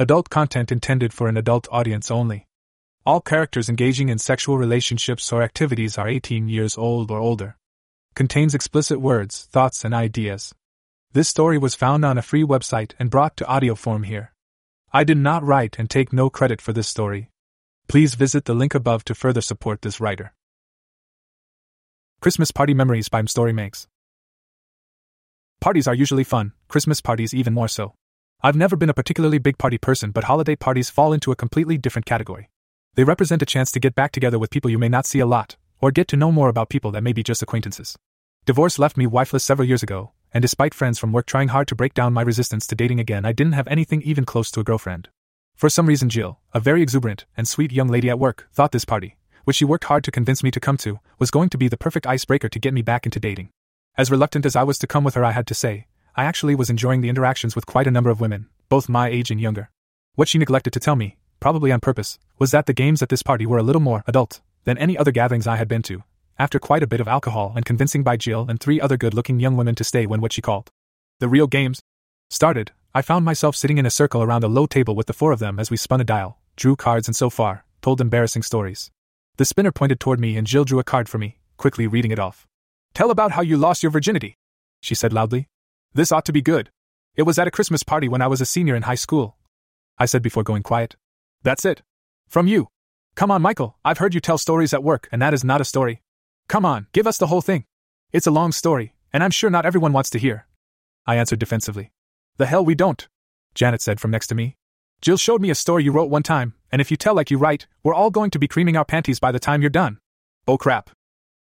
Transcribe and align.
Adult 0.00 0.30
content 0.30 0.70
intended 0.70 1.12
for 1.12 1.26
an 1.26 1.36
adult 1.36 1.66
audience 1.72 2.08
only. 2.08 2.46
All 3.04 3.20
characters 3.20 3.68
engaging 3.68 4.10
in 4.10 4.18
sexual 4.18 4.56
relationships 4.56 5.32
or 5.32 5.42
activities 5.42 5.98
are 5.98 6.06
18 6.06 6.48
years 6.48 6.78
old 6.78 7.10
or 7.10 7.18
older. 7.18 7.56
Contains 8.14 8.54
explicit 8.54 9.00
words, 9.00 9.48
thoughts, 9.50 9.84
and 9.84 9.92
ideas. 9.92 10.54
This 11.14 11.28
story 11.28 11.58
was 11.58 11.74
found 11.74 12.04
on 12.04 12.16
a 12.16 12.22
free 12.22 12.44
website 12.44 12.92
and 13.00 13.10
brought 13.10 13.36
to 13.38 13.46
audio 13.48 13.74
form 13.74 14.04
here. 14.04 14.32
I 14.92 15.02
did 15.02 15.18
not 15.18 15.42
write 15.42 15.80
and 15.80 15.90
take 15.90 16.12
no 16.12 16.30
credit 16.30 16.60
for 16.60 16.72
this 16.72 16.86
story. 16.86 17.30
Please 17.88 18.14
visit 18.14 18.44
the 18.44 18.54
link 18.54 18.76
above 18.76 19.02
to 19.06 19.16
further 19.16 19.40
support 19.40 19.82
this 19.82 19.98
writer. 19.98 20.32
Christmas 22.20 22.52
Party 22.52 22.72
Memories 22.72 23.08
by 23.08 23.24
Story 23.24 23.52
Makes. 23.52 23.88
Parties 25.60 25.88
are 25.88 25.94
usually 25.94 26.22
fun, 26.22 26.52
Christmas 26.68 27.00
parties 27.00 27.34
even 27.34 27.52
more 27.52 27.66
so. 27.66 27.94
I've 28.40 28.54
never 28.54 28.76
been 28.76 28.88
a 28.88 28.94
particularly 28.94 29.38
big 29.38 29.58
party 29.58 29.78
person, 29.78 30.12
but 30.12 30.24
holiday 30.24 30.54
parties 30.54 30.90
fall 30.90 31.12
into 31.12 31.32
a 31.32 31.36
completely 31.36 31.76
different 31.76 32.06
category. 32.06 32.50
They 32.94 33.02
represent 33.02 33.42
a 33.42 33.46
chance 33.46 33.72
to 33.72 33.80
get 33.80 33.96
back 33.96 34.12
together 34.12 34.38
with 34.38 34.52
people 34.52 34.70
you 34.70 34.78
may 34.78 34.88
not 34.88 35.06
see 35.06 35.18
a 35.18 35.26
lot, 35.26 35.56
or 35.80 35.90
get 35.90 36.06
to 36.08 36.16
know 36.16 36.30
more 36.30 36.48
about 36.48 36.68
people 36.68 36.92
that 36.92 37.02
may 37.02 37.12
be 37.12 37.24
just 37.24 37.42
acquaintances. 37.42 37.96
Divorce 38.46 38.78
left 38.78 38.96
me 38.96 39.08
wifeless 39.08 39.42
several 39.42 39.66
years 39.66 39.82
ago, 39.82 40.12
and 40.32 40.40
despite 40.40 40.72
friends 40.72 41.00
from 41.00 41.10
work 41.10 41.26
trying 41.26 41.48
hard 41.48 41.66
to 41.66 41.74
break 41.74 41.94
down 41.94 42.12
my 42.12 42.22
resistance 42.22 42.64
to 42.68 42.76
dating 42.76 43.00
again, 43.00 43.24
I 43.24 43.32
didn't 43.32 43.54
have 43.54 43.66
anything 43.66 44.02
even 44.02 44.24
close 44.24 44.52
to 44.52 44.60
a 44.60 44.64
girlfriend. 44.64 45.08
For 45.56 45.68
some 45.68 45.86
reason, 45.86 46.08
Jill, 46.08 46.38
a 46.54 46.60
very 46.60 46.80
exuberant 46.80 47.24
and 47.36 47.48
sweet 47.48 47.72
young 47.72 47.88
lady 47.88 48.08
at 48.08 48.20
work, 48.20 48.46
thought 48.52 48.70
this 48.70 48.84
party, 48.84 49.16
which 49.46 49.56
she 49.56 49.64
worked 49.64 49.84
hard 49.84 50.04
to 50.04 50.12
convince 50.12 50.44
me 50.44 50.52
to 50.52 50.60
come 50.60 50.76
to, 50.76 51.00
was 51.18 51.32
going 51.32 51.48
to 51.48 51.58
be 51.58 51.66
the 51.66 51.76
perfect 51.76 52.06
icebreaker 52.06 52.48
to 52.48 52.60
get 52.60 52.72
me 52.72 52.82
back 52.82 53.04
into 53.04 53.18
dating. 53.18 53.50
As 53.96 54.12
reluctant 54.12 54.46
as 54.46 54.54
I 54.54 54.62
was 54.62 54.78
to 54.78 54.86
come 54.86 55.02
with 55.02 55.16
her, 55.16 55.24
I 55.24 55.32
had 55.32 55.48
to 55.48 55.54
say, 55.54 55.88
I 56.18 56.24
actually 56.24 56.56
was 56.56 56.68
enjoying 56.68 57.00
the 57.00 57.08
interactions 57.08 57.54
with 57.54 57.64
quite 57.64 57.86
a 57.86 57.92
number 57.92 58.10
of 58.10 58.20
women, 58.20 58.48
both 58.68 58.88
my 58.88 59.06
age 59.06 59.30
and 59.30 59.40
younger. 59.40 59.70
What 60.16 60.26
she 60.26 60.36
neglected 60.36 60.72
to 60.72 60.80
tell 60.80 60.96
me, 60.96 61.16
probably 61.38 61.70
on 61.70 61.78
purpose, 61.78 62.18
was 62.40 62.50
that 62.50 62.66
the 62.66 62.72
games 62.72 63.02
at 63.02 63.08
this 63.08 63.22
party 63.22 63.46
were 63.46 63.58
a 63.58 63.62
little 63.62 63.80
more 63.80 64.02
adult 64.04 64.40
than 64.64 64.76
any 64.78 64.98
other 64.98 65.12
gatherings 65.12 65.46
I 65.46 65.54
had 65.54 65.68
been 65.68 65.82
to. 65.82 66.02
After 66.36 66.58
quite 66.58 66.82
a 66.82 66.88
bit 66.88 66.98
of 66.98 67.06
alcohol 67.06 67.52
and 67.54 67.64
convincing 67.64 68.02
by 68.02 68.16
Jill 68.16 68.46
and 68.48 68.58
three 68.58 68.80
other 68.80 68.96
good 68.96 69.14
looking 69.14 69.38
young 69.38 69.56
women 69.56 69.76
to 69.76 69.84
stay 69.84 70.06
when 70.06 70.20
what 70.20 70.32
she 70.32 70.42
called 70.42 70.72
the 71.20 71.28
real 71.28 71.46
games 71.46 71.82
started, 72.30 72.72
I 72.92 73.00
found 73.00 73.24
myself 73.24 73.54
sitting 73.54 73.78
in 73.78 73.86
a 73.86 73.90
circle 73.90 74.20
around 74.20 74.42
a 74.42 74.48
low 74.48 74.66
table 74.66 74.96
with 74.96 75.06
the 75.06 75.12
four 75.12 75.30
of 75.30 75.38
them 75.38 75.60
as 75.60 75.70
we 75.70 75.76
spun 75.76 76.00
a 76.00 76.04
dial, 76.04 76.36
drew 76.56 76.74
cards, 76.74 77.06
and 77.06 77.14
so 77.14 77.30
far, 77.30 77.64
told 77.80 78.00
embarrassing 78.00 78.42
stories. 78.42 78.90
The 79.36 79.44
spinner 79.44 79.70
pointed 79.70 80.00
toward 80.00 80.18
me 80.18 80.36
and 80.36 80.48
Jill 80.48 80.64
drew 80.64 80.80
a 80.80 80.84
card 80.84 81.08
for 81.08 81.18
me, 81.18 81.38
quickly 81.58 81.86
reading 81.86 82.10
it 82.10 82.18
off. 82.18 82.44
Tell 82.92 83.12
about 83.12 83.30
how 83.30 83.42
you 83.42 83.56
lost 83.56 83.84
your 83.84 83.92
virginity, 83.92 84.36
she 84.80 84.96
said 84.96 85.12
loudly. 85.12 85.46
This 85.94 86.12
ought 86.12 86.24
to 86.26 86.32
be 86.32 86.42
good. 86.42 86.70
It 87.16 87.22
was 87.22 87.38
at 87.38 87.48
a 87.48 87.50
Christmas 87.50 87.82
party 87.82 88.08
when 88.08 88.22
I 88.22 88.26
was 88.26 88.40
a 88.40 88.46
senior 88.46 88.76
in 88.76 88.82
high 88.82 88.94
school. 88.94 89.36
I 89.98 90.06
said 90.06 90.22
before 90.22 90.42
going 90.42 90.62
quiet. 90.62 90.96
That's 91.42 91.64
it. 91.64 91.82
From 92.28 92.46
you. 92.46 92.68
Come 93.14 93.30
on, 93.30 93.42
Michael, 93.42 93.76
I've 93.84 93.98
heard 93.98 94.14
you 94.14 94.20
tell 94.20 94.38
stories 94.38 94.72
at 94.72 94.84
work, 94.84 95.08
and 95.10 95.20
that 95.20 95.34
is 95.34 95.42
not 95.42 95.60
a 95.60 95.64
story. 95.64 96.02
Come 96.48 96.64
on, 96.64 96.86
give 96.92 97.06
us 97.06 97.18
the 97.18 97.26
whole 97.26 97.40
thing. 97.40 97.64
It's 98.12 98.26
a 98.26 98.30
long 98.30 98.52
story, 98.52 98.94
and 99.12 99.24
I'm 99.24 99.32
sure 99.32 99.50
not 99.50 99.66
everyone 99.66 99.92
wants 99.92 100.10
to 100.10 100.18
hear. 100.18 100.46
I 101.06 101.16
answered 101.16 101.40
defensively. 101.40 101.90
The 102.36 102.46
hell 102.46 102.64
we 102.64 102.76
don't, 102.76 103.08
Janet 103.54 103.82
said 103.82 103.98
from 103.98 104.12
next 104.12 104.28
to 104.28 104.36
me. 104.36 104.56
Jill 105.00 105.16
showed 105.16 105.40
me 105.40 105.50
a 105.50 105.54
story 105.54 105.84
you 105.84 105.90
wrote 105.92 106.10
one 106.10 106.22
time, 106.22 106.54
and 106.70 106.80
if 106.80 106.90
you 106.90 106.96
tell 106.96 107.14
like 107.14 107.30
you 107.30 107.38
write, 107.38 107.66
we're 107.82 107.94
all 107.94 108.10
going 108.10 108.30
to 108.30 108.38
be 108.38 108.48
creaming 108.48 108.76
our 108.76 108.84
panties 108.84 109.18
by 109.18 109.32
the 109.32 109.40
time 109.40 109.62
you're 109.62 109.70
done. 109.70 109.98
Oh 110.46 110.58
crap. 110.58 110.90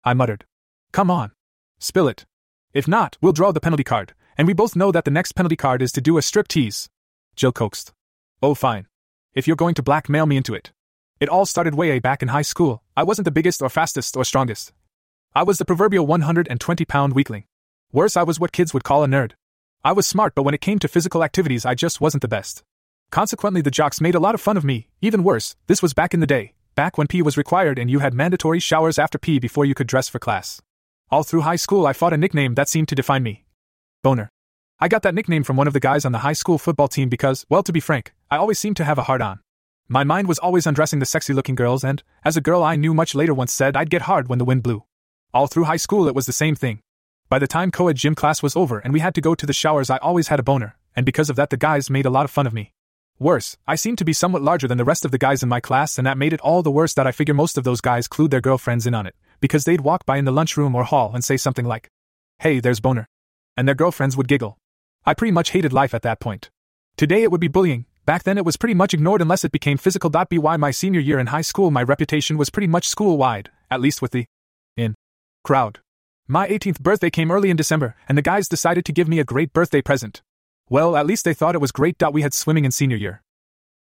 I 0.04 0.14
muttered. 0.14 0.46
Come 0.92 1.12
on. 1.12 1.32
Spill 1.80 2.08
it. 2.08 2.26
If 2.74 2.88
not, 2.88 3.18
we'll 3.22 3.34
draw 3.34 3.52
the 3.52 3.60
penalty 3.60 3.84
card, 3.84 4.14
and 4.38 4.48
we 4.48 4.54
both 4.54 4.76
know 4.76 4.92
that 4.92 5.04
the 5.04 5.12
next 5.12 5.32
penalty 5.32 5.56
card 5.56 5.82
is 5.82 5.92
to 5.94 6.02
do 6.02 6.18
a 6.18 6.22
strip 6.22 6.48
tease. 6.48 6.88
Jill 7.36 7.52
coaxed. 7.52 7.92
Oh, 8.42 8.54
fine. 8.54 8.86
If 9.34 9.48
you're 9.48 9.56
going 9.56 9.74
to 9.76 9.84
blackmail 9.84 10.28
me 10.28 10.38
into 10.38 10.54
it. 10.54 10.72
It 11.20 11.30
all 11.30 11.48
started 11.48 11.74
way 11.74 11.98
back 11.98 12.22
in 12.22 12.28
high 12.28 12.44
school. 12.44 12.84
I 12.96 13.04
wasn't 13.04 13.26
the 13.26 13.32
biggest 13.32 13.64
or 13.64 13.70
fastest 13.70 14.16
or 14.16 14.24
strongest. 14.24 14.72
I 15.34 15.42
was 15.42 15.58
the 15.58 15.66
proverbial 15.66 16.06
120 16.06 16.86
pound 16.86 17.14
weakling. 17.14 17.46
Worse, 17.92 18.16
I 18.16 18.24
was 18.24 18.40
what 18.40 18.52
kids 18.52 18.74
would 18.74 18.84
call 18.84 19.04
a 19.04 19.08
nerd. 19.08 19.32
I 19.84 19.94
was 19.94 20.06
smart, 20.06 20.36
but 20.36 20.44
when 20.44 20.54
it 20.54 20.62
came 20.62 20.78
to 20.80 20.88
physical 20.88 21.24
activities, 21.24 21.66
I 21.66 21.74
just 21.74 22.00
wasn't 22.00 22.22
the 22.22 22.28
best. 22.28 22.64
Consequently, 23.10 23.62
the 23.62 23.72
jocks 23.72 24.02
made 24.02 24.16
a 24.16 24.20
lot 24.20 24.36
of 24.36 24.42
fun 24.42 24.58
of 24.58 24.66
me. 24.66 24.90
Even 25.02 25.24
worse, 25.24 25.56
this 25.66 25.82
was 25.82 25.94
back 25.96 26.14
in 26.14 26.20
the 26.20 26.28
day, 26.28 26.54
back 26.76 26.98
when 26.98 27.08
pee 27.08 27.22
was 27.24 27.38
required 27.38 27.80
and 27.80 27.90
you 27.90 28.00
had 28.00 28.14
mandatory 28.14 28.60
showers 28.60 29.00
after 29.00 29.18
pee 29.18 29.40
before 29.40 29.66
you 29.66 29.74
could 29.74 29.88
dress 29.88 30.10
for 30.10 30.20
class. 30.20 30.62
All 31.10 31.24
through 31.24 31.42
high 31.42 31.56
school, 31.56 31.88
I 31.88 31.94
fought 31.94 32.14
a 32.14 32.18
nickname 32.18 32.54
that 32.56 32.70
seemed 32.70 32.90
to 32.90 32.96
define 32.96 33.24
me 33.24 33.47
Boner. 34.04 34.30
I 34.80 34.88
got 34.88 35.02
that 35.02 35.16
nickname 35.16 35.44
from 35.44 35.58
one 35.58 35.68
of 35.68 35.74
the 35.74 35.80
guys 35.80 36.06
on 36.06 36.12
the 36.12 36.20
high 36.20 36.34
school 36.34 36.58
football 36.58 36.88
team 36.88 37.10
because, 37.10 37.46
well, 37.50 37.64
to 37.64 37.74
be 37.74 37.80
frank, 37.80 38.14
I 38.30 38.38
always 38.38 38.60
seemed 38.60 38.78
to 38.78 38.84
have 38.84 39.00
a 39.00 39.04
hard 39.04 39.22
on. 39.22 39.40
My 39.88 40.04
mind 40.04 40.28
was 40.28 40.38
always 40.38 40.68
undressing 40.68 41.00
the 41.00 41.06
sexy 41.06 41.34
looking 41.34 41.56
girls, 41.56 41.84
and, 41.84 42.04
as 42.24 42.38
a 42.38 42.42
girl 42.42 42.64
I 42.64 42.76
knew 42.76 42.94
much 42.94 43.16
later 43.16 43.34
once 43.34 43.52
said, 43.52 43.76
I'd 43.76 43.90
get 43.90 44.04
hard 44.04 44.28
when 44.28 44.38
the 44.38 44.46
wind 44.46 44.62
blew. 44.62 44.84
All 45.34 45.48
through 45.48 45.64
high 45.64 45.78
school, 45.78 46.08
it 46.08 46.14
was 46.14 46.26
the 46.26 46.34
same 46.34 46.56
thing. 46.56 46.80
By 47.30 47.40
the 47.40 47.48
time 47.48 47.72
co 47.72 47.88
ed 47.88 47.96
gym 47.96 48.14
class 48.14 48.44
was 48.44 48.56
over 48.56 48.80
and 48.80 48.94
we 48.94 49.00
had 49.00 49.16
to 49.16 49.22
go 49.22 49.34
to 49.34 49.46
the 49.46 49.54
showers, 49.54 49.90
I 49.90 49.98
always 49.98 50.28
had 50.28 50.40
a 50.40 50.44
boner, 50.44 50.78
and 50.96 51.06
because 51.06 51.30
of 51.30 51.36
that, 51.38 51.50
the 51.50 51.58
guys 51.58 51.90
made 51.90 52.06
a 52.06 52.12
lot 52.12 52.26
of 52.26 52.32
fun 52.32 52.48
of 52.48 52.54
me. 52.54 52.74
Worse, 53.20 53.58
I 53.66 53.76
seemed 53.76 53.98
to 53.98 54.06
be 54.06 54.14
somewhat 54.14 54.44
larger 54.44 54.68
than 54.68 54.78
the 54.78 54.86
rest 54.86 55.06
of 55.06 55.12
the 55.12 55.18
guys 55.18 55.42
in 55.42 55.50
my 55.50 55.60
class, 55.60 55.98
and 55.98 56.06
that 56.06 56.20
made 56.20 56.34
it 56.34 56.42
all 56.42 56.62
the 56.62 56.70
worse 56.70 56.94
that 56.94 57.08
I 57.08 57.12
figure 57.12 57.34
most 57.34 57.58
of 57.58 57.64
those 57.64 57.82
guys 57.82 58.08
clued 58.08 58.30
their 58.30 58.42
girlfriends 58.42 58.86
in 58.86 58.94
on 58.94 59.08
it, 59.08 59.16
because 59.40 59.64
they'd 59.64 59.82
walk 59.82 60.06
by 60.06 60.18
in 60.18 60.26
the 60.26 60.32
lunchroom 60.32 60.76
or 60.76 60.84
hall 60.84 61.12
and 61.16 61.24
say 61.24 61.36
something 61.36 61.66
like, 61.66 61.90
Hey, 62.40 62.60
there's 62.60 62.80
Boner. 62.80 63.08
And 63.58 63.68
their 63.68 63.76
girlfriends 63.76 64.16
would 64.16 64.28
giggle. 64.28 64.58
I 65.06 65.14
pretty 65.14 65.32
much 65.32 65.50
hated 65.50 65.74
life 65.74 65.94
at 65.94 66.04
that 66.04 66.20
point. 66.20 66.50
Today 66.96 67.24
it 67.24 67.32
would 67.32 67.42
be 67.42 67.48
bullying, 67.48 67.86
back 68.06 68.24
then 68.24 68.38
it 68.38 68.46
was 68.46 68.56
pretty 68.56 68.74
much 68.74 68.94
ignored 68.94 69.22
unless 69.22 69.44
it 69.44 69.52
became 69.52 69.78
physical. 69.78 70.10
By 70.10 70.58
my 70.58 70.72
senior 70.72 71.00
year 71.00 71.20
in 71.20 71.28
high 71.28 71.42
school, 71.42 71.72
my 71.72 71.84
reputation 71.84 72.38
was 72.38 72.50
pretty 72.50 72.68
much 72.68 72.88
school 72.88 73.18
wide, 73.18 73.50
at 73.70 73.82
least 73.82 74.02
with 74.02 74.12
the 74.12 74.26
in 74.76 74.96
crowd. 75.44 75.80
My 76.28 76.48
18th 76.48 76.82
birthday 76.82 77.10
came 77.10 77.32
early 77.32 77.50
in 77.50 77.58
December, 77.58 77.96
and 78.08 78.18
the 78.18 78.22
guys 78.22 78.48
decided 78.48 78.86
to 78.86 78.92
give 78.92 79.08
me 79.08 79.20
a 79.20 79.24
great 79.24 79.54
birthday 79.54 79.82
present. 79.82 80.22
Well, 80.70 80.98
at 80.98 81.06
least 81.06 81.24
they 81.24 81.34
thought 81.34 81.56
it 81.56 81.62
was 81.62 81.72
great. 81.72 81.96
We 82.12 82.22
had 82.22 82.34
swimming 82.34 82.66
in 82.66 82.72
senior 82.72 82.98
year. 82.98 83.22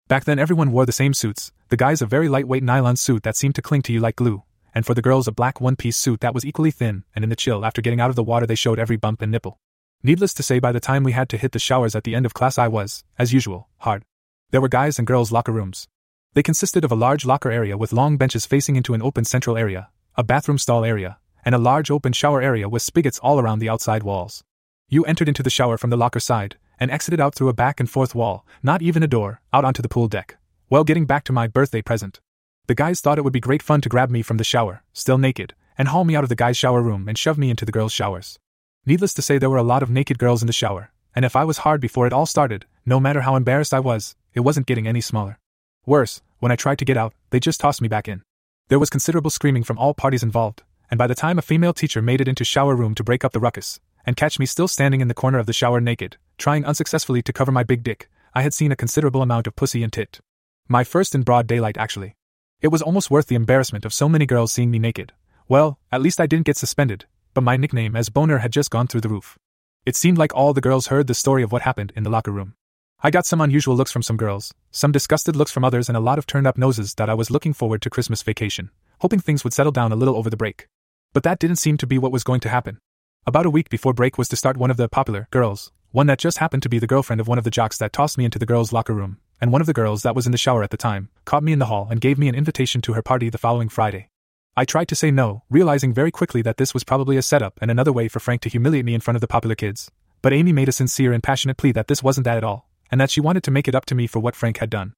Back 0.07 0.23
then, 0.23 0.39
everyone 0.39 0.71
wore 0.71 0.85
the 0.85 0.93
same 0.93 1.13
suits, 1.13 1.51
the 1.67 1.75
guys 1.75 2.01
a 2.01 2.05
very 2.05 2.29
lightweight 2.29 2.63
nylon 2.63 2.95
suit 2.95 3.23
that 3.23 3.35
seemed 3.35 3.55
to 3.55 3.61
cling 3.61 3.81
to 3.81 3.93
you 3.93 3.99
like 3.99 4.15
glue, 4.15 4.43
and 4.73 4.85
for 4.85 4.93
the 4.93 5.01
girls, 5.01 5.27
a 5.27 5.33
black 5.33 5.59
one 5.59 5.75
piece 5.75 5.97
suit 5.97 6.21
that 6.21 6.33
was 6.33 6.45
equally 6.45 6.71
thin, 6.71 7.03
and 7.13 7.23
in 7.23 7.29
the 7.29 7.35
chill, 7.35 7.65
after 7.65 7.81
getting 7.81 7.99
out 7.99 8.09
of 8.09 8.15
the 8.15 8.23
water, 8.23 8.45
they 8.45 8.55
showed 8.55 8.79
every 8.79 8.95
bump 8.95 9.21
and 9.21 9.31
nipple. 9.31 9.59
Needless 10.03 10.33
to 10.35 10.43
say, 10.43 10.59
by 10.59 10.71
the 10.71 10.79
time 10.79 11.03
we 11.03 11.11
had 11.11 11.27
to 11.29 11.37
hit 11.37 11.51
the 11.51 11.59
showers 11.59 11.95
at 11.95 12.03
the 12.03 12.15
end 12.15 12.25
of 12.25 12.33
class, 12.33 12.57
I 12.57 12.67
was, 12.67 13.03
as 13.17 13.33
usual, 13.33 13.69
hard. 13.79 14.03
There 14.51 14.61
were 14.61 14.69
guys 14.69 14.97
and 14.97 15.07
girls' 15.07 15.31
locker 15.31 15.51
rooms. 15.51 15.87
They 16.33 16.43
consisted 16.43 16.85
of 16.85 16.91
a 16.91 16.95
large 16.95 17.25
locker 17.25 17.51
area 17.51 17.77
with 17.77 17.93
long 17.93 18.15
benches 18.15 18.45
facing 18.45 18.75
into 18.75 18.93
an 18.93 19.01
open 19.01 19.25
central 19.25 19.57
area, 19.57 19.89
a 20.15 20.23
bathroom 20.23 20.57
stall 20.57 20.85
area, 20.85 21.17
and 21.43 21.55
a 21.55 21.59
large 21.59 21.89
open 21.89 22.13
shower 22.13 22.41
area 22.41 22.69
with 22.69 22.81
spigots 22.83 23.19
all 23.19 23.39
around 23.39 23.59
the 23.59 23.69
outside 23.69 24.03
walls. 24.03 24.43
You 24.87 25.03
entered 25.05 25.27
into 25.27 25.43
the 25.43 25.49
shower 25.49 25.77
from 25.77 25.89
the 25.89 25.97
locker 25.97 26.19
side, 26.19 26.57
and 26.79 26.91
exited 26.91 27.19
out 27.19 27.33
through 27.33 27.49
a 27.49 27.53
back 27.53 27.79
and 27.79 27.89
forth 27.89 28.13
wall, 28.13 28.45
not 28.61 28.81
even 28.81 29.01
a 29.03 29.07
door, 29.07 29.41
out 29.51 29.65
onto 29.65 29.81
the 29.81 29.89
pool 29.89 30.07
deck. 30.07 30.37
Well, 30.69 30.83
getting 30.83 31.05
back 31.05 31.23
to 31.25 31.33
my 31.33 31.47
birthday 31.47 31.81
present. 31.81 32.19
The 32.67 32.75
guys 32.75 33.01
thought 33.01 33.17
it 33.17 33.23
would 33.23 33.33
be 33.33 33.39
great 33.39 33.63
fun 33.63 33.81
to 33.81 33.89
grab 33.89 34.09
me 34.09 34.21
from 34.21 34.37
the 34.37 34.43
shower, 34.43 34.83
still 34.93 35.17
naked, 35.17 35.55
and 35.77 35.87
haul 35.87 36.03
me 36.03 36.15
out 36.15 36.23
of 36.23 36.29
the 36.29 36.35
guys' 36.35 36.57
shower 36.57 36.81
room 36.81 37.07
and 37.07 37.17
shove 37.17 37.37
me 37.37 37.49
into 37.49 37.65
the 37.65 37.71
girls' 37.71 37.93
showers. 37.93 38.37
Needless 38.87 39.13
to 39.15 39.21
say, 39.21 39.37
there 39.37 39.49
were 39.49 39.57
a 39.57 39.63
lot 39.63 39.83
of 39.83 39.89
naked 39.89 40.17
girls 40.17 40.41
in 40.41 40.47
the 40.47 40.53
shower, 40.53 40.91
and 41.13 41.25
if 41.25 41.35
I 41.35 41.43
was 41.43 41.57
hard 41.57 41.81
before 41.81 42.07
it 42.07 42.13
all 42.13 42.25
started, 42.25 42.65
no 42.85 43.01
matter 43.01 43.19
how 43.19 43.35
embarrassed 43.35 43.73
I 43.73 43.81
was, 43.81 44.15
it 44.33 44.39
wasn't 44.39 44.65
getting 44.65 44.87
any 44.87 45.01
smaller. 45.01 45.39
Worse, 45.85 46.21
when 46.39 46.53
I 46.53 46.55
tried 46.55 46.79
to 46.79 46.85
get 46.85 46.95
out, 46.95 47.13
they 47.29 47.41
just 47.41 47.59
tossed 47.59 47.81
me 47.81 47.89
back 47.89 48.07
in. 48.07 48.21
There 48.69 48.79
was 48.79 48.89
considerable 48.89 49.29
screaming 49.29 49.65
from 49.65 49.77
all 49.77 49.93
parties 49.93 50.23
involved, 50.23 50.63
and 50.89 50.97
by 50.97 51.05
the 51.05 51.15
time 51.15 51.37
a 51.37 51.41
female 51.41 51.73
teacher 51.73 52.01
made 52.01 52.21
it 52.21 52.29
into 52.29 52.45
shower 52.45 52.77
room 52.77 52.95
to 52.95 53.03
break 53.03 53.25
up 53.25 53.33
the 53.33 53.41
ruckus, 53.41 53.81
and 54.05 54.15
catch 54.15 54.39
me 54.39 54.45
still 54.45 54.69
standing 54.69 55.01
in 55.01 55.09
the 55.09 55.13
corner 55.13 55.37
of 55.37 55.47
the 55.47 55.51
shower 55.51 55.81
naked, 55.81 56.15
trying 56.37 56.63
unsuccessfully 56.63 57.21
to 57.23 57.33
cover 57.33 57.51
my 57.51 57.63
big 57.63 57.83
dick, 57.83 58.09
I 58.33 58.41
had 58.41 58.53
seen 58.53 58.71
a 58.71 58.77
considerable 58.77 59.21
amount 59.21 59.47
of 59.47 59.57
pussy 59.57 59.83
and 59.83 59.91
tit. 59.91 60.21
My 60.69 60.85
first 60.85 61.13
in 61.13 61.23
broad 61.23 61.45
daylight, 61.45 61.75
actually. 61.75 62.15
It 62.61 62.69
was 62.69 62.81
almost 62.81 63.11
worth 63.11 63.27
the 63.27 63.35
embarrassment 63.35 63.83
of 63.83 63.93
so 63.93 64.07
many 64.07 64.25
girls 64.25 64.53
seeing 64.53 64.71
me 64.71 64.79
naked. 64.79 65.11
Well, 65.49 65.77
at 65.91 66.01
least 66.01 66.21
I 66.21 66.25
didn't 66.25 66.45
get 66.45 66.55
suspended, 66.55 67.05
but 67.37 67.43
my 67.43 67.55
nickname 67.55 67.95
as 67.95 68.09
Boner 68.09 68.39
had 68.39 68.51
just 68.51 68.71
gone 68.71 68.87
through 68.87 69.01
the 69.01 69.09
roof. 69.09 69.37
It 69.85 69.95
seemed 69.95 70.17
like 70.17 70.33
all 70.33 70.53
the 70.53 70.59
girls 70.59 70.87
heard 70.87 71.05
the 71.05 71.13
story 71.13 71.43
of 71.43 71.51
what 71.51 71.61
happened 71.61 71.93
in 71.95 72.01
the 72.01 72.09
locker 72.09 72.31
room. 72.31 72.55
I 73.03 73.11
got 73.11 73.27
some 73.27 73.41
unusual 73.41 73.75
looks 73.75 73.91
from 73.91 74.01
some 74.01 74.17
girls, 74.17 74.55
some 74.71 74.91
disgusted 74.91 75.35
looks 75.35 75.51
from 75.51 75.63
others, 75.63 75.87
and 75.87 75.95
a 75.95 75.99
lot 75.99 76.17
of 76.17 76.25
turned 76.25 76.47
up 76.47 76.57
noses 76.57 76.95
that 76.95 77.11
I 77.11 77.13
was 77.13 77.29
looking 77.29 77.53
forward 77.53 77.83
to 77.83 77.91
Christmas 77.91 78.23
vacation, 78.23 78.71
hoping 79.01 79.19
things 79.19 79.43
would 79.43 79.53
settle 79.53 79.71
down 79.71 79.91
a 79.91 79.95
little 79.95 80.15
over 80.15 80.31
the 80.31 80.35
break. 80.35 80.67
But 81.13 81.21
that 81.25 81.37
didn't 81.37 81.57
seem 81.57 81.77
to 81.77 81.85
be 81.85 81.99
what 81.99 82.11
was 82.11 82.23
going 82.23 82.39
to 82.39 82.49
happen. 82.49 82.79
About 83.27 83.45
a 83.45 83.51
week 83.51 83.69
before 83.69 83.93
break 83.93 84.17
was 84.17 84.29
to 84.29 84.35
start 84.35 84.57
one 84.57 84.71
of 84.71 84.77
the 84.77 84.89
popular 84.89 85.27
girls, 85.29 85.71
one 85.91 86.07
that 86.07 86.17
just 86.17 86.39
happened 86.39 86.63
to 86.63 86.69
be 86.69 86.79
the 86.79 86.87
girlfriend 86.87 87.21
of 87.21 87.27
one 87.27 87.37
of 87.37 87.43
the 87.43 87.51
jocks 87.51 87.77
that 87.77 87.93
tossed 87.93 88.17
me 88.17 88.25
into 88.25 88.39
the 88.39 88.47
girls' 88.47 88.73
locker 88.73 88.95
room, 88.95 89.19
and 89.39 89.51
one 89.51 89.61
of 89.61 89.67
the 89.67 89.73
girls 89.73 90.01
that 90.01 90.15
was 90.15 90.25
in 90.25 90.31
the 90.31 90.39
shower 90.39 90.63
at 90.63 90.71
the 90.71 90.75
time, 90.75 91.09
caught 91.23 91.43
me 91.43 91.53
in 91.53 91.59
the 91.59 91.67
hall 91.67 91.87
and 91.91 92.01
gave 92.01 92.17
me 92.17 92.27
an 92.27 92.33
invitation 92.33 92.81
to 92.81 92.93
her 92.93 93.03
party 93.03 93.29
the 93.29 93.37
following 93.37 93.69
Friday. 93.69 94.09
I 94.59 94.65
tried 94.65 94.87
to 94.87 94.95
say 94.95 95.11
no, 95.11 95.43
realizing 95.51 95.93
very 95.93 96.09
quickly 96.09 96.41
that 96.41 96.57
this 96.57 96.73
was 96.73 96.83
probably 96.83 97.15
a 97.15 97.21
setup 97.21 97.59
and 97.61 97.69
another 97.69 97.93
way 97.93 98.07
for 98.07 98.19
Frank 98.19 98.41
to 98.41 98.49
humiliate 98.49 98.85
me 98.85 98.95
in 98.95 99.01
front 99.01 99.15
of 99.15 99.21
the 99.21 99.27
popular 99.27 99.53
kids. 99.53 99.91
But 100.23 100.33
Amy 100.33 100.51
made 100.51 100.67
a 100.67 100.71
sincere 100.71 101.13
and 101.13 101.21
passionate 101.21 101.57
plea 101.57 101.73
that 101.73 101.87
this 101.87 102.01
wasn't 102.01 102.25
that 102.25 102.37
at 102.37 102.43
all, 102.43 102.67
and 102.89 102.99
that 102.99 103.11
she 103.11 103.21
wanted 103.21 103.43
to 103.43 103.51
make 103.51 103.67
it 103.67 103.75
up 103.75 103.85
to 103.85 103.93
me 103.93 104.07
for 104.07 104.19
what 104.19 104.35
Frank 104.35 104.57
had 104.57 104.71
done. 104.71 104.93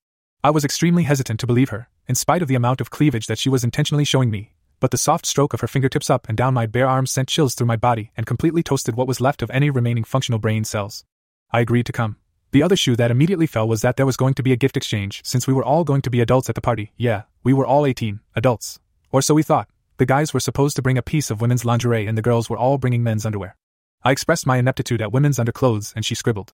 I 0.45 0.49
was 0.49 0.63
extremely 0.63 1.03
hesitant 1.03 1.41
to 1.41 1.45
believe 1.45 1.71
her, 1.71 1.89
in 2.07 2.15
spite 2.15 2.41
of 2.41 2.47
the 2.47 2.55
amount 2.55 2.79
of 2.79 2.89
cleavage 2.89 3.27
that 3.27 3.37
she 3.37 3.49
was 3.49 3.65
intentionally 3.65 4.05
showing 4.05 4.31
me, 4.31 4.53
but 4.79 4.91
the 4.91 4.97
soft 4.97 5.25
stroke 5.25 5.53
of 5.53 5.59
her 5.59 5.67
fingertips 5.67 6.09
up 6.09 6.29
and 6.29 6.37
down 6.37 6.53
my 6.53 6.65
bare 6.65 6.87
arms 6.87 7.11
sent 7.11 7.27
chills 7.27 7.53
through 7.53 7.67
my 7.67 7.75
body 7.75 8.13
and 8.15 8.25
completely 8.25 8.63
toasted 8.63 8.95
what 8.95 9.09
was 9.09 9.19
left 9.19 9.41
of 9.41 9.51
any 9.51 9.69
remaining 9.69 10.05
functional 10.05 10.39
brain 10.39 10.63
cells. 10.63 11.03
I 11.51 11.59
agreed 11.59 11.85
to 11.87 11.91
come. 11.91 12.15
The 12.51 12.63
other 12.63 12.77
shoe 12.77 12.95
that 12.95 13.11
immediately 13.11 13.45
fell 13.45 13.67
was 13.67 13.81
that 13.81 13.97
there 13.97 14.05
was 14.05 14.15
going 14.15 14.35
to 14.35 14.43
be 14.43 14.53
a 14.53 14.55
gift 14.63 14.77
exchange 14.77 15.19
since 15.25 15.47
we 15.47 15.53
were 15.53 15.65
all 15.65 15.83
going 15.83 16.01
to 16.03 16.09
be 16.09 16.21
adults 16.21 16.47
at 16.47 16.55
the 16.55 16.61
party. 16.61 16.93
Yeah, 16.95 17.23
we 17.43 17.51
were 17.51 17.65
all 17.65 17.85
18, 17.85 18.21
adults. 18.37 18.79
Or 19.11 19.21
so 19.21 19.33
we 19.33 19.43
thought. 19.43 19.69
The 19.97 20.05
guys 20.05 20.33
were 20.33 20.39
supposed 20.39 20.75
to 20.75 20.81
bring 20.81 20.97
a 20.97 21.01
piece 21.01 21.29
of 21.29 21.41
women's 21.41 21.65
lingerie 21.65 22.07
and 22.07 22.17
the 22.17 22.21
girls 22.21 22.49
were 22.49 22.57
all 22.57 22.77
bringing 22.77 23.03
men's 23.03 23.25
underwear. 23.25 23.55
I 24.03 24.11
expressed 24.11 24.47
my 24.47 24.57
ineptitude 24.57 25.01
at 25.01 25.11
women's 25.11 25.39
underclothes 25.39 25.93
and 25.95 26.05
she 26.05 26.15
scribbled 26.15 26.53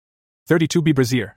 32B 0.49 0.95
Brassiere 0.95 1.37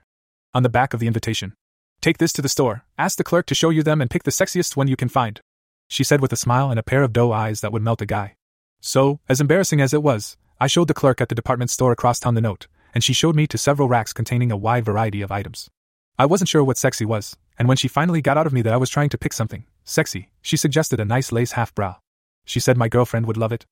on 0.53 0.63
the 0.63 0.69
back 0.69 0.93
of 0.93 0.99
the 0.99 1.07
invitation. 1.07 1.53
Take 1.99 2.17
this 2.17 2.31
to 2.33 2.41
the 2.41 2.49
store, 2.49 2.85
ask 2.97 3.17
the 3.17 3.23
clerk 3.23 3.45
to 3.47 3.55
show 3.55 3.69
you 3.69 3.83
them 3.83 4.01
and 4.01 4.09
pick 4.09 4.23
the 4.23 4.31
sexiest 4.31 4.77
one 4.77 4.87
you 4.87 4.95
can 4.95 5.09
find. 5.09 5.41
She 5.89 6.03
said 6.03 6.21
with 6.21 6.31
a 6.31 6.37
smile 6.37 6.69
and 6.69 6.79
a 6.79 6.83
pair 6.83 7.03
of 7.03 7.13
doe 7.13 7.31
eyes 7.31 7.61
that 7.61 7.71
would 7.71 7.81
melt 7.81 8.01
a 8.01 8.05
guy. 8.05 8.35
So, 8.79 9.19
as 9.27 9.41
embarrassing 9.41 9.81
as 9.81 9.93
it 9.93 10.03
was, 10.03 10.37
I 10.59 10.67
showed 10.67 10.87
the 10.87 10.93
clerk 10.93 11.19
at 11.19 11.29
the 11.29 11.35
department 11.35 11.71
store 11.71 11.91
across 11.91 12.19
town 12.19 12.35
the 12.35 12.41
note, 12.41 12.67
and 12.93 13.03
she 13.03 13.13
showed 13.13 13.35
me 13.35 13.47
to 13.47 13.57
several 13.57 13.87
racks 13.87 14.13
containing 14.13 14.51
a 14.51 14.57
wide 14.57 14.85
variety 14.85 15.21
of 15.21 15.31
items. 15.31 15.69
I 16.17 16.25
wasn't 16.25 16.49
sure 16.49 16.63
what 16.63 16.77
sexy 16.77 17.05
was, 17.05 17.35
and 17.57 17.67
when 17.67 17.77
she 17.77 17.87
finally 17.87 18.21
got 18.21 18.37
out 18.37 18.47
of 18.47 18.53
me 18.53 18.61
that 18.61 18.73
I 18.73 18.77
was 18.77 18.89
trying 18.89 19.09
to 19.09 19.17
pick 19.17 19.33
something 19.33 19.65
sexy, 19.87 20.29
she 20.41 20.57
suggested 20.57 20.99
a 20.99 21.05
nice 21.05 21.31
lace 21.31 21.53
half 21.53 21.73
brow. 21.73 21.97
She 22.45 22.59
said 22.59 22.77
my 22.77 22.87
girlfriend 22.87 23.25
would 23.25 23.37
love 23.37 23.51
it. 23.51 23.65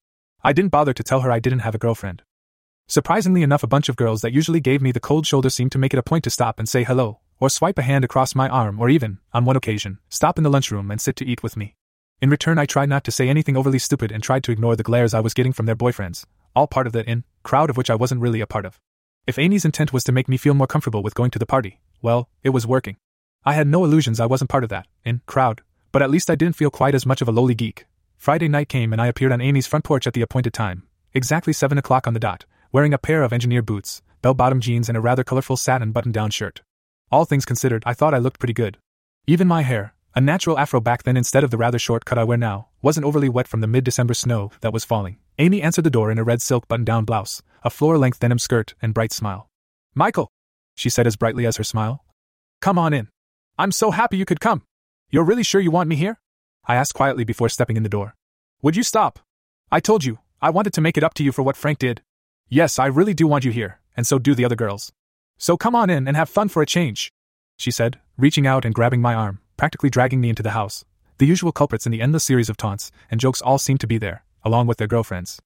I 0.43 0.53
didn't 0.53 0.71
bother 0.71 0.93
to 0.93 1.03
tell 1.03 1.21
her 1.21 1.31
I 1.31 1.39
didn't 1.39 1.59
have 1.59 1.75
a 1.75 1.79
girlfriend. 1.79 2.23
Surprisingly 2.87 3.41
enough, 3.41 3.63
a 3.63 3.67
bunch 3.67 3.89
of 3.89 3.95
girls 3.95 4.21
that 4.21 4.33
usually 4.33 4.59
gave 4.59 4.81
me 4.81 4.91
the 4.91 4.99
cold 4.99 5.25
shoulder 5.25 5.49
seemed 5.49 5.71
to 5.71 5.79
make 5.79 5.93
it 5.93 5.99
a 5.99 6.03
point 6.03 6.23
to 6.23 6.29
stop 6.29 6.59
and 6.59 6.69
say 6.69 6.83
hello, 6.83 7.19
or 7.39 7.49
swipe 7.49 7.79
a 7.79 7.81
hand 7.81 8.05
across 8.05 8.35
my 8.35 8.47
arm, 8.47 8.79
or 8.79 8.89
even, 8.89 9.19
on 9.33 9.45
one 9.45 9.55
occasion, 9.55 9.97
stop 10.09 10.37
in 10.37 10.43
the 10.43 10.49
lunchroom 10.49 10.91
and 10.91 11.01
sit 11.01 11.15
to 11.15 11.25
eat 11.25 11.41
with 11.41 11.57
me. 11.57 11.75
In 12.21 12.29
return, 12.29 12.57
I 12.57 12.65
tried 12.65 12.89
not 12.89 13.03
to 13.05 13.11
say 13.11 13.27
anything 13.27 13.57
overly 13.57 13.79
stupid 13.79 14.11
and 14.11 14.23
tried 14.23 14.43
to 14.43 14.51
ignore 14.51 14.75
the 14.75 14.83
glares 14.83 15.13
I 15.13 15.19
was 15.19 15.33
getting 15.33 15.51
from 15.51 15.65
their 15.65 15.75
boyfriends, 15.75 16.25
all 16.55 16.67
part 16.67 16.87
of 16.87 16.93
the 16.93 17.09
in 17.09 17.23
crowd 17.43 17.69
of 17.69 17.77
which 17.77 17.89
I 17.89 17.95
wasn't 17.95 18.21
really 18.21 18.39
a 18.39 18.47
part 18.47 18.65
of. 18.65 18.79
If 19.27 19.39
Amy's 19.39 19.65
intent 19.65 19.91
was 19.91 20.03
to 20.03 20.11
make 20.11 20.29
me 20.29 20.37
feel 20.37 20.53
more 20.53 20.67
comfortable 20.67 21.01
with 21.01 21.15
going 21.15 21.31
to 21.31 21.39
the 21.39 21.45
party, 21.45 21.81
well, 22.01 22.29
it 22.43 22.49
was 22.49 22.67
working. 22.67 22.97
I 23.43 23.53
had 23.53 23.67
no 23.67 23.83
illusions 23.83 24.19
I 24.19 24.27
wasn't 24.27 24.51
part 24.51 24.63
of 24.63 24.69
that 24.69 24.87
in 25.03 25.21
crowd, 25.25 25.61
but 25.95 26.01
at 26.01 26.11
least 26.11 26.29
I 26.29 26.35
didn't 26.35 26.57
feel 26.57 26.69
quite 26.69 26.93
as 26.93 27.05
much 27.05 27.21
of 27.21 27.29
a 27.29 27.31
lowly 27.31 27.55
geek. 27.55 27.85
Friday 28.17 28.49
night 28.49 28.67
came 28.67 28.91
and 28.91 29.01
I 29.01 29.07
appeared 29.07 29.31
on 29.31 29.39
Amy's 29.39 29.65
front 29.65 29.85
porch 29.85 30.05
at 30.05 30.13
the 30.13 30.23
appointed 30.23 30.53
time, 30.53 30.83
exactly 31.13 31.53
7 31.53 31.77
o'clock 31.77 32.05
on 32.05 32.13
the 32.13 32.19
dot, 32.19 32.43
wearing 32.73 32.93
a 32.93 32.97
pair 32.97 33.23
of 33.23 33.31
engineer 33.31 33.61
boots, 33.61 34.01
bell 34.21 34.33
bottom 34.33 34.59
jeans, 34.59 34.89
and 34.89 34.97
a 34.97 34.99
rather 34.99 35.23
colorful 35.23 35.55
satin 35.55 35.93
button 35.93 36.11
down 36.11 36.31
shirt. 36.31 36.61
All 37.13 37.23
things 37.23 37.45
considered, 37.45 37.81
I 37.85 37.93
thought 37.93 38.13
I 38.13 38.17
looked 38.17 38.39
pretty 38.41 38.51
good. 38.51 38.77
Even 39.25 39.47
my 39.47 39.61
hair, 39.61 39.93
a 40.13 40.19
natural 40.19 40.59
afro 40.59 40.81
back 40.81 41.03
then 41.03 41.15
instead 41.15 41.45
of 41.45 41.49
the 41.49 41.55
rather 41.55 41.79
short 41.79 42.03
cut 42.03 42.17
I 42.17 42.25
wear 42.25 42.37
now, 42.37 42.67
wasn't 42.81 43.05
overly 43.05 43.29
wet 43.29 43.47
from 43.47 43.61
the 43.61 43.67
mid 43.67 43.85
December 43.85 44.15
snow 44.15 44.51
that 44.59 44.73
was 44.73 44.83
falling. 44.83 45.15
Amy 45.39 45.61
answered 45.61 45.85
the 45.85 45.89
door 45.89 46.11
in 46.11 46.17
a 46.17 46.25
red 46.25 46.41
silk 46.41 46.67
button 46.67 46.83
down 46.83 47.05
blouse, 47.05 47.41
a 47.63 47.69
floor 47.69 47.97
length 47.97 48.19
denim 48.19 48.39
skirt, 48.39 48.75
and 48.81 48.93
bright 48.93 49.13
smile. 49.13 49.47
Michael, 49.93 50.27
she 50.75 50.89
said 50.89 51.07
as 51.07 51.15
brightly 51.15 51.45
as 51.45 51.55
her 51.55 51.63
smile. 51.63 52.03
Come 52.59 52.77
on 52.77 52.93
in. 52.93 53.07
I'm 53.57 53.71
so 53.71 53.91
happy 53.91 54.17
you 54.17 54.25
could 54.25 54.41
come. 54.41 54.63
You're 55.09 55.23
really 55.23 55.43
sure 55.43 55.61
you 55.61 55.71
want 55.71 55.87
me 55.87 55.95
here? 55.95 56.19
I 56.67 56.75
asked 56.75 56.95
quietly 56.95 57.23
before 57.23 57.49
stepping 57.49 57.77
in 57.77 57.83
the 57.83 57.89
door. 57.89 58.15
Would 58.61 58.75
you 58.75 58.83
stop? 58.83 59.19
I 59.71 59.79
told 59.79 60.03
you, 60.03 60.19
I 60.41 60.49
wanted 60.49 60.73
to 60.73 60.81
make 60.81 60.97
it 60.97 61.03
up 61.03 61.13
to 61.15 61.23
you 61.23 61.31
for 61.31 61.43
what 61.43 61.55
Frank 61.55 61.79
did. 61.79 62.01
Yes, 62.49 62.79
I 62.79 62.87
really 62.87 63.13
do 63.13 63.27
want 63.27 63.45
you 63.45 63.51
here, 63.51 63.79
and 63.95 64.07
so 64.07 64.17
do 64.17 64.33
the 64.33 64.45
other 64.45 64.55
girls. 64.55 64.91
So 65.37 65.57
come 65.57 65.75
on 65.75 65.89
in 65.89 66.07
and 66.07 66.17
have 66.17 66.29
fun 66.29 66.49
for 66.49 66.61
a 66.61 66.65
change, 66.65 67.11
she 67.57 67.71
said, 67.71 67.99
reaching 68.17 68.47
out 68.47 68.65
and 68.65 68.73
grabbing 68.73 69.01
my 69.01 69.13
arm, 69.13 69.39
practically 69.57 69.89
dragging 69.89 70.21
me 70.21 70.29
into 70.29 70.43
the 70.43 70.51
house. 70.51 70.83
The 71.17 71.27
usual 71.27 71.51
culprits 71.51 71.85
in 71.85 71.91
the 71.91 72.01
endless 72.01 72.23
series 72.23 72.49
of 72.49 72.57
taunts 72.57 72.91
and 73.11 73.19
jokes 73.19 73.41
all 73.41 73.57
seemed 73.57 73.81
to 73.81 73.87
be 73.87 73.97
there, 73.97 74.23
along 74.43 74.67
with 74.67 74.77
their 74.77 74.87
girlfriends. 74.87 75.39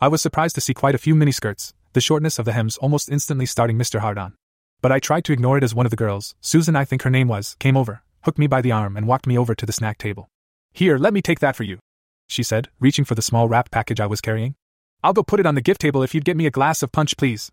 I 0.00 0.08
was 0.08 0.20
surprised 0.20 0.54
to 0.56 0.60
see 0.60 0.74
quite 0.74 0.94
a 0.94 0.98
few 0.98 1.14
miniskirts, 1.14 1.72
the 1.94 2.00
shortness 2.00 2.38
of 2.38 2.44
the 2.44 2.52
hems 2.52 2.76
almost 2.76 3.10
instantly 3.10 3.46
starting 3.46 3.78
Mr. 3.78 4.00
Hard 4.00 4.18
on. 4.18 4.34
But 4.82 4.92
I 4.92 4.98
tried 4.98 5.24
to 5.24 5.32
ignore 5.32 5.56
it 5.56 5.64
as 5.64 5.74
one 5.74 5.86
of 5.86 5.90
the 5.90 5.96
girls, 5.96 6.34
Susan, 6.40 6.76
I 6.76 6.84
think 6.84 7.02
her 7.02 7.10
name 7.10 7.28
was, 7.28 7.56
came 7.58 7.76
over, 7.76 8.02
hooked 8.26 8.38
me 8.38 8.46
by 8.46 8.60
the 8.60 8.72
arm, 8.72 8.96
and 8.96 9.06
walked 9.06 9.26
me 9.26 9.38
over 9.38 9.54
to 9.54 9.64
the 9.64 9.72
snack 9.72 9.96
table. 9.96 10.28
Here, 10.72 10.98
let 10.98 11.14
me 11.14 11.22
take 11.22 11.40
that 11.40 11.56
for 11.56 11.62
you, 11.62 11.78
she 12.26 12.42
said, 12.42 12.68
reaching 12.78 13.04
for 13.04 13.14
the 13.14 13.22
small 13.22 13.48
wrapped 13.48 13.70
package 13.70 14.00
I 14.00 14.06
was 14.06 14.20
carrying. 14.20 14.56
I'll 15.02 15.14
go 15.14 15.22
put 15.22 15.40
it 15.40 15.46
on 15.46 15.54
the 15.54 15.60
gift 15.60 15.80
table 15.80 16.02
if 16.02 16.14
you'd 16.14 16.24
get 16.24 16.36
me 16.36 16.46
a 16.46 16.50
glass 16.50 16.82
of 16.82 16.92
punch, 16.92 17.16
please. 17.16 17.50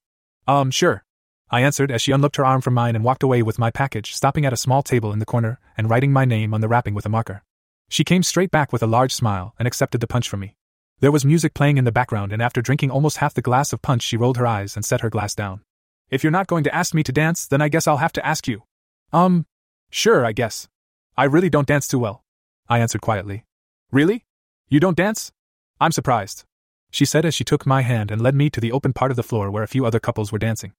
Um, 0.47 0.71
sure. 0.71 1.05
I 1.49 1.61
answered 1.61 1.91
as 1.91 2.01
she 2.01 2.11
unlocked 2.11 2.37
her 2.37 2.45
arm 2.45 2.61
from 2.61 2.73
mine 2.73 2.95
and 2.95 3.05
walked 3.05 3.21
away 3.23 3.43
with 3.43 3.59
my 3.59 3.69
package, 3.69 4.13
stopping 4.13 4.45
at 4.45 4.53
a 4.53 4.57
small 4.57 4.81
table 4.81 5.13
in 5.13 5.19
the 5.19 5.25
corner 5.25 5.59
and 5.77 5.89
writing 5.89 6.11
my 6.11 6.25
name 6.25 6.53
on 6.53 6.61
the 6.61 6.67
wrapping 6.67 6.95
with 6.95 7.05
a 7.05 7.09
marker. 7.09 7.43
She 7.89 8.03
came 8.03 8.23
straight 8.23 8.49
back 8.49 8.73
with 8.73 8.81
a 8.81 8.87
large 8.87 9.13
smile 9.13 9.53
and 9.59 9.67
accepted 9.67 10.01
the 10.01 10.07
punch 10.07 10.27
from 10.27 10.39
me. 10.39 10.55
There 10.99 11.11
was 11.11 11.23
music 11.23 11.53
playing 11.53 11.77
in 11.77 11.85
the 11.85 11.91
background, 11.91 12.33
and 12.33 12.41
after 12.41 12.61
drinking 12.61 12.89
almost 12.89 13.17
half 13.17 13.35
the 13.35 13.41
glass 13.41 13.71
of 13.71 13.81
punch, 13.83 14.01
she 14.01 14.17
rolled 14.17 14.37
her 14.37 14.47
eyes 14.47 14.75
and 14.75 14.83
set 14.83 15.01
her 15.01 15.11
glass 15.11 15.35
down. 15.35 15.61
If 16.09 16.23
you're 16.23 16.31
not 16.31 16.47
going 16.47 16.63
to 16.63 16.73
ask 16.73 16.95
me 16.95 17.03
to 17.03 17.11
dance, 17.11 17.45
then 17.45 17.61
I 17.61 17.69
guess 17.69 17.87
I'll 17.87 17.97
have 17.97 18.13
to 18.13 18.25
ask 18.25 18.47
you. 18.47 18.63
Um, 19.11 19.45
sure, 19.93 20.25
I 20.25 20.31
guess. 20.33 20.67
I 21.15 21.25
really 21.25 21.49
don't 21.49 21.67
dance 21.67 21.87
too 21.87 21.99
well. 21.99 22.23
I 22.67 22.79
answered 22.79 23.01
quietly. 23.01 23.45
Really? 23.91 24.25
You 24.67 24.79
don't 24.79 24.97
dance? 24.97 25.31
I'm 25.79 25.91
surprised 25.91 26.45
she 26.93 27.05
said 27.05 27.25
as 27.25 27.33
she 27.33 27.43
took 27.43 27.65
my 27.65 27.81
hand 27.81 28.11
and 28.11 28.21
led 28.21 28.35
me 28.35 28.51
to 28.51 28.61
the 28.61 28.71
open 28.71 28.93
part 28.93 29.09
of 29.09 29.17
the 29.17 29.23
floor 29.23 29.49
where 29.49 29.63
a 29.63 29.67
few 29.67 29.83
other 29.83 29.99
couples 29.99 30.31
were 30.31 30.37
dancing. 30.37 30.73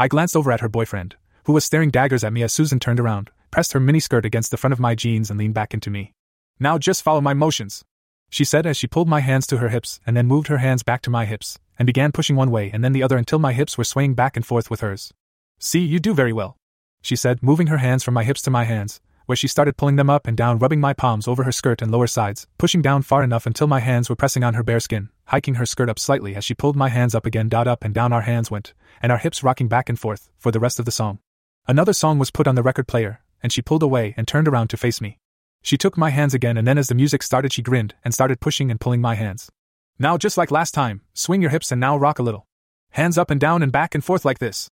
I 0.00 0.08
glanced 0.08 0.34
over 0.34 0.50
at 0.50 0.60
her 0.60 0.68
boyfriend, 0.68 1.14
who 1.44 1.52
was 1.52 1.64
staring 1.64 1.90
daggers 1.90 2.24
at 2.24 2.32
me 2.32 2.42
as 2.42 2.52
Susan 2.52 2.80
turned 2.80 2.98
around, 2.98 3.30
pressed 3.52 3.72
her 3.72 3.80
miniskirt 3.80 4.24
against 4.24 4.50
the 4.50 4.56
front 4.56 4.72
of 4.72 4.80
my 4.80 4.96
jeans, 4.96 5.30
and 5.30 5.38
leaned 5.38 5.54
back 5.54 5.72
into 5.72 5.88
me. 5.88 6.12
Now 6.58 6.76
just 6.76 7.04
follow 7.04 7.20
my 7.20 7.34
motions, 7.34 7.84
she 8.30 8.44
said 8.44 8.66
as 8.66 8.76
she 8.76 8.88
pulled 8.88 9.08
my 9.08 9.20
hands 9.20 9.46
to 9.46 9.58
her 9.58 9.68
hips 9.68 10.00
and 10.04 10.16
then 10.16 10.26
moved 10.26 10.48
her 10.48 10.58
hands 10.58 10.82
back 10.82 11.02
to 11.02 11.10
my 11.10 11.24
hips, 11.24 11.56
and 11.78 11.86
began 11.86 12.10
pushing 12.10 12.34
one 12.34 12.50
way 12.50 12.70
and 12.72 12.82
then 12.82 12.92
the 12.92 13.04
other 13.04 13.16
until 13.16 13.38
my 13.38 13.52
hips 13.52 13.78
were 13.78 13.84
swaying 13.84 14.14
back 14.14 14.36
and 14.36 14.44
forth 14.44 14.70
with 14.70 14.80
hers. 14.80 15.12
See, 15.60 15.80
you 15.80 16.00
do 16.00 16.14
very 16.14 16.32
well, 16.32 16.56
she 17.02 17.16
said, 17.16 17.42
moving 17.42 17.68
her 17.68 17.78
hands 17.78 18.02
from 18.02 18.14
my 18.14 18.24
hips 18.24 18.42
to 18.42 18.50
my 18.50 18.64
hands, 18.64 19.00
where 19.26 19.36
she 19.36 19.46
started 19.46 19.76
pulling 19.76 19.96
them 19.96 20.10
up 20.10 20.26
and 20.26 20.36
down, 20.36 20.58
rubbing 20.58 20.80
my 20.80 20.92
palms 20.92 21.28
over 21.28 21.44
her 21.44 21.52
skirt 21.52 21.80
and 21.80 21.92
lower 21.92 22.06
sides, 22.06 22.46
pushing 22.58 22.82
down 22.82 23.02
far 23.02 23.22
enough 23.22 23.46
until 23.46 23.66
my 23.66 23.78
hands 23.78 24.08
were 24.08 24.16
pressing 24.16 24.42
on 24.42 24.54
her 24.54 24.62
bare 24.62 24.80
skin, 24.80 25.08
hiking 25.26 25.54
her 25.54 25.66
skirt 25.66 25.88
up 25.88 25.98
slightly 25.98 26.34
as 26.34 26.44
she 26.44 26.52
pulled 26.52 26.74
my 26.74 26.88
hands 26.88 27.14
up 27.14 27.24
again. 27.24 27.48
Dot 27.48 27.68
up 27.68 27.84
and 27.84 27.94
down 27.94 28.12
our 28.12 28.22
hands 28.22 28.50
went, 28.50 28.74
and 29.00 29.12
our 29.12 29.18
hips 29.18 29.44
rocking 29.44 29.68
back 29.68 29.88
and 29.88 30.00
forth 30.00 30.30
for 30.36 30.50
the 30.50 30.60
rest 30.60 30.78
of 30.78 30.84
the 30.84 30.90
song. 30.90 31.20
Another 31.68 31.92
song 31.92 32.18
was 32.18 32.30
put 32.30 32.48
on 32.48 32.56
the 32.56 32.62
record 32.62 32.88
player, 32.88 33.20
and 33.42 33.52
she 33.52 33.62
pulled 33.62 33.82
away 33.82 34.14
and 34.16 34.26
turned 34.26 34.48
around 34.48 34.68
to 34.70 34.76
face 34.76 35.00
me. 35.00 35.18
She 35.62 35.76
took 35.76 35.96
my 35.96 36.10
hands 36.10 36.34
again, 36.34 36.56
and 36.56 36.66
then 36.66 36.78
as 36.78 36.88
the 36.88 36.94
music 36.94 37.22
started, 37.22 37.52
she 37.52 37.62
grinned 37.62 37.94
and 38.04 38.12
started 38.12 38.40
pushing 38.40 38.70
and 38.70 38.80
pulling 38.80 39.00
my 39.00 39.14
hands. 39.14 39.50
Now, 39.98 40.16
just 40.16 40.38
like 40.38 40.50
last 40.50 40.72
time, 40.72 41.02
swing 41.12 41.42
your 41.42 41.50
hips 41.50 41.70
and 41.70 41.80
now 41.80 41.96
rock 41.96 42.18
a 42.18 42.22
little. 42.22 42.46
Hands 42.90 43.16
up 43.16 43.30
and 43.30 43.40
down 43.40 43.62
and 43.62 43.70
back 43.70 43.94
and 43.94 44.02
forth 44.02 44.24
like 44.24 44.38
this. 44.38 44.68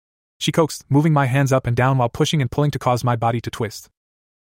She 0.42 0.50
coaxed, 0.50 0.84
moving 0.88 1.12
my 1.12 1.26
hands 1.26 1.52
up 1.52 1.68
and 1.68 1.76
down 1.76 1.99
while 1.99 2.08
pushing 2.08 2.42
and 2.42 2.50
pulling 2.50 2.72
to 2.72 2.78
cause 2.80 3.04
my 3.04 3.14
body 3.14 3.40
to 3.42 3.49
twist. 3.49 3.88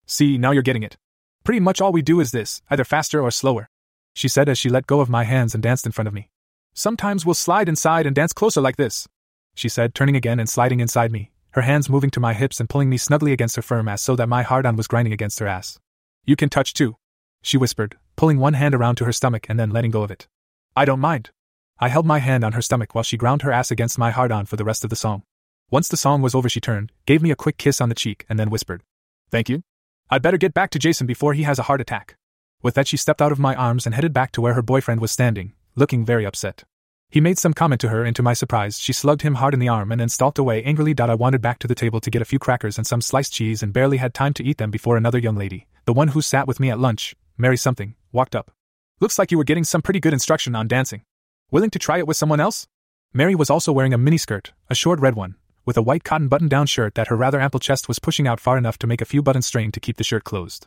See, 0.06 0.38
now 0.38 0.50
you're 0.50 0.62
getting 0.62 0.82
it. 0.82 0.96
Pretty 1.44 1.61
much 1.61 1.82
all 1.82 1.92
we 1.92 2.00
do 2.00 2.18
is 2.18 2.32
this, 2.32 2.62
either 2.70 2.82
faster 2.82 3.20
or 3.20 3.30
slower. 3.30 3.68
She 4.14 4.26
said 4.26 4.49
as 4.49 4.56
she 4.56 4.70
let 4.70 4.87
go 4.87 5.00
of 5.00 5.11
my 5.11 5.25
hands 5.25 5.52
and 5.52 5.62
danced 5.62 5.84
in 5.84 5.92
front 5.92 6.08
of 6.08 6.14
me. 6.14 6.30
Sometimes 6.72 7.26
we'll 7.26 7.34
slide 7.34 7.68
inside 7.68 8.06
and 8.06 8.16
dance 8.16 8.32
closer 8.32 8.62
like 8.62 8.76
this. 8.76 9.06
She 9.54 9.68
said, 9.68 9.94
turning 9.94 10.16
again 10.16 10.40
and 10.40 10.49
sliding 10.49 10.80
inside 10.80 11.12
me, 11.12 11.30
her 11.50 11.61
hands 11.61 11.90
moving 11.90 12.08
to 12.12 12.20
my 12.20 12.32
hips 12.32 12.58
and 12.58 12.70
pulling 12.70 12.88
me 12.88 12.96
snugly 12.96 13.34
against 13.34 13.56
her 13.56 13.61
firm 13.61 13.87
ass 13.87 14.00
so 14.00 14.16
that 14.16 14.30
my 14.30 14.40
hard 14.40 14.64
on 14.64 14.76
was 14.76 14.88
grinding 14.88 15.12
against 15.12 15.40
her 15.40 15.46
ass. 15.46 15.78
You 16.25 16.37
can 16.37 16.49
touch 16.49 16.72
too, 16.72 16.96
she 17.42 17.58
whispered, 17.58 17.99
pulling 18.16 18.38
one 18.38 18.54
hand 18.54 18.75
around 18.75 18.94
to 18.96 19.04
her 19.04 19.12
stomach 19.12 19.44
and 19.50 19.61
then 19.61 19.68
letting 19.68 19.90
go 19.90 20.02
of 20.02 20.11
it. 20.11 20.26
I 20.75 20.87
don't 20.87 21.00
mind. 21.00 21.32
I 21.78 21.90
held 21.90 22.06
my 22.06 22.18
hand 22.18 22.44
on 22.44 22.52
her 22.52 22.62
stomach 22.62 22.94
while 22.94 23.04
she 23.04 23.18
ground 23.18 23.42
her 23.42 23.52
ass 23.52 23.70
against 23.70 23.99
my 23.99 24.11
hard 24.11 24.32
on 24.32 24.46
for 24.46 24.56
the 24.56 24.64
rest 24.64 24.84
of 24.84 24.88
the 24.88 24.96
song. 24.96 25.25
Once 25.73 25.88
the 25.88 25.97
song 25.97 26.21
was 26.21 26.35
over, 26.35 26.50
she 26.50 26.61
turned, 26.61 26.93
gave 27.07 27.23
me 27.23 27.31
a 27.31 27.35
quick 27.35 27.57
kiss 27.57 27.81
on 27.81 27.88
the 27.88 27.95
cheek, 27.95 28.26
and 28.29 28.38
then 28.38 28.50
whispered, 28.50 28.83
Thank 29.31 29.49
you. 29.49 29.62
I'd 30.11 30.21
better 30.21 30.37
get 30.37 30.52
back 30.52 30.69
to 30.73 30.79
Jason 30.79 31.07
before 31.07 31.33
he 31.33 31.45
has 31.45 31.59
a 31.59 31.62
heart 31.62 31.81
attack. 31.81 32.17
With 32.61 32.75
that, 32.75 32.87
she 32.87 32.99
stepped 32.99 33.23
out 33.23 33.33
of 33.33 33.38
my 33.38 33.55
arms 33.55 33.87
and 33.87 33.95
headed 33.95 34.12
back 34.12 34.33
to 34.33 34.43
where 34.43 34.52
her 34.52 34.61
boyfriend 34.61 35.00
was 35.00 35.11
standing, 35.11 35.55
looking 35.75 36.05
very 36.05 36.26
upset. 36.26 36.64
He 37.09 37.23
made 37.23 37.38
some 37.38 37.55
comment 37.55 37.81
to 37.81 37.88
her, 37.88 38.05
and 38.05 38.14
to 38.17 38.23
my 38.23 38.35
surprise, 38.35 38.79
she 38.79 38.93
slugged 38.93 39.23
him 39.23 39.37
hard 39.37 39.55
in 39.55 39.61
the 39.61 39.71
arm 39.71 39.91
and 39.91 39.99
then 39.99 40.11
stalked 40.11 40.38
away 40.38 40.62
angrily. 40.62 40.95
I 40.99 41.14
wandered 41.14 41.41
back 41.41 41.59
to 41.61 41.67
the 41.67 41.75
table 41.75 42.00
to 42.00 42.11
get 42.11 42.21
a 42.21 42.26
few 42.26 42.38
crackers 42.38 42.76
and 42.76 42.87
some 42.87 43.00
sliced 43.00 43.33
cheese 43.33 43.62
and 43.62 43.73
barely 43.73 43.97
had 43.97 44.12
time 44.12 44.35
to 44.35 44.45
eat 44.45 44.59
them 44.59 44.71
before 44.71 44.99
another 44.99 45.19
young 45.19 45.37
lady, 45.37 45.69
the 45.87 45.95
one 45.95 46.09
who 46.09 46.21
sat 46.21 46.47
with 46.47 46.61
me 46.61 46.69
at 46.69 46.81
lunch, 46.81 47.17
Mary 47.38 47.57
something, 47.57 47.95
walked 48.12 48.37
up. 48.37 48.50
Looks 49.00 49.19
like 49.19 49.31
you 49.31 49.38
were 49.38 49.45
getting 49.45 49.64
some 49.64 49.81
pretty 49.81 50.00
good 50.00 50.12
instruction 50.12 50.55
on 50.55 50.69
dancing. 50.69 51.00
Willing 51.50 51.71
to 51.71 51.79
try 51.79 51.97
it 51.97 52.07
with 52.07 52.19
someone 52.19 52.41
else? 52.41 52.67
Mary 53.14 53.35
was 53.35 53.49
also 53.49 53.73
wearing 53.73 53.95
a 53.95 53.99
miniskirt, 53.99 54.50
a 54.69 54.75
short 54.75 55.00
red 55.00 55.14
one, 55.14 55.37
with 55.64 55.76
a 55.76 55.83
white 55.83 56.04
cotton 56.04 56.28
button 56.28 56.49
down 56.49 56.66
shirt 56.66 56.95
that 56.95 57.09
her 57.09 57.16
rather 57.16 57.40
ample 57.40 57.61
chest 57.61 57.88
was 57.88 57.99
pushing 57.99 58.26
out 58.26 58.40
far 58.40 58.59
enough 58.59 58.78
to 58.78 58.87
make 58.87 59.00
a 59.00 59.07
few 59.07 59.23
buttons 59.23 59.47
strain 59.47 59.71
to 59.73 59.81
keep 59.81 59.97
the 59.97 60.04
shirt 60.04 60.25
closed. 60.25 60.66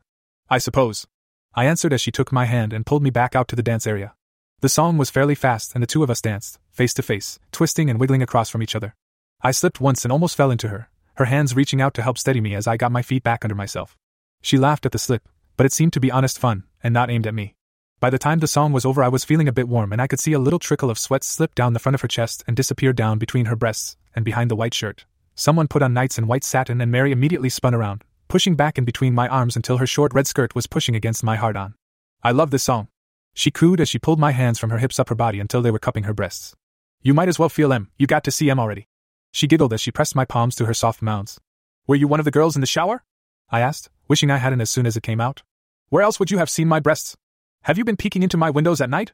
I 0.50 0.58
suppose. 0.58 1.06
I 1.54 1.66
answered 1.66 1.94
as 1.94 2.02
she 2.02 2.12
took 2.12 2.32
my 2.32 2.46
hand 2.46 2.74
and 2.74 2.86
pulled 2.86 3.04
me 3.04 3.10
back 3.10 3.36
out 3.36 3.48
to 3.50 3.56
the 3.56 3.64
dance 3.64 3.88
area. 3.88 4.14
The 4.62 4.70
song 4.70 4.98
was 4.98 5.10
fairly 5.10 5.36
fast, 5.36 5.74
and 5.74 5.84
the 5.84 5.88
two 5.88 6.04
of 6.04 6.10
us 6.10 6.22
danced, 6.22 6.60
face 6.72 6.94
to 6.96 7.02
face, 7.02 7.40
twisting 7.52 7.90
and 7.90 8.00
wiggling 8.00 8.22
across 8.22 8.50
from 8.50 8.64
each 8.64 8.76
other. 8.76 8.96
I 9.42 9.52
slipped 9.52 9.82
once 9.82 10.06
and 10.06 10.12
almost 10.12 10.36
fell 10.36 10.52
into 10.52 10.70
her, 10.70 10.90
her 11.16 11.26
hands 11.26 11.56
reaching 11.56 11.82
out 11.82 11.94
to 11.96 12.02
help 12.02 12.18
steady 12.18 12.42
me 12.42 12.56
as 12.56 12.68
I 12.68 12.78
got 12.78 12.92
my 12.92 13.02
feet 13.02 13.24
back 13.24 13.44
under 13.44 13.56
myself. 13.56 13.98
She 14.42 14.58
laughed 14.58 14.86
at 14.86 14.92
the 14.92 15.00
slip, 15.00 15.28
but 15.58 15.66
it 15.66 15.74
seemed 15.74 15.94
to 15.94 16.00
be 16.00 16.12
honest 16.12 16.40
fun, 16.40 16.64
and 16.84 16.94
not 16.94 17.10
aimed 17.10 17.28
at 17.28 17.34
me. 17.34 17.56
By 18.00 18.10
the 18.10 18.20
time 18.20 18.40
the 18.40 18.48
song 18.48 18.72
was 18.72 18.86
over, 18.86 19.04
I 19.04 19.08
was 19.08 19.24
feeling 19.24 19.48
a 19.48 19.54
bit 19.54 19.68
warm, 19.68 19.92
and 19.92 20.02
I 20.02 20.08
could 20.08 20.20
see 20.20 20.34
a 20.34 20.40
little 20.40 20.60
trickle 20.60 20.90
of 20.90 21.00
sweat 21.00 21.24
slip 21.24 21.54
down 21.56 21.74
the 21.74 21.80
front 21.80 21.96
of 21.96 22.02
her 22.02 22.08
chest 22.08 22.44
and 22.48 22.56
disappear 22.56 22.94
down 22.94 23.18
between 23.18 23.46
her 23.46 23.56
breasts 23.56 23.98
and 24.16 24.26
behind 24.26 24.50
the 24.50 24.56
white 24.56 24.74
shirt. 24.74 25.06
Someone 25.36 25.68
put 25.68 25.82
on 25.84 25.94
nights 25.94 26.18
in 26.18 26.28
white 26.28 26.44
satin, 26.44 26.82
and 26.82 26.92
Mary 26.92 27.12
immediately 27.12 27.50
spun 27.50 27.76
around, 27.76 28.04
pushing 28.28 28.56
back 28.56 28.78
in 28.78 28.86
between 28.86 29.14
my 29.14 29.28
arms 29.28 29.56
until 29.56 29.78
her 29.78 29.88
short 29.88 30.14
red 30.14 30.28
skirt 30.28 30.56
was 30.56 30.68
pushing 30.68 30.96
against 30.96 31.24
my 31.24 31.36
hard 31.36 31.58
on. 31.58 31.76
I 32.24 32.32
love 32.32 32.52
this 32.52 32.64
song. 32.64 32.88
She 33.34 33.52
cooed 33.52 33.82
as 33.82 33.90
she 33.90 34.00
pulled 34.00 34.20
my 34.20 34.32
hands 34.32 34.58
from 34.58 34.70
her 34.70 34.78
hips 34.78 34.98
up 34.98 35.10
her 35.10 35.16
body 35.16 35.40
until 35.40 35.62
they 35.62 35.72
were 35.72 35.80
cupping 35.80 36.06
her 36.06 36.14
breasts. 36.14 36.56
You 37.02 37.14
might 37.14 37.28
as 37.28 37.38
well 37.38 37.50
feel 37.50 37.74
M, 37.74 37.92
you 37.98 38.08
got 38.08 38.24
to 38.24 38.32
see 38.32 38.50
M 38.50 38.60
already. 38.60 38.88
She 39.32 39.46
giggled 39.48 39.74
as 39.74 39.82
she 39.82 39.92
pressed 39.92 40.16
my 40.16 40.24
palms 40.24 40.56
to 40.56 40.66
her 40.66 40.74
soft 40.74 41.02
mounds. 41.02 41.40
Were 41.86 41.96
you 41.96 42.08
one 42.08 42.20
of 42.20 42.26
the 42.26 42.32
girls 42.32 42.56
in 42.56 42.62
the 42.62 42.68
shower? 42.68 43.04
I 43.50 43.60
asked, 43.60 43.90
wishing 44.08 44.32
I 44.32 44.38
hadn't 44.38 44.62
as 44.62 44.70
soon 44.70 44.86
as 44.86 44.96
it 44.96 45.04
came 45.04 45.20
out. 45.20 45.44
Where 45.90 46.02
else 46.02 46.20
would 46.20 46.32
you 46.32 46.38
have 46.38 46.50
seen 46.50 46.68
my 46.68 46.80
breasts? 46.80 47.18
Have 47.64 47.78
you 47.78 47.84
been 47.84 47.98
peeking 47.98 48.24
into 48.24 48.38
my 48.38 48.50
windows 48.50 48.80
at 48.80 48.90
night? 48.90 49.12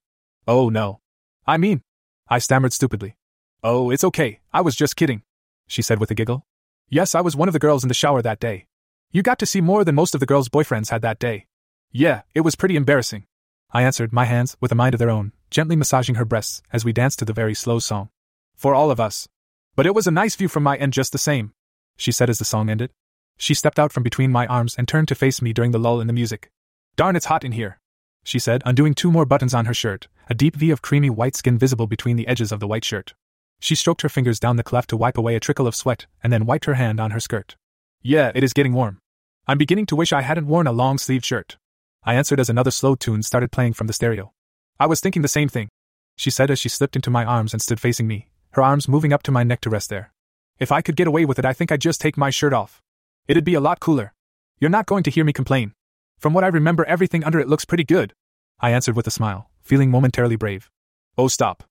Oh, 0.47 0.69
no. 0.69 1.01
I 1.47 1.57
mean, 1.57 1.81
I 2.29 2.37
stammered 2.37 2.73
stupidly. 2.73 3.17
Oh, 3.63 3.91
it's 3.91 4.03
okay, 4.03 4.39
I 4.51 4.61
was 4.61 4.75
just 4.75 4.95
kidding, 4.95 5.21
she 5.67 5.83
said 5.83 5.99
with 5.99 6.09
a 6.09 6.15
giggle. 6.15 6.47
Yes, 6.89 7.13
I 7.13 7.21
was 7.21 7.35
one 7.35 7.47
of 7.47 7.53
the 7.53 7.59
girls 7.59 7.83
in 7.83 7.89
the 7.89 7.93
shower 7.93 8.21
that 8.23 8.39
day. 8.39 8.65
You 9.11 9.21
got 9.21 9.37
to 9.39 9.45
see 9.45 9.61
more 9.61 9.83
than 9.83 9.93
most 9.93 10.15
of 10.15 10.19
the 10.19 10.25
girls' 10.25 10.49
boyfriends 10.49 10.89
had 10.89 11.03
that 11.03 11.19
day. 11.19 11.45
Yeah, 11.91 12.21
it 12.33 12.41
was 12.41 12.55
pretty 12.55 12.75
embarrassing. 12.75 13.27
I 13.71 13.83
answered, 13.83 14.11
my 14.11 14.25
hands, 14.25 14.57
with 14.59 14.71
a 14.71 14.75
mind 14.75 14.95
of 14.95 14.99
their 14.99 15.11
own, 15.11 15.31
gently 15.51 15.75
massaging 15.75 16.15
her 16.15 16.25
breasts 16.25 16.63
as 16.73 16.83
we 16.83 16.91
danced 16.91 17.19
to 17.19 17.25
the 17.25 17.33
very 17.33 17.53
slow 17.53 17.77
song. 17.77 18.09
For 18.55 18.73
all 18.73 18.89
of 18.89 18.99
us. 18.99 19.27
But 19.75 19.85
it 19.85 19.93
was 19.93 20.07
a 20.07 20.11
nice 20.11 20.35
view 20.35 20.47
from 20.47 20.63
my 20.63 20.75
end 20.77 20.93
just 20.93 21.11
the 21.11 21.19
same, 21.19 21.53
she 21.97 22.11
said 22.11 22.31
as 22.31 22.39
the 22.39 22.45
song 22.45 22.67
ended. 22.67 22.91
She 23.37 23.53
stepped 23.53 23.77
out 23.77 23.91
from 23.91 24.01
between 24.01 24.31
my 24.31 24.47
arms 24.47 24.75
and 24.75 24.87
turned 24.87 25.07
to 25.09 25.15
face 25.15 25.39
me 25.39 25.53
during 25.53 25.71
the 25.71 25.79
lull 25.79 26.01
in 26.01 26.07
the 26.07 26.13
music. 26.13 26.49
Darn, 26.95 27.15
it's 27.15 27.25
hot 27.27 27.43
in 27.43 27.51
here, 27.51 27.79
she 28.23 28.39
said, 28.39 28.63
undoing 28.65 28.95
two 28.95 29.11
more 29.11 29.25
buttons 29.25 29.53
on 29.53 29.65
her 29.65 29.73
shirt, 29.73 30.07
a 30.29 30.33
deep 30.33 30.55
V 30.55 30.71
of 30.71 30.81
creamy 30.81 31.11
white 31.11 31.35
skin 31.35 31.59
visible 31.59 31.85
between 31.85 32.15
the 32.15 32.27
edges 32.27 32.51
of 32.51 32.59
the 32.59 32.67
white 32.67 32.85
shirt. 32.85 33.13
She 33.61 33.75
stroked 33.75 34.01
her 34.01 34.09
fingers 34.09 34.39
down 34.39 34.57
the 34.57 34.63
cleft 34.63 34.89
to 34.89 34.97
wipe 34.97 35.17
away 35.17 35.35
a 35.35 35.39
trickle 35.39 35.67
of 35.67 35.75
sweat 35.75 36.07
and 36.23 36.33
then 36.33 36.47
wiped 36.47 36.65
her 36.65 36.73
hand 36.73 36.99
on 36.99 37.11
her 37.11 37.19
skirt. 37.19 37.55
Yeah, 38.01 38.31
it 38.35 38.43
is 38.43 38.53
getting 38.53 38.73
warm. 38.73 38.99
I'm 39.47 39.59
beginning 39.59 39.85
to 39.85 39.95
wish 39.95 40.11
I 40.11 40.21
hadn't 40.21 40.47
worn 40.47 40.65
a 40.65 40.71
long 40.71 40.97
sleeved 40.97 41.23
shirt. 41.23 41.57
I 42.03 42.15
answered 42.15 42.39
as 42.39 42.49
another 42.49 42.71
slow 42.71 42.95
tune 42.95 43.21
started 43.21 43.51
playing 43.51 43.73
from 43.73 43.85
the 43.85 43.93
stereo. 43.93 44.33
I 44.79 44.87
was 44.87 44.99
thinking 44.99 45.21
the 45.21 45.27
same 45.27 45.47
thing, 45.47 45.69
she 46.15 46.31
said 46.31 46.49
as 46.49 46.57
she 46.57 46.69
slipped 46.69 46.95
into 46.95 47.11
my 47.11 47.23
arms 47.23 47.53
and 47.53 47.61
stood 47.61 47.79
facing 47.79 48.07
me, 48.07 48.29
her 48.51 48.63
arms 48.63 48.87
moving 48.87 49.13
up 49.13 49.21
to 49.23 49.31
my 49.31 49.43
neck 49.43 49.61
to 49.61 49.69
rest 49.69 49.89
there. 49.89 50.11
If 50.59 50.71
I 50.71 50.81
could 50.81 50.95
get 50.95 51.07
away 51.07 51.25
with 51.25 51.37
it, 51.37 51.45
I 51.45 51.53
think 51.53 51.71
I'd 51.71 51.81
just 51.81 52.01
take 52.01 52.17
my 52.17 52.31
shirt 52.31 52.53
off. 52.53 52.81
It'd 53.27 53.45
be 53.45 53.53
a 53.53 53.61
lot 53.61 53.79
cooler. 53.79 54.13
You're 54.59 54.69
not 54.71 54.87
going 54.87 55.03
to 55.03 55.11
hear 55.11 55.23
me 55.23 55.33
complain. 55.33 55.73
From 56.17 56.33
what 56.33 56.43
I 56.43 56.47
remember, 56.47 56.83
everything 56.85 57.23
under 57.23 57.39
it 57.39 57.47
looks 57.47 57.65
pretty 57.65 57.83
good. 57.83 58.13
I 58.59 58.71
answered 58.71 58.95
with 58.95 59.07
a 59.07 59.11
smile, 59.11 59.49
feeling 59.61 59.89
momentarily 59.89 60.35
brave. 60.35 60.69
Oh, 61.17 61.27
stop. 61.27 61.63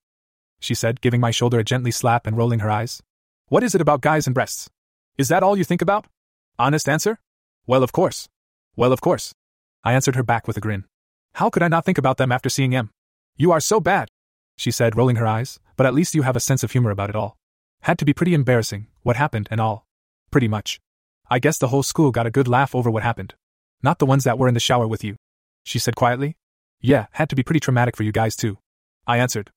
She 0.61 0.75
said, 0.75 1.01
giving 1.01 1.21
my 1.21 1.31
shoulder 1.31 1.59
a 1.59 1.65
gently 1.65 1.91
slap 1.91 2.27
and 2.27 2.37
rolling 2.37 2.61
her 2.61 2.71
eyes. 2.71 3.03
What 3.49 3.65
is 3.65 3.75
it 3.75 3.81
about 3.81 4.03
guys 4.03 4.27
and 4.27 4.35
breasts? 4.35 4.71
Is 5.19 5.29
that 5.29 5.43
all 5.43 5.57
you 5.59 5.65
think 5.65 5.83
about? 5.83 6.07
Honest 6.59 6.89
answer? 6.89 7.19
Well, 7.67 7.83
of 7.83 7.93
course. 7.93 8.29
Well, 8.77 8.93
of 8.93 9.01
course. 9.01 9.35
I 9.83 9.95
answered 9.95 10.17
her 10.17 10.23
back 10.23 10.47
with 10.47 10.57
a 10.57 10.61
grin. 10.61 10.85
How 11.35 11.51
could 11.51 11.63
I 11.63 11.69
not 11.69 11.85
think 11.85 11.99
about 11.99 12.19
them 12.19 12.31
after 12.31 12.49
seeing 12.49 12.75
M? 12.75 12.91
You 13.37 13.51
are 13.53 13.61
so 13.61 13.81
bad, 13.81 14.09
she 14.57 14.71
said, 14.71 14.97
rolling 14.97 15.17
her 15.17 15.27
eyes, 15.27 15.59
but 15.77 15.87
at 15.87 15.95
least 15.95 16.15
you 16.15 16.23
have 16.23 16.37
a 16.37 16.41
sense 16.41 16.63
of 16.63 16.73
humor 16.73 16.91
about 16.91 17.09
it 17.09 17.17
all. 17.17 17.39
Had 17.83 17.99
to 17.99 18.05
be 18.05 18.13
pretty 18.13 18.35
embarrassing, 18.35 18.89
what 19.03 19.17
happened 19.17 19.49
and 19.51 19.61
all. 19.61 19.87
Pretty 20.31 20.49
much. 20.49 20.81
I 21.31 21.39
guess 21.39 21.57
the 21.57 21.69
whole 21.69 21.83
school 21.83 22.11
got 22.11 22.27
a 22.27 22.31
good 22.31 22.47
laugh 22.47 22.75
over 22.75 22.91
what 22.91 23.03
happened. 23.03 23.35
Not 23.83 23.99
the 23.99 24.07
ones 24.07 24.25
that 24.25 24.39
were 24.39 24.49
in 24.49 24.55
the 24.55 24.61
shower 24.61 24.87
with 24.87 25.03
you. 25.03 25.17
She 25.65 25.79
said 25.79 25.97
quietly. 25.97 26.37
Yeah, 26.81 27.07
had 27.13 27.31
to 27.31 27.37
be 27.37 27.43
pretty 27.43 27.61
traumatic 27.61 27.97
for 27.97 28.03
you 28.03 28.13
guys 28.13 28.37
too. 28.37 28.59
I 29.07 29.17
answered. 29.17 29.51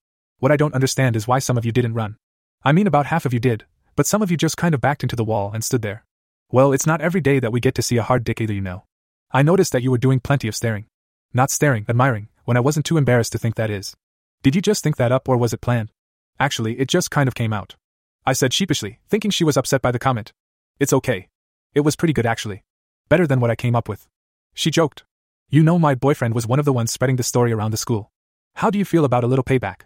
What 0.44 0.52
I 0.52 0.58
don't 0.58 0.74
understand 0.74 1.16
is 1.16 1.26
why 1.26 1.40
some 1.40 1.58
of 1.58 1.64
you 1.64 1.72
didn't 1.72 1.94
run. 1.94 2.18
I 2.66 2.74
mean, 2.74 2.86
about 2.86 3.06
half 3.06 3.26
of 3.26 3.32
you 3.32 3.40
did, 3.40 3.64
but 3.96 4.06
some 4.06 4.22
of 4.22 4.30
you 4.30 4.36
just 4.36 4.58
kind 4.58 4.76
of 4.76 4.82
backed 4.82 5.02
into 5.02 5.16
the 5.16 5.24
wall 5.24 5.52
and 5.54 5.64
stood 5.64 5.82
there. 5.82 6.04
Well, 6.52 6.74
it's 6.74 6.86
not 6.86 7.00
every 7.00 7.22
day 7.22 7.40
that 7.40 7.54
we 7.54 7.62
get 7.62 7.74
to 7.76 7.82
see 7.82 7.96
a 7.96 8.04
hard 8.04 8.26
dick 8.26 8.42
either, 8.42 8.52
you 8.54 8.60
know. 8.60 8.84
I 9.32 9.42
noticed 9.42 9.72
that 9.72 9.84
you 9.84 9.90
were 9.90 9.98
doing 9.98 10.20
plenty 10.20 10.50
of 10.50 10.56
staring. 10.58 10.88
Not 11.34 11.50
staring, 11.50 11.86
admiring, 11.88 12.28
when 12.44 12.58
I 12.58 12.60
wasn't 12.60 12.86
too 12.86 12.98
embarrassed 12.98 13.32
to 13.32 13.38
think 13.38 13.56
that 13.56 13.70
is. 13.70 13.96
Did 14.42 14.54
you 14.54 14.62
just 14.62 14.84
think 14.84 14.98
that 14.98 15.14
up 15.14 15.30
or 15.30 15.38
was 15.38 15.54
it 15.54 15.62
planned? 15.62 15.92
Actually, 16.42 16.78
it 16.78 16.90
just 16.90 17.10
kind 17.10 17.30
of 17.30 17.36
came 17.36 17.54
out. 17.54 17.78
I 18.26 18.34
said 18.34 18.52
sheepishly, 18.52 19.00
thinking 19.08 19.32
she 19.32 19.46
was 19.46 19.56
upset 19.56 19.82
by 19.82 19.92
the 19.92 19.98
comment. 19.98 20.34
It's 20.78 20.92
okay. 20.92 21.30
It 21.74 21.86
was 21.86 21.96
pretty 21.96 22.12
good 22.12 22.26
actually. 22.26 22.66
Better 23.08 23.26
than 23.26 23.40
what 23.40 23.50
I 23.50 23.56
came 23.56 23.78
up 23.78 23.88
with. 23.88 24.10
She 24.54 24.72
joked. 24.72 25.06
You 25.48 25.64
know, 25.64 25.80
my 25.80 25.96
boyfriend 25.96 26.34
was 26.36 26.46
one 26.46 26.60
of 26.60 26.66
the 26.66 26.74
ones 26.74 26.92
spreading 26.92 27.16
the 27.16 27.24
story 27.24 27.54
around 27.54 27.72
the 27.72 27.78
school. 27.78 28.12
How 28.56 28.70
do 28.70 28.78
you 28.78 28.84
feel 28.84 29.06
about 29.06 29.24
a 29.24 29.28
little 29.28 29.46
payback? 29.46 29.84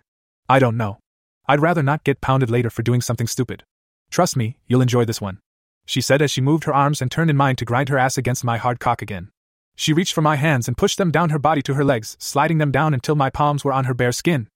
I 0.49 0.59
don't 0.59 0.77
know. 0.77 0.99
I'd 1.45 1.59
rather 1.59 1.83
not 1.83 2.05
get 2.05 2.21
pounded 2.21 2.49
later 2.49 2.69
for 2.69 2.81
doing 2.81 3.01
something 3.01 3.27
stupid. 3.27 3.63
Trust 4.09 4.37
me, 4.37 4.57
you'll 4.65 4.81
enjoy 4.81 5.03
this 5.03 5.19
one. 5.19 5.39
She 5.85 5.99
said 5.99 6.21
as 6.21 6.31
she 6.31 6.39
moved 6.39 6.63
her 6.63 6.73
arms 6.73 7.01
and 7.01 7.11
turned 7.11 7.29
in 7.29 7.35
mine 7.35 7.57
to 7.57 7.65
grind 7.65 7.89
her 7.89 7.97
ass 7.97 8.17
against 8.17 8.45
my 8.45 8.57
hard 8.57 8.79
cock 8.79 9.01
again. 9.01 9.29
She 9.75 9.91
reached 9.91 10.13
for 10.13 10.21
my 10.21 10.37
hands 10.37 10.67
and 10.67 10.77
pushed 10.77 10.97
them 10.97 11.11
down 11.11 11.31
her 11.31 11.39
body 11.39 11.61
to 11.63 11.73
her 11.73 11.83
legs, 11.83 12.15
sliding 12.19 12.59
them 12.59 12.71
down 12.71 12.93
until 12.93 13.15
my 13.15 13.29
palms 13.29 13.65
were 13.65 13.73
on 13.73 13.85
her 13.85 13.93
bare 13.93 14.13
skin. 14.13 14.47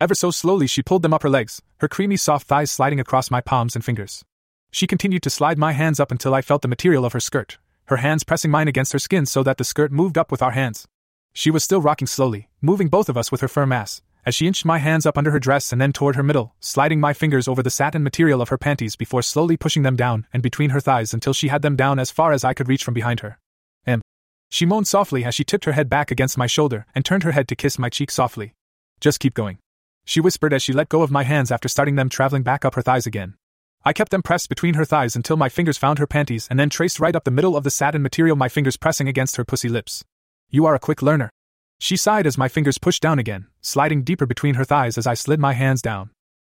Ever 0.00 0.14
so 0.14 0.30
slowly, 0.30 0.68
she 0.68 0.82
pulled 0.82 1.02
them 1.02 1.12
up 1.12 1.22
her 1.22 1.28
legs, 1.28 1.60
her 1.78 1.88
creamy 1.88 2.16
soft 2.16 2.46
thighs 2.46 2.70
sliding 2.70 3.00
across 3.00 3.30
my 3.30 3.40
palms 3.40 3.74
and 3.74 3.84
fingers. 3.84 4.24
She 4.70 4.86
continued 4.86 5.22
to 5.24 5.30
slide 5.30 5.58
my 5.58 5.72
hands 5.72 5.98
up 5.98 6.12
until 6.12 6.32
I 6.32 6.42
felt 6.42 6.62
the 6.62 6.68
material 6.68 7.04
of 7.04 7.12
her 7.12 7.20
skirt, 7.20 7.58
her 7.86 7.96
hands 7.96 8.22
pressing 8.22 8.52
mine 8.52 8.68
against 8.68 8.92
her 8.92 9.00
skin 9.00 9.26
so 9.26 9.42
that 9.42 9.58
the 9.58 9.64
skirt 9.64 9.90
moved 9.90 10.16
up 10.16 10.30
with 10.30 10.42
our 10.42 10.52
hands. 10.52 10.86
She 11.32 11.50
was 11.50 11.64
still 11.64 11.82
rocking 11.82 12.06
slowly, 12.06 12.48
moving 12.62 12.88
both 12.88 13.08
of 13.08 13.16
us 13.16 13.30
with 13.30 13.40
her 13.40 13.48
firm 13.48 13.72
ass, 13.72 14.00
as 14.24 14.34
she 14.34 14.46
inched 14.46 14.64
my 14.64 14.78
hands 14.78 15.06
up 15.06 15.16
under 15.16 15.30
her 15.30 15.38
dress 15.38 15.72
and 15.72 15.80
then 15.80 15.92
toward 15.92 16.16
her 16.16 16.22
middle, 16.22 16.54
sliding 16.60 17.00
my 17.00 17.12
fingers 17.12 17.48
over 17.48 17.62
the 17.62 17.70
satin 17.70 18.02
material 18.02 18.42
of 18.42 18.48
her 18.48 18.58
panties 18.58 18.96
before 18.96 19.22
slowly 19.22 19.56
pushing 19.56 19.82
them 19.82 19.96
down 19.96 20.26
and 20.32 20.42
between 20.42 20.70
her 20.70 20.80
thighs 20.80 21.14
until 21.14 21.32
she 21.32 21.48
had 21.48 21.62
them 21.62 21.76
down 21.76 21.98
as 21.98 22.10
far 22.10 22.32
as 22.32 22.44
I 22.44 22.54
could 22.54 22.68
reach 22.68 22.84
from 22.84 22.94
behind 22.94 23.20
her. 23.20 23.38
M. 23.86 24.02
She 24.50 24.66
moaned 24.66 24.88
softly 24.88 25.24
as 25.24 25.34
she 25.34 25.44
tipped 25.44 25.64
her 25.64 25.72
head 25.72 25.88
back 25.88 26.10
against 26.10 26.38
my 26.38 26.46
shoulder 26.46 26.86
and 26.94 27.04
turned 27.04 27.22
her 27.22 27.32
head 27.32 27.48
to 27.48 27.56
kiss 27.56 27.78
my 27.78 27.88
cheek 27.88 28.10
softly. 28.10 28.54
Just 29.00 29.20
keep 29.20 29.34
going. 29.34 29.58
She 30.04 30.20
whispered 30.20 30.52
as 30.52 30.62
she 30.62 30.72
let 30.72 30.88
go 30.88 31.02
of 31.02 31.10
my 31.10 31.22
hands 31.22 31.50
after 31.50 31.68
starting 31.68 31.96
them 31.96 32.08
traveling 32.08 32.42
back 32.42 32.64
up 32.64 32.74
her 32.74 32.82
thighs 32.82 33.06
again. 33.06 33.34
I 33.82 33.94
kept 33.94 34.10
them 34.10 34.22
pressed 34.22 34.50
between 34.50 34.74
her 34.74 34.84
thighs 34.84 35.16
until 35.16 35.38
my 35.38 35.48
fingers 35.48 35.78
found 35.78 35.98
her 35.98 36.06
panties 36.06 36.46
and 36.50 36.60
then 36.60 36.68
traced 36.68 37.00
right 37.00 37.16
up 37.16 37.24
the 37.24 37.30
middle 37.30 37.56
of 37.56 37.64
the 37.64 37.70
satin 37.70 38.02
material, 38.02 38.36
my 38.36 38.48
fingers 38.48 38.76
pressing 38.76 39.08
against 39.08 39.36
her 39.36 39.44
pussy 39.44 39.70
lips. 39.70 40.04
You 40.50 40.66
are 40.66 40.74
a 40.74 40.80
quick 40.80 41.00
learner. 41.00 41.30
She 41.82 41.96
sighed 41.96 42.26
as 42.26 42.36
my 42.36 42.46
fingers 42.46 42.76
pushed 42.76 43.00
down 43.00 43.18
again, 43.18 43.46
sliding 43.62 44.04
deeper 44.04 44.26
between 44.26 44.56
her 44.56 44.64
thighs 44.64 44.98
as 44.98 45.06
I 45.06 45.14
slid 45.14 45.40
my 45.40 45.54
hands 45.54 45.80
down. 45.80 46.10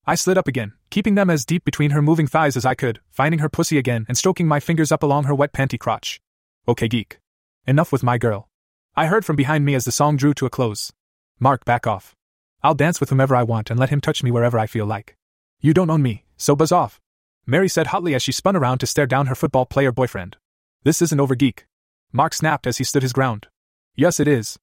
I 0.07 0.15
slid 0.15 0.39
up 0.39 0.47
again, 0.47 0.75
keeping 0.89 1.17
them 1.17 1.29
as 1.29 1.45
deep 1.45 1.65
between 1.65 1.91
her 1.91 2.01
moving 2.01 2.29
thighs 2.29 2.57
as 2.57 2.65
I 2.65 2.77
could, 2.77 3.01
finding 3.11 3.41
her 3.41 3.49
pussy 3.49 3.77
again 3.77 4.07
and 4.09 4.17
stroking 4.17 4.47
my 4.47 4.61
fingers 4.61 4.93
up 4.93 5.03
along 5.03 5.25
her 5.25 5.35
wet 5.35 5.53
panty 5.53 5.81
crotch. 5.81 6.21
Okay, 6.69 6.87
geek. 6.87 7.19
Enough 7.67 7.91
with 7.91 8.05
my 8.05 8.19
girl. 8.19 8.49
I 8.95 9.07
heard 9.09 9.25
from 9.25 9.35
behind 9.35 9.65
me 9.65 9.75
as 9.75 9.85
the 9.85 9.91
song 9.91 10.17
drew 10.17 10.33
to 10.35 10.47
a 10.47 10.51
close. 10.51 10.93
Mark, 11.41 11.65
back 11.65 11.89
off. 11.89 12.15
I'll 12.63 12.77
dance 12.77 13.01
with 13.01 13.11
whomever 13.11 13.35
I 13.35 13.43
want 13.43 13.69
and 13.69 13.81
let 13.81 13.91
him 13.91 14.01
touch 14.01 14.23
me 14.23 14.31
wherever 14.31 14.61
I 14.61 14.69
feel 14.69 14.87
like. 14.87 15.17
You 15.61 15.75
don't 15.75 15.91
own 15.91 16.03
me, 16.03 16.25
so 16.37 16.55
buzz 16.55 16.71
off. 16.71 17.01
Mary 17.45 17.69
said 17.69 17.89
hotly 17.89 18.15
as 18.15 18.23
she 18.23 18.31
spun 18.31 18.55
around 18.55 18.79
to 18.79 18.87
stare 18.87 19.07
down 19.09 19.27
her 19.27 19.35
football 19.35 19.67
player 19.67 19.91
boyfriend. 19.91 20.37
This 20.85 21.03
isn't 21.03 21.21
over, 21.21 21.35
geek. 21.35 21.67
Mark 22.13 22.33
snapped 22.33 22.69
as 22.69 22.79
he 22.79 22.85
stood 22.85 23.03
his 23.03 23.13
ground. 23.13 23.49
Yes, 23.97 24.21
it 24.21 24.29
is. 24.29 24.57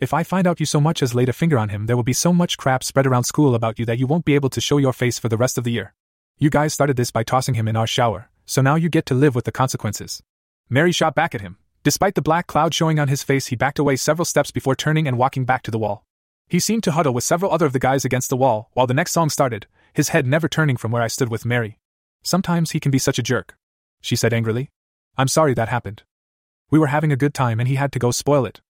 If 0.00 0.14
I 0.14 0.22
find 0.22 0.46
out 0.46 0.60
you 0.60 0.66
so 0.66 0.80
much 0.80 1.02
as 1.02 1.14
laid 1.14 1.28
a 1.28 1.32
finger 1.32 1.58
on 1.58 1.68
him, 1.68 1.86
there 1.86 1.96
will 1.96 2.02
be 2.02 2.12
so 2.12 2.32
much 2.32 2.56
crap 2.56 2.82
spread 2.82 3.06
around 3.06 3.24
school 3.24 3.54
about 3.54 3.78
you 3.78 3.84
that 3.84 3.98
you 3.98 4.06
won't 4.06 4.24
be 4.24 4.34
able 4.34 4.50
to 4.50 4.60
show 4.60 4.78
your 4.78 4.94
face 4.94 5.18
for 5.18 5.28
the 5.28 5.36
rest 5.36 5.58
of 5.58 5.64
the 5.64 5.72
year. 5.72 5.94
You 6.38 6.50
guys 6.50 6.72
started 6.72 6.96
this 6.96 7.10
by 7.10 7.22
tossing 7.22 7.54
him 7.54 7.68
in 7.68 7.76
our 7.76 7.86
shower, 7.86 8.30
so 8.46 8.62
now 8.62 8.76
you 8.76 8.88
get 8.88 9.04
to 9.06 9.14
live 9.14 9.34
with 9.34 9.44
the 9.44 9.52
consequences. 9.52 10.22
Mary 10.70 10.90
shot 10.90 11.14
back 11.14 11.34
at 11.34 11.42
him, 11.42 11.58
Despite 11.82 12.14
the 12.14 12.20
black 12.20 12.46
cloud 12.46 12.74
showing 12.74 12.98
on 12.98 13.08
his 13.08 13.22
face, 13.22 13.46
he 13.46 13.56
backed 13.56 13.78
away 13.78 13.96
several 13.96 14.26
steps 14.26 14.50
before 14.50 14.74
turning 14.74 15.08
and 15.08 15.16
walking 15.16 15.46
back 15.46 15.62
to 15.62 15.70
the 15.70 15.78
wall. 15.78 16.04
He 16.46 16.60
seemed 16.60 16.82
to 16.82 16.92
huddle 16.92 17.14
with 17.14 17.24
several 17.24 17.52
other 17.52 17.64
of 17.64 17.72
the 17.72 17.78
guys 17.78 18.04
against 18.04 18.28
the 18.28 18.36
wall 18.36 18.68
while 18.74 18.86
the 18.86 18.92
next 18.92 19.12
song 19.12 19.30
started, 19.30 19.66
his 19.94 20.10
head 20.10 20.26
never 20.26 20.46
turning 20.46 20.76
from 20.76 20.92
where 20.92 21.02
I 21.02 21.08
stood 21.08 21.30
with 21.30 21.46
Mary. 21.46 21.78
Sometimes 22.22 22.72
he 22.72 22.80
can 22.80 22.90
be 22.90 22.98
such 22.98 23.18
a 23.18 23.22
jerk, 23.22 23.56
she 24.02 24.14
said 24.14 24.34
angrily. 24.34 24.70
I'm 25.16 25.28
sorry 25.28 25.54
that 25.54 25.70
happened. 25.70 26.02
We 26.70 26.78
were 26.78 26.88
having 26.88 27.12
a 27.12 27.16
good 27.16 27.32
time 27.32 27.60
and 27.60 27.68
he 27.68 27.76
had 27.76 27.92
to 27.92 27.98
go 27.98 28.10
spoil 28.10 28.44
it. 28.44 28.60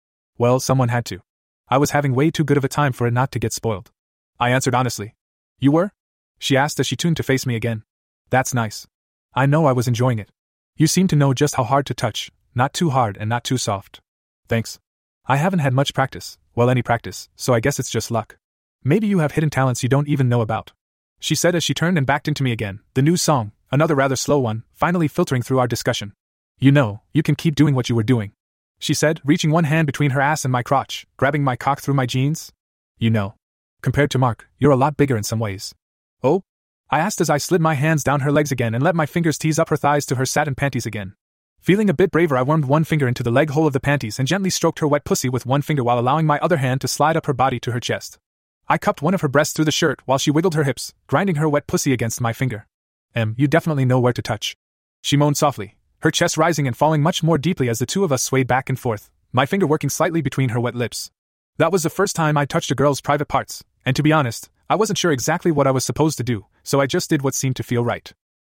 Well, 0.40 0.58
someone 0.58 0.88
had 0.88 1.04
to. 1.04 1.20
I 1.68 1.76
was 1.76 1.90
having 1.90 2.14
way 2.14 2.30
too 2.30 2.44
good 2.44 2.56
of 2.56 2.64
a 2.64 2.76
time 2.80 2.94
for 2.94 3.06
it 3.06 3.12
not 3.12 3.30
to 3.32 3.38
get 3.38 3.52
spoiled. 3.52 3.90
I 4.38 4.48
answered 4.48 4.74
honestly. 4.74 5.14
You 5.58 5.70
were? 5.70 5.92
She 6.38 6.56
asked 6.56 6.80
as 6.80 6.86
she 6.86 6.96
tuned 6.96 7.18
to 7.18 7.22
face 7.22 7.44
me 7.44 7.56
again. 7.56 7.82
That's 8.30 8.54
nice. 8.54 8.86
I 9.34 9.44
know 9.44 9.66
I 9.66 9.72
was 9.72 9.86
enjoying 9.86 10.18
it. 10.18 10.30
You 10.78 10.86
seem 10.86 11.08
to 11.08 11.14
know 11.14 11.34
just 11.34 11.56
how 11.56 11.64
hard 11.64 11.84
to 11.84 11.92
touch, 11.92 12.32
not 12.54 12.72
too 12.72 12.88
hard 12.88 13.18
and 13.18 13.28
not 13.28 13.44
too 13.44 13.58
soft. 13.58 14.00
Thanks. 14.48 14.78
I 15.26 15.36
haven't 15.36 15.58
had 15.58 15.74
much 15.74 15.92
practice, 15.92 16.38
well, 16.54 16.70
any 16.70 16.80
practice, 16.80 17.28
so 17.36 17.52
I 17.52 17.60
guess 17.60 17.78
it's 17.78 17.90
just 17.90 18.10
luck. 18.10 18.38
Maybe 18.82 19.06
you 19.06 19.18
have 19.18 19.32
hidden 19.32 19.50
talents 19.50 19.82
you 19.82 19.90
don't 19.90 20.08
even 20.08 20.30
know 20.30 20.40
about. 20.40 20.72
She 21.18 21.34
said 21.34 21.54
as 21.54 21.62
she 21.62 21.74
turned 21.74 21.98
and 21.98 22.06
backed 22.06 22.28
into 22.28 22.42
me 22.42 22.50
again, 22.50 22.80
the 22.94 23.02
new 23.02 23.18
song, 23.18 23.52
another 23.70 23.94
rather 23.94 24.16
slow 24.16 24.38
one, 24.38 24.64
finally 24.72 25.06
filtering 25.06 25.42
through 25.42 25.58
our 25.58 25.68
discussion. 25.68 26.14
You 26.58 26.72
know, 26.72 27.02
you 27.12 27.22
can 27.22 27.34
keep 27.34 27.56
doing 27.56 27.74
what 27.74 27.90
you 27.90 27.94
were 27.94 28.02
doing. 28.02 28.32
She 28.80 28.94
said, 28.94 29.20
reaching 29.24 29.50
one 29.50 29.64
hand 29.64 29.86
between 29.86 30.12
her 30.12 30.22
ass 30.22 30.44
and 30.44 30.50
my 30.50 30.62
crotch, 30.62 31.06
grabbing 31.18 31.44
my 31.44 31.54
cock 31.54 31.80
through 31.80 31.94
my 31.94 32.06
jeans. 32.06 32.50
You 32.98 33.10
know. 33.10 33.34
Compared 33.82 34.10
to 34.10 34.18
Mark, 34.18 34.48
you're 34.58 34.72
a 34.72 34.76
lot 34.76 34.96
bigger 34.96 35.16
in 35.18 35.22
some 35.22 35.38
ways. 35.38 35.74
Oh? 36.22 36.42
I 36.90 36.98
asked 36.98 37.20
as 37.20 37.30
I 37.30 37.36
slid 37.36 37.60
my 37.60 37.74
hands 37.74 38.02
down 38.02 38.20
her 38.20 38.32
legs 38.32 38.50
again 38.50 38.74
and 38.74 38.82
let 38.82 38.96
my 38.96 39.06
fingers 39.06 39.38
tease 39.38 39.58
up 39.58 39.68
her 39.68 39.76
thighs 39.76 40.06
to 40.06 40.16
her 40.16 40.26
satin 40.26 40.54
panties 40.54 40.86
again. 40.86 41.14
Feeling 41.60 41.90
a 41.90 41.94
bit 41.94 42.10
braver, 42.10 42.38
I 42.38 42.42
wormed 42.42 42.64
one 42.64 42.84
finger 42.84 43.06
into 43.06 43.22
the 43.22 43.30
leg 43.30 43.50
hole 43.50 43.66
of 43.66 43.74
the 43.74 43.80
panties 43.80 44.18
and 44.18 44.26
gently 44.26 44.48
stroked 44.48 44.78
her 44.78 44.88
wet 44.88 45.04
pussy 45.04 45.28
with 45.28 45.44
one 45.44 45.60
finger 45.60 45.84
while 45.84 45.98
allowing 45.98 46.24
my 46.24 46.38
other 46.38 46.56
hand 46.56 46.80
to 46.80 46.88
slide 46.88 47.18
up 47.18 47.26
her 47.26 47.34
body 47.34 47.60
to 47.60 47.72
her 47.72 47.80
chest. 47.80 48.18
I 48.66 48.78
cupped 48.78 49.02
one 49.02 49.12
of 49.12 49.20
her 49.20 49.28
breasts 49.28 49.52
through 49.52 49.66
the 49.66 49.72
shirt 49.72 50.00
while 50.06 50.16
she 50.16 50.30
wiggled 50.30 50.54
her 50.54 50.64
hips, 50.64 50.94
grinding 51.06 51.36
her 51.36 51.50
wet 51.50 51.66
pussy 51.66 51.92
against 51.92 52.20
my 52.20 52.32
finger. 52.32 52.66
Em, 53.14 53.34
you 53.36 53.46
definitely 53.46 53.84
know 53.84 54.00
where 54.00 54.14
to 54.14 54.22
touch. 54.22 54.56
She 55.02 55.18
moaned 55.18 55.36
softly, 55.36 55.76
her 56.00 56.10
chest 56.10 56.36
rising 56.36 56.66
and 56.66 56.76
falling 56.76 57.02
much 57.02 57.22
more 57.22 57.38
deeply 57.38 57.68
as 57.68 57.78
the 57.78 57.86
two 57.86 58.04
of 58.04 58.12
us 58.12 58.22
swayed 58.22 58.46
back 58.46 58.68
and 58.68 58.78
forth, 58.78 59.10
my 59.32 59.46
finger 59.46 59.66
working 59.66 59.90
slightly 59.90 60.22
between 60.22 60.50
her 60.50 60.60
wet 60.60 60.74
lips. 60.74 61.10
That 61.58 61.72
was 61.72 61.82
the 61.82 61.90
first 61.90 62.16
time 62.16 62.36
I 62.36 62.46
touched 62.46 62.70
a 62.70 62.74
girl's 62.74 63.00
private 63.00 63.28
parts, 63.28 63.62
and 63.84 63.94
to 63.96 64.02
be 64.02 64.12
honest, 64.12 64.48
I 64.68 64.76
wasn't 64.76 64.98
sure 64.98 65.12
exactly 65.12 65.52
what 65.52 65.66
I 65.66 65.72
was 65.72 65.84
supposed 65.84 66.16
to 66.18 66.24
do, 66.24 66.46
so 66.62 66.80
I 66.80 66.86
just 66.86 67.10
did 67.10 67.22
what 67.22 67.34
seemed 67.34 67.56
to 67.56 67.62
feel 67.62 67.84
right. 67.84 68.12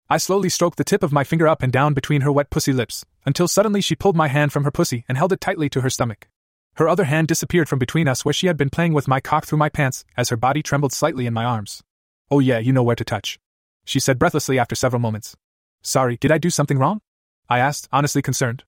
I 0.09 0.17
slowly 0.17 0.49
stroked 0.49 0.77
the 0.77 0.83
tip 0.83 1.03
of 1.03 1.11
my 1.11 1.23
finger 1.23 1.47
up 1.47 1.63
and 1.63 1.71
down 1.71 1.93
between 1.93 2.21
her 2.21 2.31
wet 2.31 2.49
pussy 2.49 2.73
lips, 2.73 3.05
until 3.25 3.47
suddenly 3.47 3.81
she 3.81 3.95
pulled 3.95 4.15
my 4.15 4.27
hand 4.27 4.51
from 4.51 4.63
her 4.63 4.71
pussy 4.71 5.05
and 5.07 5.17
held 5.17 5.31
it 5.31 5.41
tightly 5.41 5.69
to 5.69 5.81
her 5.81 5.89
stomach. 5.89 6.27
Her 6.75 6.87
other 6.87 7.05
hand 7.05 7.27
disappeared 7.27 7.67
from 7.67 7.79
between 7.79 8.07
us 8.07 8.23
where 8.23 8.33
she 8.33 8.47
had 8.47 8.57
been 8.57 8.69
playing 8.69 8.93
with 8.93 9.07
my 9.07 9.19
cock 9.19 9.45
through 9.45 9.57
my 9.57 9.69
pants 9.69 10.05
as 10.15 10.29
her 10.29 10.37
body 10.37 10.61
trembled 10.61 10.93
slightly 10.93 11.25
in 11.25 11.33
my 11.33 11.43
arms. 11.43 11.81
Oh, 12.29 12.39
yeah, 12.39 12.59
you 12.59 12.71
know 12.71 12.83
where 12.83 12.95
to 12.95 13.05
touch. 13.05 13.39
She 13.83 13.99
said 13.99 14.19
breathlessly 14.19 14.59
after 14.59 14.75
several 14.75 14.99
moments. 14.99 15.35
Sorry, 15.81 16.17
did 16.17 16.31
I 16.31 16.37
do 16.37 16.49
something 16.49 16.77
wrong? 16.77 17.01
I 17.49 17.59
asked, 17.59 17.87
honestly 17.91 18.21
concerned. 18.21 18.63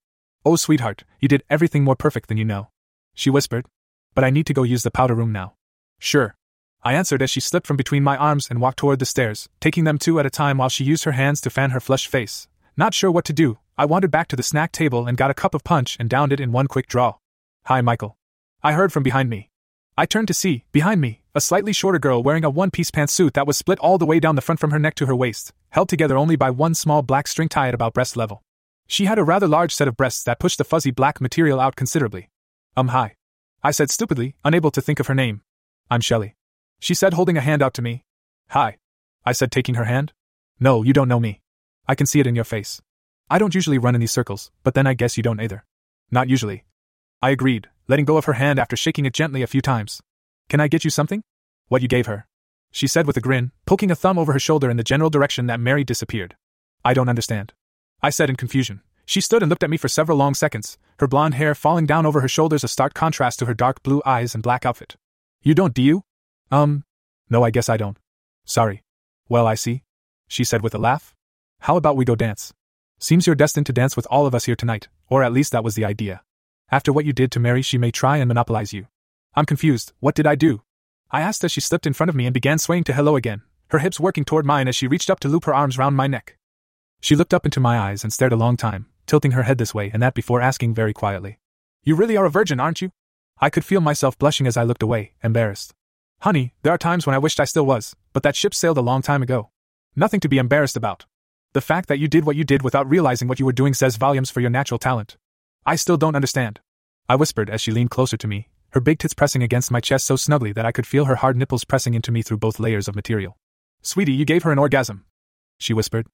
Oh, 0.46 0.56
sweetheart, 0.56 1.04
you 1.20 1.28
did 1.28 1.44
everything 1.50 1.84
more 1.84 1.96
perfect 1.96 2.30
than 2.30 2.38
you 2.38 2.46
know. 2.46 2.70
She 3.14 3.30
whispered. 3.30 3.66
But 4.16 4.24
I 4.24 4.30
need 4.30 4.46
to 4.48 4.54
go 4.54 4.64
use 4.64 4.84
the 4.84 4.92
powder 4.92 5.16
room 5.16 5.32
now. 5.32 5.56
Sure. 6.00 6.36
I 6.82 6.94
answered 6.94 7.22
as 7.22 7.30
she 7.30 7.42
slipped 7.42 7.68
from 7.68 7.76
between 7.76 8.04
my 8.04 8.16
arms 8.16 8.48
and 8.50 8.62
walked 8.62 8.80
toward 8.80 9.00
the 9.00 9.06
stairs, 9.06 9.50
taking 9.60 9.84
them 9.84 9.98
two 9.98 10.18
at 10.20 10.26
a 10.26 10.30
time 10.30 10.58
while 10.58 10.70
she 10.70 10.86
used 10.86 11.04
her 11.04 11.12
hands 11.12 11.42
to 11.42 11.50
fan 11.50 11.72
her 11.72 11.82
flushed 11.82 12.08
face. 12.08 12.48
Not 12.78 12.94
sure 12.94 13.12
what 13.12 13.26
to 13.26 13.34
do, 13.34 13.58
I 13.78 13.86
wandered 13.86 14.12
back 14.12 14.30
to 14.30 14.38
the 14.38 14.44
snack 14.44 14.72
table 14.72 15.06
and 15.06 15.18
got 15.18 15.30
a 15.30 15.34
cup 15.34 15.54
of 15.54 15.66
punch 15.66 15.98
and 16.00 16.10
downed 16.10 16.32
it 16.32 16.40
in 16.40 16.54
one 16.54 16.68
quick 16.68 16.88
draw. 16.88 17.16
Hi, 17.66 17.82
Michael. 17.82 18.18
I 18.64 18.72
heard 18.72 18.94
from 18.94 19.04
behind 19.04 19.30
me. 19.30 19.50
I 19.98 20.06
turned 20.06 20.30
to 20.30 20.34
see, 20.34 20.64
behind 20.72 21.02
me, 21.02 21.22
a 21.36 21.42
slightly 21.42 21.74
shorter 21.74 22.00
girl 22.00 22.24
wearing 22.24 22.46
a 22.46 22.50
one 22.50 22.72
piece 22.72 22.92
pantsuit 22.92 23.34
that 23.34 23.46
was 23.46 23.58
split 23.58 23.80
all 23.80 23.98
the 23.98 24.06
way 24.06 24.22
down 24.22 24.36
the 24.36 24.42
front 24.42 24.62
from 24.62 24.72
her 24.72 24.80
neck 24.80 24.96
to 24.96 25.06
her 25.06 25.16
waist, 25.16 25.52
held 25.72 25.90
together 25.90 26.18
only 26.18 26.38
by 26.38 26.50
one 26.50 26.74
small 26.74 27.02
black 27.02 27.28
string 27.28 27.50
tie 27.50 27.68
at 27.68 27.74
about 27.74 27.94
breast 27.94 28.16
level. 28.16 28.42
She 28.92 29.06
had 29.06 29.20
a 29.20 29.24
rather 29.24 29.48
large 29.48 29.74
set 29.74 29.88
of 29.88 29.96
breasts 29.96 30.24
that 30.24 30.40
pushed 30.40 30.58
the 30.58 30.64
fuzzy 30.64 30.90
black 30.90 31.22
material 31.22 31.60
out 31.60 31.76
considerably. 31.76 32.32
Um, 32.76 32.88
hi. 32.88 33.14
I 33.64 33.70
said 33.70 33.92
stupidly, 33.92 34.36
unable 34.44 34.72
to 34.72 34.82
think 34.82 35.00
of 35.00 35.06
her 35.06 35.14
name. 35.14 35.42
I'm 35.92 36.02
Shelley. 36.02 36.36
She 36.80 36.96
said, 36.96 37.14
holding 37.14 37.38
a 37.38 37.42
hand 37.42 37.62
out 37.62 37.76
to 37.76 37.84
me. 37.84 38.04
Hi. 38.50 38.78
I 39.24 39.32
said, 39.34 39.52
taking 39.52 39.76
her 39.76 39.84
hand. 39.84 40.12
No, 40.60 40.82
you 40.82 40.92
don't 40.92 41.08
know 41.08 41.20
me. 41.20 41.40
I 41.88 41.94
can 41.94 42.08
see 42.08 42.20
it 42.20 42.26
in 42.26 42.34
your 42.34 42.44
face. 42.44 42.82
I 43.30 43.38
don't 43.38 43.54
usually 43.54 43.78
run 43.78 43.94
in 43.94 44.02
these 44.02 44.12
circles, 44.12 44.50
but 44.64 44.74
then 44.74 44.88
I 44.88 44.96
guess 44.96 45.18
you 45.18 45.22
don't 45.22 45.40
either. 45.40 45.66
Not 46.10 46.28
usually. 46.28 46.66
I 47.22 47.30
agreed, 47.30 47.70
letting 47.88 48.06
go 48.06 48.18
of 48.18 48.26
her 48.26 48.34
hand 48.34 48.58
after 48.58 48.76
shaking 48.76 49.06
it 49.06 49.14
gently 49.14 49.44
a 49.44 49.48
few 49.48 49.62
times. 49.62 50.02
Can 50.50 50.60
I 50.60 50.68
get 50.68 50.84
you 50.84 50.90
something? 50.90 51.22
What 51.68 51.84
you 51.84 51.88
gave 51.88 52.08
her. 52.08 52.26
She 52.72 52.88
said 52.88 53.06
with 53.06 53.18
a 53.18 53.22
grin, 53.22 53.52
poking 53.68 53.92
a 53.92 53.96
thumb 53.96 54.18
over 54.18 54.34
her 54.34 54.40
shoulder 54.40 54.68
in 54.68 54.78
the 54.78 54.84
general 54.84 55.12
direction 55.12 55.46
that 55.46 55.60
Mary 55.60 55.84
disappeared. 55.84 56.36
I 56.84 56.96
don't 56.96 57.10
understand. 57.10 57.54
I 58.02 58.10
said 58.10 58.30
in 58.30 58.36
confusion. 58.36 58.82
She 59.06 59.22
stood 59.22 59.42
and 59.42 59.50
looked 59.50 59.64
at 59.64 59.70
me 59.70 59.78
for 59.78 59.88
several 59.88 60.18
long 60.18 60.34
seconds, 60.34 60.78
her 61.00 61.08
blonde 61.08 61.34
hair 61.34 61.56
falling 61.56 61.86
down 61.86 62.06
over 62.06 62.22
her 62.22 62.28
shoulders 62.28 62.64
a 62.64 62.68
stark 62.68 62.94
contrast 62.94 63.40
to 63.40 63.46
her 63.46 63.54
dark 63.54 63.84
blue 63.84 64.02
eyes 64.06 64.34
and 64.34 64.44
black 64.44 64.66
outfit. 64.66 64.96
You 65.42 65.56
don't, 65.56 65.74
do 65.74 65.82
you? 65.82 66.04
Um, 66.52 66.84
no, 67.30 67.44
I 67.44 67.50
guess 67.50 67.70
I 67.70 67.78
don't. 67.78 67.98
Sorry. 68.46 68.84
Well, 69.28 69.48
I 69.48 69.56
see. 69.56 69.84
She 70.28 70.44
said 70.44 70.62
with 70.62 70.76
a 70.76 70.80
laugh. 70.80 71.16
How 71.62 71.76
about 71.76 71.98
we 71.98 72.06
go 72.06 72.16
dance? 72.16 72.54
Seems 73.00 73.28
you're 73.28 73.36
destined 73.36 73.66
to 73.66 73.74
dance 73.74 73.96
with 73.96 74.08
all 74.10 74.26
of 74.26 74.36
us 74.36 74.46
here 74.46 74.56
tonight, 74.56 74.88
or 75.08 75.24
at 75.24 75.34
least 75.34 75.52
that 75.52 75.64
was 75.64 75.76
the 75.76 75.86
idea. 75.86 76.22
After 76.72 76.94
what 76.94 77.06
you 77.06 77.14
did 77.14 77.32
to 77.32 77.40
Mary, 77.40 77.62
she 77.62 77.78
may 77.78 77.92
try 77.92 78.18
and 78.18 78.28
monopolize 78.28 78.74
you. 78.74 78.88
I'm 79.36 79.46
confused. 79.46 79.94
What 80.00 80.16
did 80.16 80.28
I 80.28 80.36
do? 80.36 80.62
I 81.12 81.22
asked 81.22 81.44
as 81.44 81.52
she 81.52 81.62
slipped 81.62 81.88
in 81.88 81.94
front 81.94 82.10
of 82.10 82.16
me 82.16 82.26
and 82.26 82.34
began 82.34 82.60
swaying 82.60 82.84
to 82.86 82.94
hello 82.94 83.16
again, 83.16 83.42
her 83.70 83.80
hips 83.80 84.00
working 84.00 84.26
toward 84.26 84.46
mine 84.46 84.68
as 84.68 84.76
she 84.76 84.88
reached 84.88 85.10
up 85.10 85.20
to 85.22 85.28
loop 85.28 85.46
her 85.46 85.54
arms 85.54 85.78
round 85.78 85.96
my 85.96 86.08
neck. 86.08 86.38
She 87.02 87.16
looked 87.16 87.34
up 87.34 87.46
into 87.46 87.60
my 87.60 87.80
eyes 87.80 88.04
and 88.04 88.12
stared 88.12 88.34
a 88.34 88.38
long 88.38 88.58
time, 88.58 88.88
tilting 89.06 89.32
her 89.32 89.44
head 89.44 89.58
this 89.58 89.74
way 89.74 89.90
and 89.94 90.02
that 90.04 90.14
before 90.14 90.42
asking 90.42 90.74
very 90.74 90.94
quietly, 90.94 91.40
You 91.84 91.96
really 91.96 92.18
are 92.18 92.26
a 92.26 92.30
virgin, 92.30 92.60
aren't 92.60 92.82
you? 92.82 92.92
I 93.40 93.50
could 93.50 93.66
feel 93.66 93.82
myself 93.82 94.18
blushing 94.18 94.48
as 94.48 94.58
I 94.58 94.64
looked 94.64 94.84
away, 94.84 95.14
embarrassed. 95.24 95.74
Honey, 96.22 96.54
there 96.64 96.74
are 96.74 96.78
times 96.78 97.06
when 97.06 97.16
I 97.16 97.20
wished 97.20 97.40
I 97.40 97.46
still 97.46 97.66
was, 97.66 97.96
but 98.12 98.24
that 98.24 98.36
ship 98.36 98.54
sailed 98.54 98.78
a 98.78 98.82
long 98.82 99.02
time 99.02 99.24
ago. 99.24 99.50
Nothing 99.96 100.20
to 100.20 100.30
be 100.30 100.38
embarrassed 100.38 100.76
about. 100.76 101.06
The 101.54 101.62
fact 101.62 101.88
that 101.88 102.00
you 102.00 102.08
did 102.08 102.26
what 102.26 102.36
you 102.36 102.44
did 102.44 102.62
without 102.62 102.90
realizing 102.90 103.28
what 103.28 103.40
you 103.40 103.46
were 103.46 103.54
doing 103.54 103.74
says 103.74 103.96
volumes 103.96 104.30
for 104.30 104.42
your 104.42 104.50
natural 104.50 104.78
talent. 104.78 105.16
I 105.66 105.78
still 105.78 105.98
don't 105.98 106.16
understand. 106.16 106.60
I 107.08 107.16
whispered 107.16 107.50
as 107.50 107.62
she 107.62 107.72
leaned 107.72 107.90
closer 107.90 108.18
to 108.18 108.28
me, 108.28 108.50
her 108.72 108.82
big 108.82 109.00
tits 109.00 109.14
pressing 109.14 109.42
against 109.42 109.72
my 109.72 109.80
chest 109.80 110.06
so 110.06 110.16
snugly 110.16 110.52
that 110.52 110.66
I 110.66 110.72
could 110.72 110.86
feel 110.86 111.06
her 111.06 111.16
hard 111.16 111.38
nipples 111.38 111.64
pressing 111.64 111.94
into 111.94 112.12
me 112.12 112.22
through 112.22 112.38
both 112.38 112.60
layers 112.60 112.88
of 112.88 112.96
material. 112.96 113.38
Sweetie, 113.82 114.14
you 114.14 114.26
gave 114.26 114.44
her 114.44 114.52
an 114.52 114.60
orgasm. 114.60 115.06
She 115.58 115.74
whispered. 115.74 116.06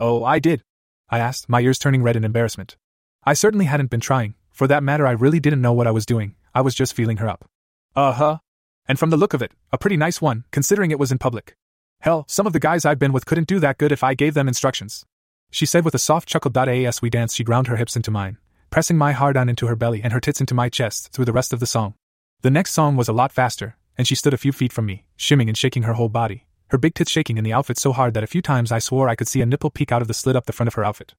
Oh, 0.00 0.24
I 0.24 0.38
did. 0.38 0.62
I 1.10 1.18
asked, 1.18 1.48
my 1.48 1.60
ears 1.60 1.78
turning 1.78 2.02
red 2.02 2.16
in 2.16 2.24
embarrassment. 2.24 2.76
I 3.24 3.34
certainly 3.34 3.66
hadn't 3.66 3.90
been 3.90 4.00
trying. 4.00 4.34
For 4.50 4.66
that 4.66 4.82
matter, 4.82 5.06
I 5.06 5.12
really 5.12 5.40
didn't 5.40 5.62
know 5.62 5.72
what 5.72 5.86
I 5.86 5.92
was 5.92 6.06
doing. 6.06 6.34
I 6.54 6.60
was 6.60 6.74
just 6.74 6.94
feeling 6.94 7.18
her 7.18 7.28
up. 7.28 7.44
Uh 7.94 8.12
huh, 8.12 8.38
and 8.86 8.98
from 8.98 9.10
the 9.10 9.16
look 9.16 9.34
of 9.34 9.42
it, 9.42 9.52
a 9.72 9.78
pretty 9.78 9.96
nice 9.96 10.20
one, 10.20 10.44
considering 10.50 10.90
it 10.90 10.98
was 10.98 11.12
in 11.12 11.18
public. 11.18 11.56
Hell, 12.00 12.24
some 12.28 12.46
of 12.46 12.52
the 12.52 12.60
guys 12.60 12.84
I've 12.84 12.98
been 12.98 13.12
with 13.12 13.26
couldn't 13.26 13.48
do 13.48 13.60
that 13.60 13.78
good 13.78 13.92
if 13.92 14.02
I 14.02 14.14
gave 14.14 14.34
them 14.34 14.48
instructions. 14.48 15.04
She 15.50 15.66
said 15.66 15.84
with 15.84 15.94
a 15.94 15.98
soft 15.98 16.28
chuckle. 16.28 16.52
As 16.58 17.00
we 17.00 17.10
danced, 17.10 17.36
she 17.36 17.44
ground 17.44 17.68
her 17.68 17.76
hips 17.76 17.94
into 17.94 18.10
mine, 18.10 18.38
pressing 18.70 18.98
my 18.98 19.12
hard 19.12 19.36
on 19.36 19.48
into 19.48 19.66
her 19.66 19.76
belly 19.76 20.02
and 20.02 20.12
her 20.12 20.20
tits 20.20 20.40
into 20.40 20.54
my 20.54 20.68
chest 20.68 21.12
through 21.12 21.26
the 21.26 21.32
rest 21.32 21.52
of 21.52 21.60
the 21.60 21.66
song. 21.66 21.94
The 22.40 22.50
next 22.50 22.72
song 22.72 22.96
was 22.96 23.08
a 23.08 23.12
lot 23.12 23.30
faster, 23.30 23.76
and 23.96 24.08
she 24.08 24.14
stood 24.14 24.34
a 24.34 24.38
few 24.38 24.52
feet 24.52 24.72
from 24.72 24.86
me, 24.86 25.04
shimming 25.16 25.48
and 25.48 25.56
shaking 25.56 25.84
her 25.84 25.92
whole 25.92 26.08
body, 26.08 26.46
her 26.72 26.78
big 26.78 26.94
tits 26.94 27.10
shaking 27.10 27.36
in 27.36 27.44
the 27.44 27.52
outfit 27.52 27.76
so 27.76 27.92
hard 27.92 28.14
that 28.14 28.24
a 28.24 28.26
few 28.26 28.40
times 28.40 28.72
I 28.72 28.78
swore 28.78 29.06
I 29.06 29.14
could 29.14 29.28
see 29.28 29.42
a 29.42 29.46
nipple 29.46 29.68
peek 29.68 29.92
out 29.92 30.00
of 30.00 30.08
the 30.08 30.14
slit 30.14 30.34
up 30.34 30.46
the 30.46 30.54
front 30.54 30.68
of 30.68 30.74
her 30.74 30.84
outfit. 30.84 31.12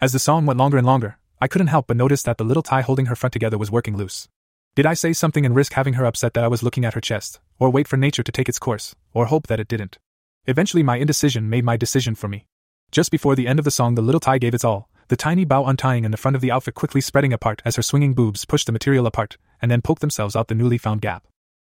As 0.00 0.12
the 0.12 0.20
song 0.20 0.46
went 0.46 0.60
longer 0.60 0.78
and 0.78 0.86
longer, 0.86 1.18
I 1.40 1.48
couldn't 1.48 1.66
help 1.66 1.88
but 1.88 1.96
notice 1.96 2.22
that 2.22 2.38
the 2.38 2.44
little 2.44 2.62
tie 2.62 2.82
holding 2.82 3.06
her 3.06 3.16
front 3.16 3.32
together 3.32 3.58
was 3.58 3.72
working 3.72 3.96
loose. 3.96 4.28
Did 4.76 4.86
I 4.86 4.94
say 4.94 5.12
something 5.12 5.44
and 5.44 5.52
risk 5.52 5.72
having 5.72 5.94
her 5.94 6.04
upset 6.04 6.34
that 6.34 6.44
I 6.44 6.48
was 6.48 6.62
looking 6.62 6.84
at 6.84 6.94
her 6.94 7.00
chest, 7.00 7.40
or 7.58 7.70
wait 7.70 7.88
for 7.88 7.96
nature 7.96 8.22
to 8.22 8.30
take 8.30 8.48
its 8.48 8.60
course, 8.60 8.94
or 9.12 9.26
hope 9.26 9.48
that 9.48 9.58
it 9.58 9.66
didn't? 9.66 9.98
Eventually, 10.46 10.84
my 10.84 10.98
indecision 10.98 11.50
made 11.50 11.64
my 11.64 11.76
decision 11.76 12.14
for 12.14 12.28
me. 12.28 12.46
Just 12.92 13.10
before 13.10 13.34
the 13.34 13.48
end 13.48 13.58
of 13.58 13.64
the 13.64 13.72
song, 13.72 13.96
the 13.96 14.02
little 14.02 14.20
tie 14.20 14.38
gave 14.38 14.54
its 14.54 14.64
all, 14.64 14.88
the 15.08 15.16
tiny 15.16 15.44
bow 15.44 15.64
untying 15.64 16.04
in 16.04 16.12
the 16.12 16.16
front 16.16 16.36
of 16.36 16.40
the 16.40 16.52
outfit 16.52 16.76
quickly 16.76 17.00
spreading 17.00 17.32
apart 17.32 17.62
as 17.64 17.74
her 17.74 17.82
swinging 17.82 18.14
boobs 18.14 18.44
pushed 18.44 18.66
the 18.66 18.72
material 18.72 19.06
apart, 19.06 19.38
and 19.60 19.72
then 19.72 19.82
poked 19.82 20.02
themselves 20.02 20.36
out 20.36 20.46
the 20.46 20.54
newly 20.54 20.78
found 20.78 21.00
gap. 21.00 21.26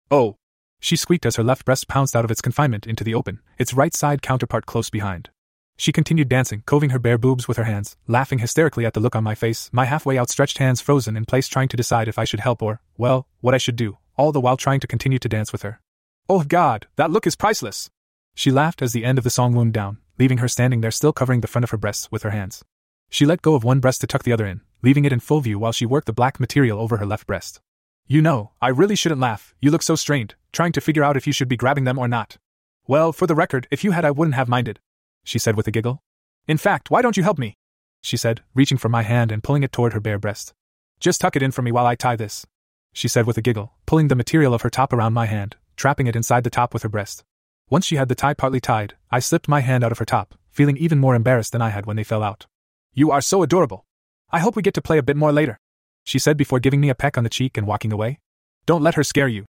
Oh! 0.09 0.37
She 0.83 0.97
squeaked 0.97 1.25
as 1.25 1.37
her 1.37 1.45
left 1.45 1.63
breast 1.63 1.87
pounced 1.87 2.13
out 2.13 2.25
of 2.25 2.29
its 2.29 2.41
confinement 2.41 2.85
into 2.85 3.05
the 3.05 3.13
open, 3.13 3.39
its 3.57 3.73
right 3.73 3.93
side 3.93 4.21
counterpart 4.21 4.65
close 4.65 4.89
behind. 4.89 5.29
She 5.77 5.93
continued 5.93 6.27
dancing, 6.27 6.61
coving 6.65 6.89
her 6.89 6.99
bare 6.99 7.17
boobs 7.17 7.47
with 7.47 7.55
her 7.55 7.63
hands, 7.63 7.95
laughing 8.05 8.39
hysterically 8.39 8.85
at 8.85 8.93
the 8.93 8.99
look 8.99 9.15
on 9.15 9.23
my 9.23 9.33
face, 9.33 9.69
my 9.71 9.85
halfway 9.85 10.19
outstretched 10.19 10.57
hands 10.57 10.81
frozen 10.81 11.15
in 11.15 11.23
place, 11.23 11.47
trying 11.47 11.69
to 11.69 11.77
decide 11.77 12.09
if 12.09 12.19
I 12.19 12.25
should 12.25 12.41
help 12.41 12.61
or, 12.61 12.81
well, 12.97 13.29
what 13.39 13.53
I 13.53 13.59
should 13.59 13.77
do, 13.77 13.97
all 14.17 14.33
the 14.33 14.41
while 14.41 14.57
trying 14.57 14.81
to 14.81 14.87
continue 14.87 15.19
to 15.19 15.29
dance 15.29 15.53
with 15.53 15.61
her. 15.61 15.79
Oh 16.27 16.43
God, 16.43 16.87
that 16.97 17.11
look 17.11 17.25
is 17.25 17.37
priceless! 17.37 17.89
She 18.35 18.51
laughed 18.51 18.81
as 18.81 18.91
the 18.91 19.05
end 19.05 19.17
of 19.17 19.23
the 19.23 19.29
song 19.29 19.55
wound 19.55 19.71
down, 19.71 19.99
leaving 20.19 20.39
her 20.39 20.49
standing 20.49 20.81
there 20.81 20.91
still 20.91 21.13
covering 21.13 21.39
the 21.39 21.47
front 21.47 21.63
of 21.63 21.69
her 21.69 21.77
breasts 21.77 22.11
with 22.11 22.23
her 22.23 22.31
hands. 22.31 22.61
She 23.09 23.25
let 23.25 23.41
go 23.41 23.55
of 23.55 23.63
one 23.63 23.79
breast 23.79 24.01
to 24.01 24.07
tuck 24.07 24.23
the 24.23 24.33
other 24.33 24.45
in, 24.45 24.59
leaving 24.81 25.05
it 25.05 25.13
in 25.13 25.21
full 25.21 25.39
view 25.39 25.57
while 25.59 25.71
she 25.71 25.85
worked 25.85 26.07
the 26.07 26.11
black 26.13 26.41
material 26.41 26.81
over 26.81 26.97
her 26.97 27.05
left 27.05 27.25
breast. 27.25 27.61
You 28.07 28.21
know, 28.21 28.51
I 28.61 28.67
really 28.67 28.95
shouldn't 28.95 29.21
laugh, 29.21 29.55
you 29.59 29.71
look 29.71 29.81
so 29.81 29.95
strained, 29.95 30.35
trying 30.51 30.71
to 30.73 30.81
figure 30.81 31.03
out 31.03 31.17
if 31.17 31.25
you 31.25 31.33
should 31.33 31.47
be 31.47 31.57
grabbing 31.57 31.83
them 31.83 31.97
or 31.97 32.07
not. 32.07 32.37
Well, 32.85 33.13
for 33.13 33.27
the 33.27 33.35
record, 33.35 33.67
if 33.71 33.83
you 33.83 33.91
had, 33.91 34.05
I 34.05 34.11
wouldn't 34.11 34.35
have 34.35 34.49
minded 34.49 34.79
she 35.23 35.39
said 35.39 35.55
with 35.55 35.67
a 35.67 35.71
giggle. 35.71 36.03
In 36.47 36.57
fact, 36.57 36.91
why 36.91 37.01
don't 37.01 37.17
you 37.17 37.23
help 37.23 37.39
me? 37.39 37.55
she 38.01 38.17
said, 38.17 38.41
reaching 38.53 38.77
for 38.77 38.89
my 38.89 39.01
hand 39.01 39.31
and 39.31 39.41
pulling 39.41 39.63
it 39.63 39.71
toward 39.71 39.93
her 39.93 40.01
bare 40.01 40.19
breast. 40.19 40.53
Just 40.99 41.21
tuck 41.21 41.37
it 41.37 41.43
in 41.43 41.51
for 41.51 41.61
me 41.61 41.71
while 41.71 41.85
I 41.85 41.95
tie 41.95 42.17
this, 42.17 42.45
she 42.91 43.07
said 43.07 43.25
with 43.25 43.37
a 43.37 43.41
giggle, 43.41 43.73
pulling 43.85 44.09
the 44.09 44.15
material 44.15 44.53
of 44.53 44.61
her 44.61 44.69
top 44.69 44.91
around 44.91 45.13
my 45.13 45.25
hand, 45.25 45.55
trapping 45.77 46.07
it 46.07 46.15
inside 46.15 46.43
the 46.43 46.49
top 46.49 46.73
with 46.73 46.83
her 46.83 46.89
breast. 46.89 47.23
Once 47.69 47.85
she 47.85 47.95
had 47.95 48.09
the 48.09 48.15
tie 48.15 48.33
partly 48.33 48.59
tied, 48.59 48.95
I 49.09 49.19
slipped 49.19 49.47
my 49.47 49.61
hand 49.61 49.85
out 49.85 49.93
of 49.93 49.99
her 49.99 50.05
top, 50.05 50.35
feeling 50.51 50.75
even 50.75 50.99
more 50.99 51.15
embarrassed 51.15 51.53
than 51.53 51.61
I 51.61 51.69
had 51.69 51.85
when 51.85 51.95
they 51.95 52.03
fell 52.03 52.23
out. 52.23 52.45
You 52.93 53.09
are 53.09 53.21
so 53.21 53.41
adorable. 53.41 53.85
I 54.29 54.39
hope 54.39 54.57
we 54.57 54.61
get 54.61 54.73
to 54.73 54.81
play 54.81 54.97
a 54.97 55.03
bit 55.03 55.15
more 55.15 55.31
later, 55.31 55.59
she 56.03 56.19
said 56.19 56.37
before 56.37 56.59
giving 56.59 56.81
me 56.81 56.89
a 56.89 56.95
peck 56.95 57.17
on 57.17 57.23
the 57.23 57.29
cheek 57.29 57.57
and 57.57 57.67
walking 57.67 57.93
away. 57.93 58.19
Don't 58.65 58.83
let 58.83 58.95
her 58.95 59.03
scare 59.03 59.27
you. 59.27 59.45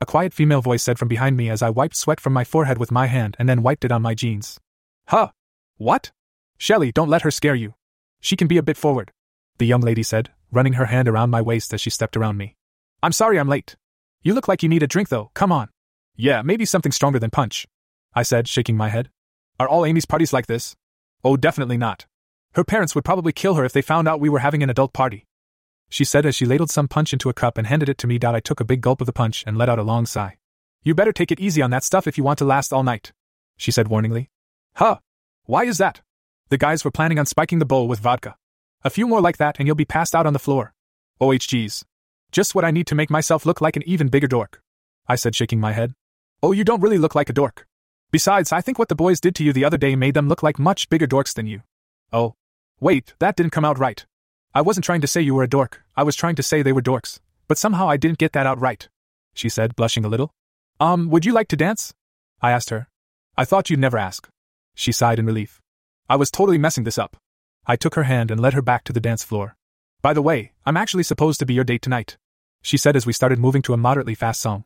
A 0.00 0.06
quiet 0.06 0.32
female 0.32 0.60
voice 0.60 0.82
said 0.82 0.98
from 0.98 1.08
behind 1.08 1.36
me 1.36 1.50
as 1.50 1.62
I 1.62 1.70
wiped 1.70 1.96
sweat 1.96 2.20
from 2.20 2.32
my 2.32 2.44
forehead 2.44 2.78
with 2.78 2.92
my 2.92 3.06
hand 3.06 3.36
and 3.38 3.48
then 3.48 3.62
wiped 3.62 3.84
it 3.84 3.92
on 3.92 4.02
my 4.02 4.14
jeans. 4.14 4.58
Huh? 5.08 5.30
What? 5.76 6.12
Shelley, 6.56 6.92
don't 6.92 7.08
let 7.08 7.22
her 7.22 7.30
scare 7.30 7.54
you. 7.54 7.74
She 8.20 8.36
can 8.36 8.48
be 8.48 8.58
a 8.58 8.62
bit 8.62 8.76
forward, 8.76 9.10
the 9.58 9.66
young 9.66 9.80
lady 9.80 10.02
said, 10.02 10.30
running 10.50 10.74
her 10.74 10.86
hand 10.86 11.08
around 11.08 11.30
my 11.30 11.42
waist 11.42 11.74
as 11.74 11.80
she 11.80 11.90
stepped 11.90 12.16
around 12.16 12.36
me. 12.36 12.56
I'm 13.02 13.12
sorry 13.12 13.38
I'm 13.38 13.48
late. 13.48 13.76
You 14.22 14.34
look 14.34 14.48
like 14.48 14.62
you 14.62 14.68
need 14.68 14.82
a 14.82 14.88
drink 14.88 15.08
though, 15.08 15.30
come 15.34 15.52
on. 15.52 15.68
Yeah, 16.16 16.42
maybe 16.42 16.64
something 16.64 16.92
stronger 16.92 17.18
than 17.18 17.30
punch. 17.30 17.66
I 18.14 18.22
said, 18.22 18.48
shaking 18.48 18.76
my 18.76 18.88
head. 18.88 19.10
Are 19.60 19.68
all 19.68 19.84
Amy's 19.84 20.06
parties 20.06 20.32
like 20.32 20.46
this? 20.46 20.74
Oh, 21.24 21.36
definitely 21.36 21.76
not. 21.76 22.06
Her 22.54 22.64
parents 22.64 22.94
would 22.94 23.04
probably 23.04 23.32
kill 23.32 23.54
her 23.54 23.64
if 23.64 23.72
they 23.72 23.82
found 23.82 24.08
out 24.08 24.20
we 24.20 24.28
were 24.28 24.40
having 24.40 24.62
an 24.62 24.70
adult 24.70 24.92
party. 24.92 25.26
She 25.88 26.04
said 26.04 26.26
as 26.26 26.34
she 26.34 26.44
ladled 26.44 26.70
some 26.70 26.88
punch 26.88 27.12
into 27.12 27.30
a 27.30 27.34
cup 27.34 27.56
and 27.56 27.66
handed 27.66 27.88
it 27.88 27.98
to 27.98 28.06
me. 28.06 28.18
I 28.22 28.40
took 28.40 28.60
a 28.60 28.64
big 28.64 28.80
gulp 28.80 29.00
of 29.00 29.06
the 29.06 29.12
punch 29.12 29.44
and 29.46 29.56
let 29.56 29.68
out 29.68 29.78
a 29.78 29.82
long 29.82 30.06
sigh. 30.06 30.36
You 30.82 30.94
better 30.94 31.12
take 31.12 31.32
it 31.32 31.40
easy 31.40 31.62
on 31.62 31.70
that 31.70 31.84
stuff 31.84 32.06
if 32.06 32.16
you 32.16 32.24
want 32.24 32.38
to 32.38 32.44
last 32.44 32.72
all 32.72 32.82
night, 32.82 33.12
she 33.56 33.70
said 33.70 33.88
warningly. 33.88 34.28
Huh? 34.74 34.98
Why 35.44 35.64
is 35.64 35.78
that? 35.78 36.02
The 36.50 36.58
guys 36.58 36.84
were 36.84 36.90
planning 36.90 37.18
on 37.18 37.26
spiking 37.26 37.58
the 37.58 37.66
bowl 37.66 37.88
with 37.88 38.00
vodka. 38.00 38.36
A 38.84 38.90
few 38.90 39.06
more 39.06 39.20
like 39.20 39.38
that 39.38 39.56
and 39.58 39.66
you'll 39.66 39.76
be 39.76 39.84
passed 39.84 40.14
out 40.14 40.26
on 40.26 40.32
the 40.32 40.38
floor. 40.38 40.72
OHGs. 41.20 41.84
Just 42.30 42.54
what 42.54 42.64
I 42.64 42.70
need 42.70 42.86
to 42.86 42.94
make 42.94 43.10
myself 43.10 43.44
look 43.44 43.60
like 43.60 43.76
an 43.76 43.82
even 43.86 44.08
bigger 44.08 44.28
dork. 44.28 44.62
I 45.08 45.16
said, 45.16 45.34
shaking 45.34 45.60
my 45.60 45.72
head. 45.72 45.94
Oh, 46.42 46.52
you 46.52 46.64
don't 46.64 46.80
really 46.80 46.98
look 46.98 47.14
like 47.14 47.30
a 47.30 47.32
dork. 47.32 47.66
Besides, 48.10 48.52
I 48.52 48.60
think 48.60 48.78
what 48.78 48.88
the 48.88 48.94
boys 48.94 49.20
did 49.20 49.34
to 49.36 49.44
you 49.44 49.52
the 49.52 49.64
other 49.64 49.78
day 49.78 49.96
made 49.96 50.14
them 50.14 50.28
look 50.28 50.42
like 50.42 50.58
much 50.58 50.88
bigger 50.88 51.06
dorks 51.06 51.34
than 51.34 51.46
you. 51.46 51.62
Oh. 52.12 52.34
Wait, 52.80 53.14
that 53.18 53.36
didn't 53.36 53.52
come 53.52 53.64
out 53.64 53.78
right. 53.78 54.06
I 54.58 54.60
wasn't 54.60 54.84
trying 54.84 55.02
to 55.02 55.06
say 55.06 55.20
you 55.20 55.36
were 55.36 55.44
a 55.44 55.48
dork, 55.48 55.84
I 55.96 56.02
was 56.02 56.16
trying 56.16 56.34
to 56.34 56.42
say 56.42 56.62
they 56.62 56.72
were 56.72 56.82
dorks. 56.82 57.20
But 57.46 57.58
somehow 57.58 57.88
I 57.88 57.96
didn't 57.96 58.18
get 58.18 58.32
that 58.32 58.44
out 58.44 58.58
right. 58.58 58.88
She 59.32 59.48
said, 59.48 59.76
blushing 59.76 60.04
a 60.04 60.08
little. 60.08 60.32
Um, 60.80 61.10
would 61.10 61.24
you 61.24 61.32
like 61.32 61.46
to 61.50 61.56
dance? 61.56 61.94
I 62.42 62.50
asked 62.50 62.70
her. 62.70 62.88
I 63.36 63.44
thought 63.44 63.70
you'd 63.70 63.78
never 63.78 63.96
ask. 63.96 64.28
She 64.74 64.90
sighed 64.90 65.20
in 65.20 65.26
relief. 65.26 65.60
I 66.08 66.16
was 66.16 66.32
totally 66.32 66.58
messing 66.58 66.82
this 66.82 66.98
up. 66.98 67.16
I 67.68 67.76
took 67.76 67.94
her 67.94 68.02
hand 68.02 68.32
and 68.32 68.40
led 68.40 68.54
her 68.54 68.60
back 68.60 68.82
to 68.86 68.92
the 68.92 68.98
dance 68.98 69.22
floor. 69.22 69.54
By 70.02 70.12
the 70.12 70.22
way, 70.22 70.54
I'm 70.66 70.76
actually 70.76 71.04
supposed 71.04 71.38
to 71.38 71.46
be 71.46 71.54
your 71.54 71.62
date 71.62 71.82
tonight. 71.82 72.16
She 72.60 72.76
said 72.76 72.96
as 72.96 73.06
we 73.06 73.12
started 73.12 73.38
moving 73.38 73.62
to 73.62 73.74
a 73.74 73.84
moderately 73.86 74.16
fast 74.16 74.40
song. 74.40 74.64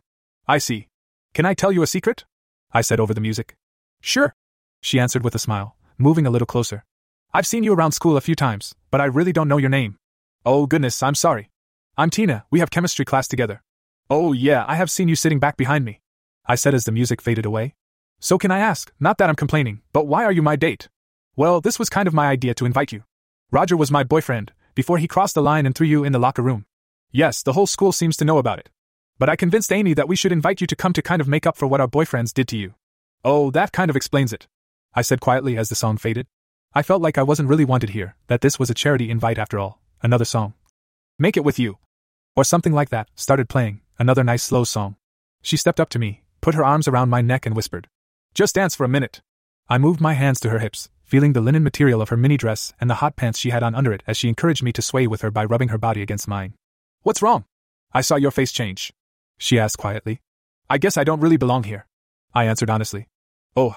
I 0.49 0.57
see. 0.57 0.89
Can 1.35 1.45
I 1.45 1.53
tell 1.53 1.71
you 1.71 1.83
a 1.83 1.87
secret? 1.87 2.25
I 2.73 2.81
said 2.81 2.99
over 2.99 3.13
the 3.13 3.21
music. 3.21 3.57
Sure. 4.01 4.33
She 4.81 4.99
answered 4.99 5.23
with 5.23 5.35
a 5.35 5.39
smile, 5.39 5.77
moving 5.99 6.25
a 6.27 6.31
little 6.31 6.47
closer. 6.47 6.87
I've 7.35 7.47
seen 7.47 7.65
you 7.65 7.73
around 7.73 7.93
school 7.93 8.19
a 8.19 8.21
few 8.21 8.35
times, 8.35 8.75
but 8.91 9.01
I 9.01 9.07
really 9.07 9.33
don't 9.33 9.49
know 9.49 9.57
your 9.57 9.71
name. 9.71 9.97
Oh 10.45 10.67
goodness, 10.67 11.03
I'm 11.03 11.15
sorry. 11.15 11.49
I'm 11.97 12.11
Tina, 12.11 12.45
we 12.51 12.59
have 12.59 12.71
chemistry 12.71 13.07
class 13.07 13.27
together. 13.27 13.63
Oh 14.11 14.35
yeah, 14.35 14.67
I 14.69 14.75
have 14.75 14.91
seen 14.91 15.09
you 15.09 15.17
sitting 15.17 15.39
back 15.39 15.57
behind 15.57 15.87
me. 15.87 16.03
I 16.45 16.57
said 16.57 16.75
as 16.75 16.85
the 16.85 16.93
music 16.93 17.23
faded 17.23 17.47
away. 17.47 17.75
So 18.21 18.37
can 18.37 18.51
I 18.51 18.59
ask, 18.59 18.93
not 19.01 19.17
that 19.17 19.31
I'm 19.31 19.35
complaining, 19.35 19.81
but 19.95 20.07
why 20.07 20.27
are 20.27 20.33
you 20.33 20.43
my 20.43 20.57
date? 20.57 20.91
Well, 21.35 21.63
this 21.63 21.79
was 21.79 21.89
kind 21.89 22.07
of 22.07 22.13
my 22.13 22.29
idea 22.29 22.53
to 22.53 22.67
invite 22.67 22.93
you. 22.93 23.05
Roger 23.51 23.79
was 23.79 23.91
my 23.91 24.05
boyfriend, 24.05 24.53
before 24.75 24.99
he 24.99 25.09
crossed 25.09 25.35
the 25.35 25.43
line 25.43 25.65
and 25.65 25.75
threw 25.75 25.87
you 25.87 26.05
in 26.05 26.13
the 26.13 26.19
locker 26.19 26.43
room. 26.43 26.67
Yes, 27.13 27.43
the 27.43 27.55
whole 27.55 27.67
school 27.67 27.93
seems 27.93 28.19
to 28.19 28.27
know 28.27 28.37
about 28.37 28.59
it. 28.59 28.69
But 29.19 29.31
I 29.31 29.37
convinced 29.37 29.73
Amy 29.73 29.95
that 29.95 30.09
we 30.09 30.17
should 30.17 30.33
invite 30.33 30.61
you 30.61 30.67
to 30.67 30.77
come 30.77 30.93
to 30.93 31.01
kind 31.01 31.23
of 31.23 31.29
make 31.29 31.47
up 31.47 31.57
for 31.57 31.67
what 31.67 31.81
our 31.81 31.89
boyfriends 31.89 32.35
did 32.35 32.49
to 32.49 32.59
you. 32.59 32.75
Oh, 33.25 33.51
that 33.53 33.73
kind 33.73 33.89
of 33.89 33.97
explains 33.97 34.35
it. 34.35 34.49
I 34.93 35.01
said 35.01 35.23
quietly 35.23 35.57
as 35.57 35.71
the 35.71 35.75
song 35.75 35.97
faded. 35.97 36.27
I 36.75 36.83
felt 36.83 37.03
like 37.03 37.19
I 37.19 37.23
wasn't 37.23 37.51
really 37.51 37.67
wanted 37.67 37.91
here, 37.91 38.17
that 38.29 38.41
this 38.41 38.59
was 38.59 38.71
a 38.71 38.75
charity 38.75 39.11
invite 39.11 39.39
after 39.39 39.59
all. 39.59 39.83
Another 40.03 40.25
song. 40.25 40.55
Make 41.19 41.37
it 41.37 41.45
with 41.45 41.59
you. 41.59 41.77
Or 42.35 42.45
something 42.45 42.73
like 42.73 42.89
that, 42.89 43.09
started 43.15 43.51
playing, 43.51 43.83
another 43.99 44.25
nice 44.25 44.43
slow 44.43 44.65
song. 44.65 44.97
She 45.43 45.59
stepped 45.59 45.81
up 45.81 45.91
to 45.91 45.99
me, 45.99 46.23
put 46.41 46.55
her 46.55 46.65
arms 46.65 46.89
around 46.89 47.11
my 47.11 47.21
neck, 47.21 47.45
and 47.45 47.55
whispered, 47.55 47.89
Just 48.33 48.55
dance 48.55 48.75
for 48.75 48.85
a 48.85 48.89
minute. 48.89 49.21
I 49.69 49.77
moved 49.77 50.01
my 50.01 50.15
hands 50.15 50.41
to 50.41 50.49
her 50.49 50.61
hips, 50.61 50.89
feeling 51.05 51.35
the 51.35 51.43
linen 51.43 51.63
material 51.63 52.01
of 52.01 52.09
her 52.09 52.17
mini 52.17 52.39
dress 52.39 52.73
and 52.81 52.89
the 52.89 52.97
hot 53.05 53.17
pants 53.17 53.39
she 53.39 53.51
had 53.51 53.63
on 53.63 53.75
under 53.75 53.93
it 53.93 54.03
as 54.07 54.17
she 54.17 54.31
encouraged 54.31 54.63
me 54.63 54.73
to 54.73 54.81
sway 54.81 55.07
with 55.07 55.21
her 55.21 55.31
by 55.31 55.45
rubbing 55.45 55.69
her 55.69 55.77
body 55.77 56.01
against 56.01 56.27
mine. 56.27 56.55
What's 57.03 57.21
wrong? 57.21 57.45
I 57.93 58.01
saw 58.01 58.17
your 58.17 58.31
face 58.31 58.51
change. 58.51 58.95
She 59.37 59.59
asked 59.59 59.77
quietly. 59.77 60.23
I 60.71 60.79
guess 60.79 60.97
I 60.97 61.05
don't 61.05 61.21
really 61.21 61.37
belong 61.37 61.65
here. 61.65 61.87
I 62.35 62.45
answered 62.45 62.71
honestly. 62.71 63.09
Oh. 63.55 63.77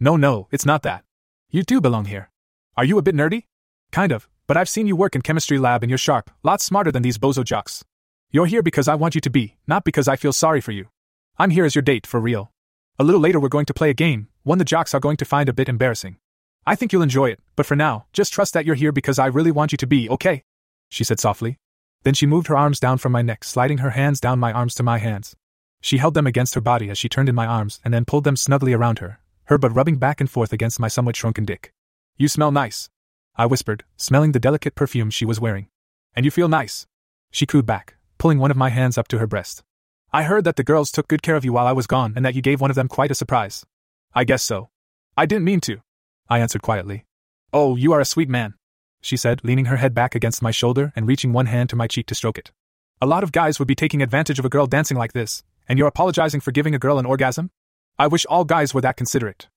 No, 0.00 0.16
no, 0.16 0.48
it's 0.50 0.66
not 0.66 0.82
that. 0.82 1.04
You 1.50 1.62
do 1.62 1.80
belong 1.80 2.06
here. 2.06 2.31
Are 2.74 2.86
you 2.86 2.96
a 2.96 3.02
bit 3.02 3.14
nerdy? 3.14 3.44
Kind 3.90 4.12
of, 4.12 4.30
but 4.46 4.56
I've 4.56 4.68
seen 4.68 4.86
you 4.86 4.96
work 4.96 5.14
in 5.14 5.20
chemistry 5.20 5.58
lab 5.58 5.82
and 5.82 5.90
you're 5.90 5.98
sharp, 5.98 6.30
lots 6.42 6.64
smarter 6.64 6.90
than 6.90 7.02
these 7.02 7.18
bozo 7.18 7.44
jocks. 7.44 7.84
You're 8.30 8.46
here 8.46 8.62
because 8.62 8.88
I 8.88 8.94
want 8.94 9.14
you 9.14 9.20
to 9.20 9.28
be, 9.28 9.58
not 9.66 9.84
because 9.84 10.08
I 10.08 10.16
feel 10.16 10.32
sorry 10.32 10.62
for 10.62 10.72
you. 10.72 10.88
I'm 11.36 11.50
here 11.50 11.66
as 11.66 11.74
your 11.74 11.82
date, 11.82 12.06
for 12.06 12.18
real. 12.18 12.50
A 12.98 13.04
little 13.04 13.20
later, 13.20 13.38
we're 13.38 13.50
going 13.50 13.66
to 13.66 13.74
play 13.74 13.90
a 13.90 13.94
game, 13.94 14.28
one 14.42 14.56
the 14.56 14.64
jocks 14.64 14.94
are 14.94 15.00
going 15.00 15.18
to 15.18 15.26
find 15.26 15.50
a 15.50 15.52
bit 15.52 15.68
embarrassing. 15.68 16.16
I 16.64 16.74
think 16.74 16.94
you'll 16.94 17.02
enjoy 17.02 17.28
it, 17.28 17.40
but 17.56 17.66
for 17.66 17.76
now, 17.76 18.06
just 18.14 18.32
trust 18.32 18.54
that 18.54 18.64
you're 18.64 18.74
here 18.74 18.90
because 18.90 19.18
I 19.18 19.26
really 19.26 19.50
want 19.50 19.72
you 19.72 19.76
to 19.76 19.86
be, 19.86 20.08
okay? 20.08 20.42
She 20.88 21.04
said 21.04 21.20
softly. 21.20 21.58
Then 22.04 22.14
she 22.14 22.24
moved 22.24 22.46
her 22.46 22.56
arms 22.56 22.80
down 22.80 22.96
from 22.96 23.12
my 23.12 23.20
neck, 23.20 23.44
sliding 23.44 23.78
her 23.78 23.90
hands 23.90 24.18
down 24.18 24.38
my 24.38 24.50
arms 24.50 24.74
to 24.76 24.82
my 24.82 24.96
hands. 24.96 25.36
She 25.82 25.98
held 25.98 26.14
them 26.14 26.26
against 26.26 26.54
her 26.54 26.62
body 26.62 26.88
as 26.88 26.96
she 26.96 27.10
turned 27.10 27.28
in 27.28 27.34
my 27.34 27.46
arms 27.46 27.80
and 27.84 27.92
then 27.92 28.06
pulled 28.06 28.24
them 28.24 28.36
snugly 28.36 28.72
around 28.72 29.00
her, 29.00 29.20
her 29.44 29.58
butt 29.58 29.74
rubbing 29.74 29.96
back 29.96 30.22
and 30.22 30.30
forth 30.30 30.54
against 30.54 30.80
my 30.80 30.88
somewhat 30.88 31.16
shrunken 31.16 31.44
dick. 31.44 31.74
You 32.22 32.28
smell 32.28 32.52
nice. 32.52 32.88
I 33.34 33.46
whispered, 33.46 33.82
smelling 33.96 34.30
the 34.30 34.38
delicate 34.38 34.76
perfume 34.76 35.10
she 35.10 35.24
was 35.24 35.40
wearing. 35.40 35.66
And 36.14 36.24
you 36.24 36.30
feel 36.30 36.46
nice. 36.46 36.86
She 37.32 37.46
cooed 37.46 37.66
back, 37.66 37.96
pulling 38.16 38.38
one 38.38 38.52
of 38.52 38.56
my 38.56 38.68
hands 38.68 38.96
up 38.96 39.08
to 39.08 39.18
her 39.18 39.26
breast. 39.26 39.64
I 40.12 40.22
heard 40.22 40.44
that 40.44 40.54
the 40.54 40.62
girls 40.62 40.92
took 40.92 41.08
good 41.08 41.24
care 41.24 41.34
of 41.34 41.44
you 41.44 41.52
while 41.52 41.66
I 41.66 41.72
was 41.72 41.88
gone 41.88 42.12
and 42.14 42.24
that 42.24 42.36
you 42.36 42.40
gave 42.40 42.60
one 42.60 42.70
of 42.70 42.76
them 42.76 42.86
quite 42.86 43.10
a 43.10 43.16
surprise. 43.16 43.66
I 44.14 44.22
guess 44.22 44.44
so. 44.44 44.70
I 45.16 45.26
didn't 45.26 45.46
mean 45.46 45.60
to. 45.62 45.82
I 46.28 46.38
answered 46.38 46.62
quietly. 46.62 47.06
Oh, 47.52 47.74
you 47.74 47.92
are 47.92 47.98
a 47.98 48.04
sweet 48.04 48.28
man, 48.28 48.54
she 49.00 49.16
said, 49.16 49.40
leaning 49.42 49.64
her 49.64 49.78
head 49.78 49.92
back 49.92 50.14
against 50.14 50.42
my 50.42 50.52
shoulder 50.52 50.92
and 50.94 51.08
reaching 51.08 51.32
one 51.32 51.46
hand 51.46 51.70
to 51.70 51.76
my 51.76 51.88
cheek 51.88 52.06
to 52.06 52.14
stroke 52.14 52.38
it. 52.38 52.52
A 53.00 53.06
lot 53.06 53.24
of 53.24 53.32
guys 53.32 53.58
would 53.58 53.66
be 53.66 53.74
taking 53.74 54.00
advantage 54.00 54.38
of 54.38 54.44
a 54.44 54.48
girl 54.48 54.68
dancing 54.68 54.96
like 54.96 55.12
this, 55.12 55.42
and 55.68 55.76
you're 55.76 55.88
apologizing 55.88 56.40
for 56.40 56.52
giving 56.52 56.72
a 56.72 56.78
girl 56.78 57.00
an 57.00 57.06
orgasm? 57.06 57.50
I 57.98 58.06
wish 58.06 58.26
all 58.26 58.44
guys 58.44 58.72
were 58.72 58.80
that 58.82 58.96
considerate. 58.96 59.48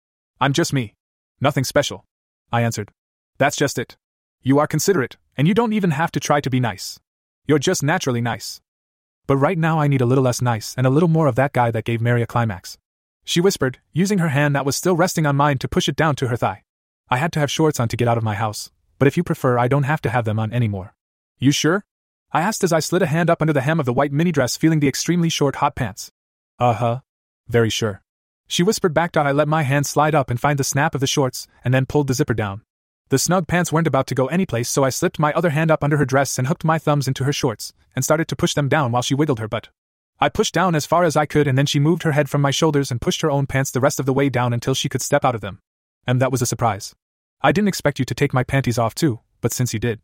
I'm 0.41 0.51
just 0.51 0.73
me. 0.73 0.95
Nothing 1.39 1.63
special. 1.63 2.05
I 2.51 2.61
answered. 2.61 2.91
That's 3.37 3.55
just 3.55 3.77
it. 3.77 3.97
You 4.41 4.59
are 4.59 4.67
considerate, 4.67 5.17
and 5.35 5.47
you 5.47 5.53
don't 5.53 5.73
even 5.73 5.91
have 5.91 6.11
to 6.11 6.19
try 6.19 6.39
to 6.41 6.49
be 6.49 6.59
nice. 6.59 6.99
You're 7.47 7.59
just 7.59 7.83
naturally 7.83 8.21
nice. 8.21 8.61
But 9.27 9.37
right 9.37 9.57
now 9.57 9.79
I 9.79 9.87
need 9.87 10.01
a 10.01 10.05
little 10.05 10.23
less 10.23 10.41
nice 10.41 10.75
and 10.77 10.85
a 10.85 10.91
little 10.91 11.09
more 11.09 11.27
of 11.27 11.35
that 11.35 11.53
guy 11.53 11.71
that 11.71 11.85
gave 11.85 12.01
Mary 12.01 12.21
a 12.21 12.27
climax. 12.27 12.77
She 13.23 13.41
whispered, 13.41 13.79
using 13.91 14.19
her 14.19 14.29
hand 14.29 14.55
that 14.55 14.65
was 14.65 14.75
still 14.75 14.95
resting 14.95 15.25
on 15.25 15.35
mine 15.35 15.57
to 15.57 15.67
push 15.67 15.89
it 15.89 15.95
down 15.95 16.15
to 16.17 16.27
her 16.27 16.37
thigh. 16.37 16.63
I 17.09 17.17
had 17.17 17.33
to 17.33 17.39
have 17.39 17.49
shorts 17.51 17.79
on 17.79 17.87
to 17.89 17.97
get 17.97 18.07
out 18.07 18.17
of 18.17 18.23
my 18.23 18.35
house, 18.35 18.71
but 18.99 19.07
if 19.07 19.17
you 19.17 19.23
prefer, 19.23 19.57
I 19.57 19.67
don't 19.67 19.83
have 19.83 20.01
to 20.01 20.09
have 20.09 20.25
them 20.25 20.39
on 20.39 20.53
anymore. 20.53 20.95
You 21.39 21.51
sure? 21.51 21.85
I 22.31 22.41
asked 22.41 22.63
as 22.63 22.71
I 22.71 22.79
slid 22.79 23.01
a 23.01 23.07
hand 23.07 23.29
up 23.29 23.41
under 23.41 23.53
the 23.53 23.61
hem 23.61 23.79
of 23.79 23.85
the 23.85 23.93
white 23.93 24.11
mini 24.11 24.31
dress, 24.31 24.57
feeling 24.57 24.79
the 24.79 24.87
extremely 24.87 25.29
short 25.29 25.57
hot 25.57 25.75
pants. 25.75 26.11
Uh 26.59 26.73
huh. 26.73 26.99
Very 27.47 27.69
sure. 27.69 28.01
She 28.47 28.63
whispered 28.63 28.93
back. 28.93 29.17
I 29.17 29.31
let 29.31 29.47
my 29.47 29.63
hand 29.63 29.85
slide 29.85 30.15
up 30.15 30.29
and 30.29 30.39
find 30.39 30.59
the 30.59 30.63
snap 30.63 30.95
of 30.95 31.01
the 31.01 31.07
shorts, 31.07 31.47
and 31.63 31.73
then 31.73 31.85
pulled 31.85 32.07
the 32.07 32.13
zipper 32.13 32.33
down. 32.33 32.61
The 33.09 33.19
snug 33.19 33.47
pants 33.47 33.71
weren't 33.71 33.87
about 33.87 34.07
to 34.07 34.15
go 34.15 34.27
anyplace, 34.27 34.67
so 34.67 34.83
I 34.83 34.89
slipped 34.89 35.19
my 35.19 35.31
other 35.33 35.51
hand 35.51 35.69
up 35.69 35.83
under 35.83 35.97
her 35.97 36.05
dress 36.05 36.39
and 36.39 36.47
hooked 36.47 36.63
my 36.63 36.79
thumbs 36.79 37.07
into 37.07 37.23
her 37.23 37.33
shorts, 37.33 37.73
and 37.95 38.03
started 38.03 38.27
to 38.29 38.35
push 38.35 38.53
them 38.53 38.67
down 38.67 38.91
while 38.91 39.03
she 39.03 39.13
wiggled 39.13 39.39
her 39.39 39.47
butt. 39.47 39.69
I 40.19 40.29
pushed 40.29 40.53
down 40.53 40.75
as 40.75 40.85
far 40.85 41.03
as 41.03 41.15
I 41.15 41.25
could, 41.25 41.47
and 41.47 41.57
then 41.57 41.65
she 41.65 41.79
moved 41.79 42.03
her 42.03 42.13
head 42.13 42.29
from 42.29 42.41
my 42.41 42.51
shoulders 42.51 42.89
and 42.89 43.01
pushed 43.01 43.21
her 43.21 43.29
own 43.29 43.47
pants 43.47 43.69
the 43.69 43.81
rest 43.81 43.99
of 43.99 44.05
the 44.05 44.13
way 44.13 44.29
down 44.29 44.53
until 44.53 44.73
she 44.73 44.89
could 44.89 45.01
step 45.01 45.25
out 45.25 45.35
of 45.35 45.41
them. 45.41 45.59
And 46.07 46.21
that 46.21 46.31
was 46.31 46.41
a 46.41 46.45
surprise. 46.45 46.95
I 47.41 47.51
didn't 47.51 47.67
expect 47.67 47.99
you 47.99 48.05
to 48.05 48.15
take 48.15 48.33
my 48.33 48.43
panties 48.43 48.79
off 48.79 48.95
too, 48.95 49.19
but 49.41 49.53
since 49.53 49.73
you 49.73 49.79
did. 49.79 49.99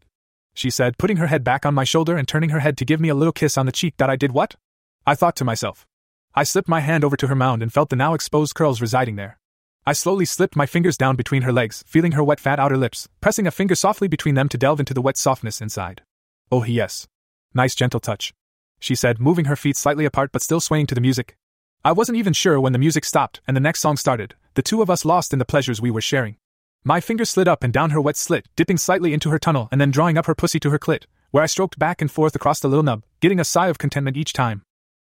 She 0.53 0.69
said, 0.69 0.97
putting 0.97 1.17
her 1.17 1.27
head 1.27 1.43
back 1.43 1.65
on 1.65 1.73
my 1.73 1.85
shoulder 1.85 2.17
and 2.17 2.27
turning 2.27 2.49
her 2.49 2.59
head 2.59 2.77
to 2.77 2.85
give 2.85 2.99
me 2.99 3.09
a 3.09 3.15
little 3.15 3.31
kiss 3.31 3.57
on 3.57 3.65
the 3.65 3.71
cheek 3.71 3.95
that 3.97 4.09
I 4.09 4.15
did 4.15 4.33
what? 4.33 4.55
I 5.07 5.15
thought 5.15 5.35
to 5.37 5.45
myself. 5.45 5.87
I 6.33 6.43
slipped 6.43 6.69
my 6.69 6.79
hand 6.79 7.03
over 7.03 7.17
to 7.17 7.27
her 7.27 7.35
mound 7.35 7.61
and 7.61 7.73
felt 7.73 7.89
the 7.89 7.97
now 7.97 8.13
exposed 8.13 8.55
curls 8.55 8.79
residing 8.79 9.17
there. 9.17 9.37
I 9.85 9.91
slowly 9.91 10.23
slipped 10.23 10.55
my 10.55 10.65
fingers 10.65 10.95
down 10.95 11.17
between 11.17 11.41
her 11.41 11.51
legs, 11.51 11.83
feeling 11.87 12.13
her 12.13 12.23
wet 12.23 12.39
fat 12.39 12.57
outer 12.57 12.77
lips, 12.77 13.09
pressing 13.19 13.47
a 13.47 13.51
finger 13.51 13.75
softly 13.75 14.07
between 14.07 14.35
them 14.35 14.47
to 14.49 14.57
delve 14.57 14.79
into 14.79 14.93
the 14.93 15.01
wet 15.01 15.17
softness 15.17 15.59
inside. 15.59 16.03
Oh, 16.49 16.63
yes. 16.63 17.07
Nice 17.53 17.75
gentle 17.75 17.99
touch. 17.99 18.33
She 18.79 18.95
said, 18.95 19.19
moving 19.19 19.45
her 19.45 19.57
feet 19.57 19.75
slightly 19.75 20.05
apart 20.05 20.31
but 20.31 20.41
still 20.41 20.61
swaying 20.61 20.87
to 20.87 20.95
the 20.95 21.01
music. 21.01 21.35
I 21.83 21.91
wasn't 21.91 22.17
even 22.17 22.31
sure 22.31 22.61
when 22.61 22.71
the 22.71 22.79
music 22.79 23.03
stopped 23.03 23.41
and 23.45 23.57
the 23.57 23.61
next 23.61 23.81
song 23.81 23.97
started, 23.97 24.35
the 24.53 24.61
two 24.61 24.81
of 24.81 24.89
us 24.89 25.03
lost 25.03 25.33
in 25.33 25.39
the 25.39 25.45
pleasures 25.45 25.81
we 25.81 25.91
were 25.91 25.99
sharing. 25.99 26.37
My 26.85 27.01
finger 27.01 27.25
slid 27.25 27.47
up 27.49 27.63
and 27.63 27.73
down 27.73 27.89
her 27.89 27.99
wet 27.99 28.15
slit, 28.15 28.47
dipping 28.55 28.77
slightly 28.77 29.13
into 29.13 29.31
her 29.31 29.39
tunnel 29.39 29.67
and 29.69 29.81
then 29.81 29.91
drawing 29.91 30.17
up 30.17 30.27
her 30.27 30.35
pussy 30.35 30.59
to 30.61 30.69
her 30.69 30.79
clit, 30.79 31.03
where 31.31 31.43
I 31.43 31.47
stroked 31.47 31.77
back 31.77 32.01
and 32.01 32.09
forth 32.09 32.35
across 32.35 32.61
the 32.61 32.69
little 32.69 32.83
nub, 32.83 33.03
getting 33.19 33.39
a 33.39 33.43
sigh 33.43 33.67
of 33.67 33.77
contentment 33.77 34.15
each 34.15 34.31
time. 34.31 34.63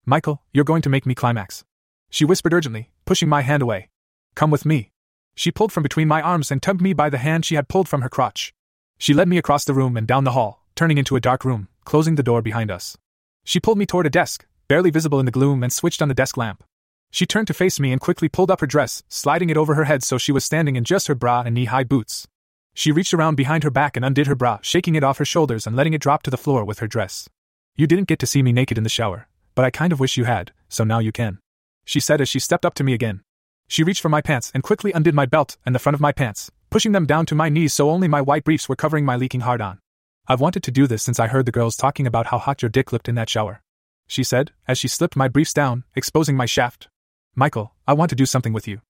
Michael, 0.09 0.41
you're 0.53 0.63
going 0.63 0.81
to 0.83 0.89
make 0.89 1.05
me 1.05 1.13
climax. 1.13 1.65
She 2.09 2.23
whispered 2.23 2.53
urgently, 2.53 2.91
pushing 3.03 3.27
my 3.27 3.41
hand 3.41 3.61
away. 3.61 3.89
Come 4.35 4.49
with 4.49 4.65
me. 4.65 4.91
She 5.35 5.51
pulled 5.51 5.73
from 5.73 5.83
between 5.83 6.07
my 6.07 6.21
arms 6.21 6.49
and 6.49 6.63
tugged 6.63 6.79
me 6.79 6.93
by 6.93 7.09
the 7.09 7.17
hand 7.17 7.43
she 7.43 7.55
had 7.55 7.67
pulled 7.67 7.89
from 7.89 8.03
her 8.03 8.07
crotch. 8.07 8.53
She 8.97 9.13
led 9.13 9.27
me 9.27 9.37
across 9.37 9.65
the 9.65 9.73
room 9.73 9.97
and 9.97 10.07
down 10.07 10.23
the 10.23 10.31
hall, 10.31 10.65
turning 10.75 10.97
into 10.97 11.17
a 11.17 11.19
dark 11.19 11.43
room, 11.43 11.67
closing 11.83 12.15
the 12.15 12.23
door 12.23 12.41
behind 12.41 12.71
us. 12.71 12.97
She 13.43 13.59
pulled 13.59 13.77
me 13.77 13.85
toward 13.85 14.05
a 14.05 14.09
desk, 14.09 14.45
barely 14.69 14.91
visible 14.91 15.19
in 15.19 15.25
the 15.25 15.31
gloom, 15.31 15.61
and 15.61 15.73
switched 15.73 16.01
on 16.01 16.07
the 16.07 16.13
desk 16.13 16.37
lamp. 16.37 16.63
She 17.11 17.25
turned 17.25 17.47
to 17.47 17.53
face 17.53 17.77
me 17.77 17.91
and 17.91 17.99
quickly 17.99 18.29
pulled 18.29 18.49
up 18.49 18.61
her 18.61 18.65
dress, 18.65 19.03
sliding 19.09 19.49
it 19.49 19.57
over 19.57 19.75
her 19.75 19.83
head 19.83 20.03
so 20.03 20.17
she 20.17 20.31
was 20.31 20.45
standing 20.45 20.77
in 20.77 20.85
just 20.85 21.07
her 21.07 21.15
bra 21.15 21.41
and 21.41 21.53
knee 21.53 21.65
high 21.65 21.83
boots. 21.83 22.29
She 22.73 22.93
reached 22.93 23.13
around 23.13 23.35
behind 23.35 23.65
her 23.65 23.71
back 23.71 23.97
and 23.97 24.05
undid 24.05 24.27
her 24.27 24.35
bra, 24.35 24.59
shaking 24.61 24.95
it 24.95 25.03
off 25.03 25.17
her 25.17 25.25
shoulders 25.25 25.67
and 25.67 25.75
letting 25.75 25.93
it 25.93 26.01
drop 26.01 26.23
to 26.23 26.31
the 26.31 26.37
floor 26.37 26.63
with 26.63 26.79
her 26.79 26.87
dress. 26.87 27.27
You 27.75 27.87
didn't 27.87 28.07
get 28.07 28.19
to 28.19 28.25
see 28.25 28.41
me 28.41 28.53
naked 28.53 28.77
in 28.77 28.85
the 28.85 28.89
shower, 28.89 29.27
but 29.57 29.65
I 29.65 29.71
kind 29.71 29.91
of 29.91 29.99
wish 29.99 30.17
you 30.17 30.25
had, 30.25 30.51
so 30.69 30.83
now 30.83 30.99
you 30.99 31.11
can. 31.11 31.39
She 31.83 31.99
said 31.99 32.21
as 32.21 32.29
she 32.29 32.37
stepped 32.37 32.63
up 32.63 32.75
to 32.75 32.83
me 32.83 32.93
again. 32.93 33.21
She 33.67 33.83
reached 33.83 34.03
for 34.03 34.07
my 34.07 34.21
pants 34.21 34.51
and 34.53 34.61
quickly 34.61 34.91
undid 34.91 35.15
my 35.15 35.25
belt 35.25 35.57
and 35.65 35.73
the 35.73 35.79
front 35.79 35.95
of 35.95 35.99
my 35.99 36.11
pants, 36.11 36.51
pushing 36.69 36.91
them 36.91 37.07
down 37.07 37.25
to 37.25 37.33
my 37.33 37.49
knees 37.49 37.73
so 37.73 37.89
only 37.89 38.07
my 38.07 38.21
white 38.21 38.43
briefs 38.43 38.69
were 38.69 38.75
covering 38.75 39.03
my 39.03 39.15
leaking 39.15 39.41
hard 39.41 39.59
on. 39.59 39.79
I've 40.27 40.41
wanted 40.41 40.61
to 40.61 40.69
do 40.69 40.85
this 40.85 41.01
since 41.01 41.19
I 41.19 41.25
heard 41.25 41.47
the 41.47 41.51
girls 41.51 41.75
talking 41.75 42.05
about 42.05 42.27
how 42.27 42.37
hot 42.37 42.61
your 42.61 42.69
dick 42.69 42.91
looked 42.91 43.09
in 43.09 43.15
that 43.15 43.31
shower. 43.31 43.63
She 44.05 44.23
said, 44.23 44.51
as 44.67 44.77
she 44.77 44.87
slipped 44.87 45.15
my 45.15 45.27
briefs 45.27 45.53
down, 45.53 45.85
exposing 45.95 46.37
my 46.37 46.45
shaft. 46.45 46.87
Michael, 47.33 47.73
I 47.87 47.93
want 47.93 48.09
to 48.09 48.15
do 48.15 48.27
something 48.27 48.53
with 48.53 48.67
you. 48.67 48.81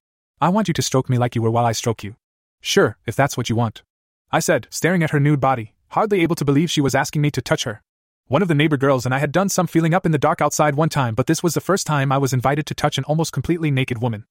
I 0.41 0.49
want 0.49 0.67
you 0.67 0.73
to 0.73 0.81
stroke 0.81 1.09
me 1.09 1.17
like 1.17 1.33
you 1.33 1.41
were 1.41 1.49
while 1.49 1.65
I 1.65 1.71
stroke 1.71 2.03
you. 2.03 2.17
Sure, 2.59 2.97
if 3.05 3.15
that's 3.15 3.37
what 3.37 3.49
you 3.49 3.55
want. 3.55 3.83
I 4.33 4.39
said, 4.39 4.67
staring 4.69 5.01
at 5.01 5.11
her 5.11 5.19
nude 5.21 5.39
body, 5.39 5.75
hardly 5.91 6.23
able 6.23 6.35
to 6.35 6.43
believe 6.43 6.69
she 6.69 6.81
was 6.81 6.93
asking 6.93 7.21
me 7.21 7.31
to 7.31 7.41
touch 7.41 7.63
her. 7.63 7.81
One 8.29 8.41
of 8.41 8.49
the 8.49 8.55
neighbor 8.55 8.75
girls 8.75 9.05
and 9.05 9.15
I 9.15 9.19
had 9.19 9.31
done 9.31 9.47
some 9.47 9.67
feeling 9.67 9.93
up 9.93 10.05
in 10.05 10.11
the 10.11 10.17
dark 10.17 10.41
outside 10.41 10.75
one 10.75 10.89
time, 10.89 11.15
but 11.15 11.27
this 11.27 11.41
was 11.41 11.53
the 11.53 11.61
first 11.61 11.87
time 11.87 12.11
I 12.11 12.17
was 12.17 12.33
invited 12.33 12.65
to 12.65 12.75
touch 12.75 12.97
an 12.97 13.05
almost 13.05 13.31
completely 13.31 13.71
naked 13.71 14.01
woman. 14.01 14.25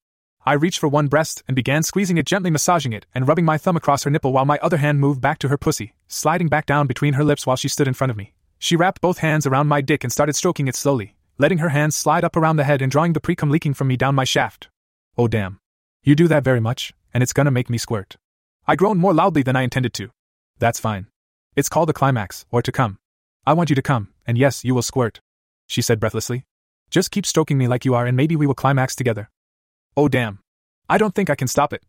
I 0.45 0.53
reached 0.53 0.77
for 0.77 0.87
one 0.87 1.07
breast 1.07 1.41
and 1.47 1.55
began 1.55 1.81
squeezing 1.81 2.19
it, 2.19 2.27
gently 2.27 2.51
massaging 2.51 2.93
it, 2.93 3.07
and 3.15 3.27
rubbing 3.27 3.43
my 3.43 3.57
thumb 3.57 3.75
across 3.75 4.03
her 4.03 4.11
nipple 4.11 4.33
while 4.33 4.45
my 4.45 4.59
other 4.61 4.77
hand 4.77 4.99
moved 4.99 5.19
back 5.19 5.39
to 5.39 5.47
her 5.47 5.57
pussy, 5.57 5.95
sliding 6.07 6.47
back 6.47 6.67
down 6.67 6.85
between 6.85 7.15
her 7.15 7.23
lips 7.23 7.47
while 7.47 7.55
she 7.55 7.67
stood 7.67 7.87
in 7.87 7.95
front 7.95 8.11
of 8.11 8.17
me. 8.17 8.35
She 8.59 8.75
wrapped 8.75 9.01
both 9.01 9.17
hands 9.17 9.47
around 9.47 9.65
my 9.65 9.81
dick 9.81 10.03
and 10.03 10.13
started 10.13 10.35
stroking 10.35 10.67
it 10.67 10.75
slowly, 10.75 11.15
letting 11.39 11.57
her 11.57 11.69
hands 11.69 11.95
slide 11.95 12.23
up 12.23 12.35
around 12.35 12.57
the 12.57 12.65
head 12.65 12.83
and 12.83 12.91
drawing 12.91 13.13
the 13.13 13.19
precum 13.19 13.49
leaking 13.49 13.73
from 13.73 13.87
me 13.87 13.97
down 13.97 14.13
my 14.13 14.25
shaft. 14.25 14.69
Oh 15.17 15.27
damn. 15.27 15.59
You 16.03 16.13
do 16.13 16.27
that 16.27 16.43
very 16.43 16.59
much, 16.59 16.93
and 17.15 17.23
it's 17.23 17.33
gonna 17.33 17.49
make 17.49 17.69
me 17.69 17.79
squirt. 17.79 18.15
I 18.67 18.75
groaned 18.75 18.99
more 18.99 19.15
loudly 19.15 19.41
than 19.41 19.55
I 19.55 19.63
intended 19.63 19.95
to. 19.95 20.11
That's 20.59 20.79
fine. 20.79 21.07
It's 21.55 21.67
called 21.67 21.89
a 21.89 21.93
climax, 21.93 22.45
or 22.51 22.61
to 22.61 22.71
come. 22.71 22.99
I 23.47 23.53
want 23.53 23.69
you 23.69 23.77
to 23.77 23.81
come, 23.81 24.09
and 24.25 24.37
yes, 24.37 24.65
you 24.65 24.75
will 24.75 24.81
squirt. 24.81 25.21
She 25.67 25.81
said 25.81 26.01
breathlessly. 26.01 26.43
Just 26.89 27.11
keep 27.11 27.25
stroking 27.25 27.57
me 27.57 27.69
like 27.69 27.85
you 27.85 27.95
are, 27.95 28.05
and 28.05 28.17
maybe 28.17 28.35
we 28.35 28.45
will 28.45 28.53
climax 28.53 28.93
together. 28.93 29.29
Oh 29.95 30.09
damn. 30.09 30.39
I 30.89 30.97
don't 30.97 31.15
think 31.15 31.29
I 31.29 31.35
can 31.35 31.47
stop 31.47 31.71
it. 31.71 31.81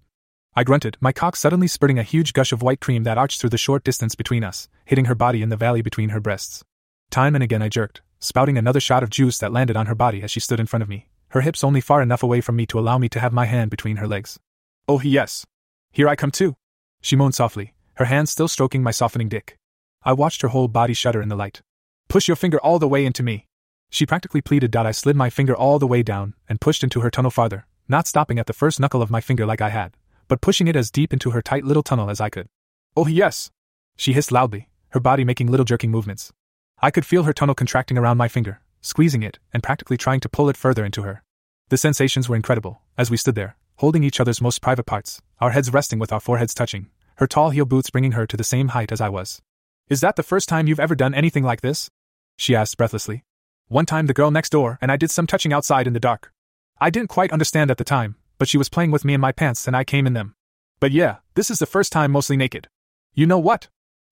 I 0.55 0.63
grunted, 0.63 0.97
my 1.01 1.11
cock 1.11 1.35
suddenly 1.35 1.67
spurting 1.67 1.99
a 1.99 2.05
huge 2.05 2.33
gush 2.33 2.53
of 2.53 2.63
white 2.63 2.81
cream 2.81 3.03
that 3.03 3.19
arched 3.19 3.41
through 3.41 3.51
the 3.51 3.59
short 3.59 3.83
distance 3.83 4.15
between 4.15 4.45
us, 4.45 4.69
hitting 4.85 5.07
her 5.07 5.17
body 5.17 5.43
in 5.43 5.49
the 5.49 5.57
valley 5.57 5.83
between 5.83 6.11
her 6.11 6.21
breasts. 6.21 6.63
Time 7.11 7.35
and 7.35 7.43
again 7.43 7.61
I 7.61 7.69
jerked, 7.69 8.03
spouting 8.21 8.57
another 8.57 8.79
shot 8.79 9.03
of 9.03 9.11
juice 9.11 9.39
that 9.39 9.53
landed 9.53 9.77
on 9.77 9.87
her 9.87 9.97
body 9.97 10.23
as 10.23 10.31
she 10.31 10.39
stood 10.39 10.61
in 10.61 10.67
front 10.67 10.85
of 10.85 10.89
me, 10.89 11.09
her 11.31 11.41
hips 11.41 11.65
only 11.65 11.81
far 11.81 12.03
enough 12.03 12.23
away 12.23 12.41
from 12.41 12.55
me 12.55 12.67
to 12.67 12.79
allow 12.79 12.99
me 12.99 13.09
to 13.09 13.19
have 13.19 13.33
my 13.33 13.47
hand 13.47 13.69
between 13.69 13.97
her 13.97 14.07
legs. 14.07 14.39
Oh, 14.87 15.01
yes. 15.01 15.45
Here 15.91 16.09
I 16.09 16.15
come 16.15 16.31
too. 16.31 16.55
She 17.01 17.17
moaned 17.17 17.35
softly, 17.35 17.75
her 17.95 18.05
hand 18.05 18.29
still 18.29 18.47
stroking 18.47 18.85
my 18.85 18.93
softening 18.93 19.29
dick. 19.29 19.59
I 20.03 20.13
watched 20.13 20.43
her 20.43 20.49
whole 20.49 20.69
body 20.69 20.95
shudder 20.95 21.21
in 21.21 21.29
the 21.29 21.37
light. 21.37 21.63
Push 22.09 22.29
your 22.29 22.37
finger 22.37 22.59
all 22.61 22.79
the 22.79 22.89
way 22.89 23.05
into 23.05 23.23
me. 23.23 23.47
She 23.91 24.07
practically 24.07 24.41
pleaded. 24.41 24.75
I 24.75 24.91
slid 24.93 25.17
my 25.17 25.31
finger 25.31 25.57
all 25.57 25.79
the 25.79 25.87
way 25.87 26.03
down 26.03 26.35
and 26.49 26.61
pushed 26.61 26.85
into 26.85 27.01
her 27.01 27.11
tunnel 27.11 27.31
farther, 27.31 27.67
not 27.89 28.07
stopping 28.07 28.39
at 28.39 28.47
the 28.47 28.53
first 28.53 28.79
knuckle 28.81 29.03
of 29.03 29.11
my 29.11 29.21
finger 29.21 29.45
like 29.47 29.61
I 29.61 29.71
had, 29.71 29.97
but 30.29 30.41
pushing 30.41 30.69
it 30.69 30.77
as 30.77 30.91
deep 30.91 31.13
into 31.13 31.31
her 31.31 31.43
tight 31.43 31.65
little 31.65 31.83
tunnel 31.83 32.11
as 32.11 32.21
I 32.21 32.31
could. 32.31 32.49
Oh, 32.97 33.07
yes! 33.07 33.51
She 33.97 34.13
hissed 34.13 34.33
loudly, 34.33 34.69
her 34.91 35.01
body 35.01 35.25
making 35.25 35.49
little 35.49 35.65
jerking 35.65 35.91
movements. 35.91 36.33
I 36.81 36.91
could 36.91 37.07
feel 37.07 37.25
her 37.25 37.33
tunnel 37.33 37.55
contracting 37.55 37.99
around 37.99 38.19
my 38.19 38.29
finger, 38.29 38.61
squeezing 38.81 39.23
it, 39.23 39.39
and 39.53 39.63
practically 39.63 39.97
trying 39.97 40.21
to 40.21 40.29
pull 40.29 40.49
it 40.49 40.57
further 40.57 40.85
into 40.85 41.03
her. 41.03 41.23
The 41.71 41.77
sensations 41.77 42.29
were 42.29 42.37
incredible, 42.37 42.83
as 42.97 43.11
we 43.11 43.17
stood 43.17 43.35
there, 43.35 43.57
holding 43.77 44.05
each 44.05 44.21
other's 44.21 44.41
most 44.41 44.63
private 44.63 44.87
parts, 44.87 45.21
our 45.41 45.51
heads 45.51 45.73
resting 45.73 45.99
with 45.99 46.13
our 46.13 46.21
foreheads 46.21 46.55
touching, 46.55 46.89
her 47.17 47.27
tall 47.27 47.51
heel 47.51 47.65
boots 47.65 47.91
bringing 47.91 48.13
her 48.13 48.27
to 48.27 48.37
the 48.37 48.45
same 48.45 48.69
height 48.69 48.93
as 48.93 49.01
I 49.01 49.09
was. 49.09 49.43
Is 49.89 50.03
that 50.03 50.17
the 50.17 50.23
first 50.23 50.51
time 50.51 50.67
you've 50.67 50.81
ever 50.81 50.95
done 50.95 51.15
anything 51.15 51.45
like 51.45 51.63
this? 51.63 51.89
She 52.37 52.55
asked 52.55 52.77
breathlessly. 52.77 53.25
One 53.69 53.87
time 53.87 54.05
the 54.05 54.13
girl 54.13 54.31
next 54.31 54.51
door 54.51 54.79
and 54.83 54.93
I 54.93 54.99
did 54.99 55.11
some 55.11 55.27
touching 55.27 55.51
outside 55.51 55.87
in 55.87 55.95
the 55.95 56.01
dark. 56.01 56.31
I 56.79 56.91
didn't 56.91 57.09
quite 57.09 57.33
understand 57.33 57.71
at 57.71 57.79
the 57.79 57.85
time, 57.85 58.17
but 58.37 58.49
she 58.49 58.59
was 58.59 58.69
playing 58.69 58.91
with 58.91 59.03
me 59.03 59.15
in 59.15 59.21
my 59.21 59.33
pants 59.33 59.67
and 59.67 59.75
I 59.75 59.85
came 59.85 60.07
in 60.07 60.13
them. 60.13 60.35
But 60.79 60.93
yeah, 60.93 61.17
this 61.37 61.51
is 61.51 61.59
the 61.59 61.65
first 61.65 61.91
time 61.91 62.13
mostly 62.13 62.37
naked. 62.37 62.69
You 63.15 63.27
know 63.27 63.39
what? 63.39 63.69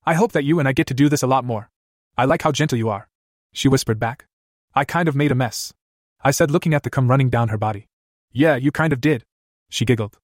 I 0.06 0.14
hope 0.14 0.32
that 0.32 0.44
you 0.44 0.58
and 0.58 0.66
I 0.66 0.72
get 0.72 0.86
to 0.86 0.94
do 0.94 1.10
this 1.10 1.22
a 1.22 1.26
lot 1.26 1.44
more. 1.44 1.70
I 2.16 2.24
like 2.24 2.40
how 2.40 2.52
gentle 2.52 2.78
you 2.78 2.88
are. 2.88 3.08
She 3.52 3.68
whispered 3.68 3.98
back. 3.98 4.24
I 4.74 4.84
kind 4.86 5.08
of 5.08 5.16
made 5.16 5.30
a 5.30 5.34
mess. 5.34 5.74
I 6.24 6.30
said, 6.30 6.50
looking 6.50 6.72
at 6.72 6.84
the 6.84 6.90
cum 6.90 7.08
running 7.08 7.28
down 7.28 7.48
her 7.48 7.58
body. 7.58 7.86
Yeah, 8.32 8.56
you 8.56 8.72
kind 8.72 8.94
of 8.94 9.02
did. 9.02 9.24
She 9.68 9.84
giggled. 9.84 10.16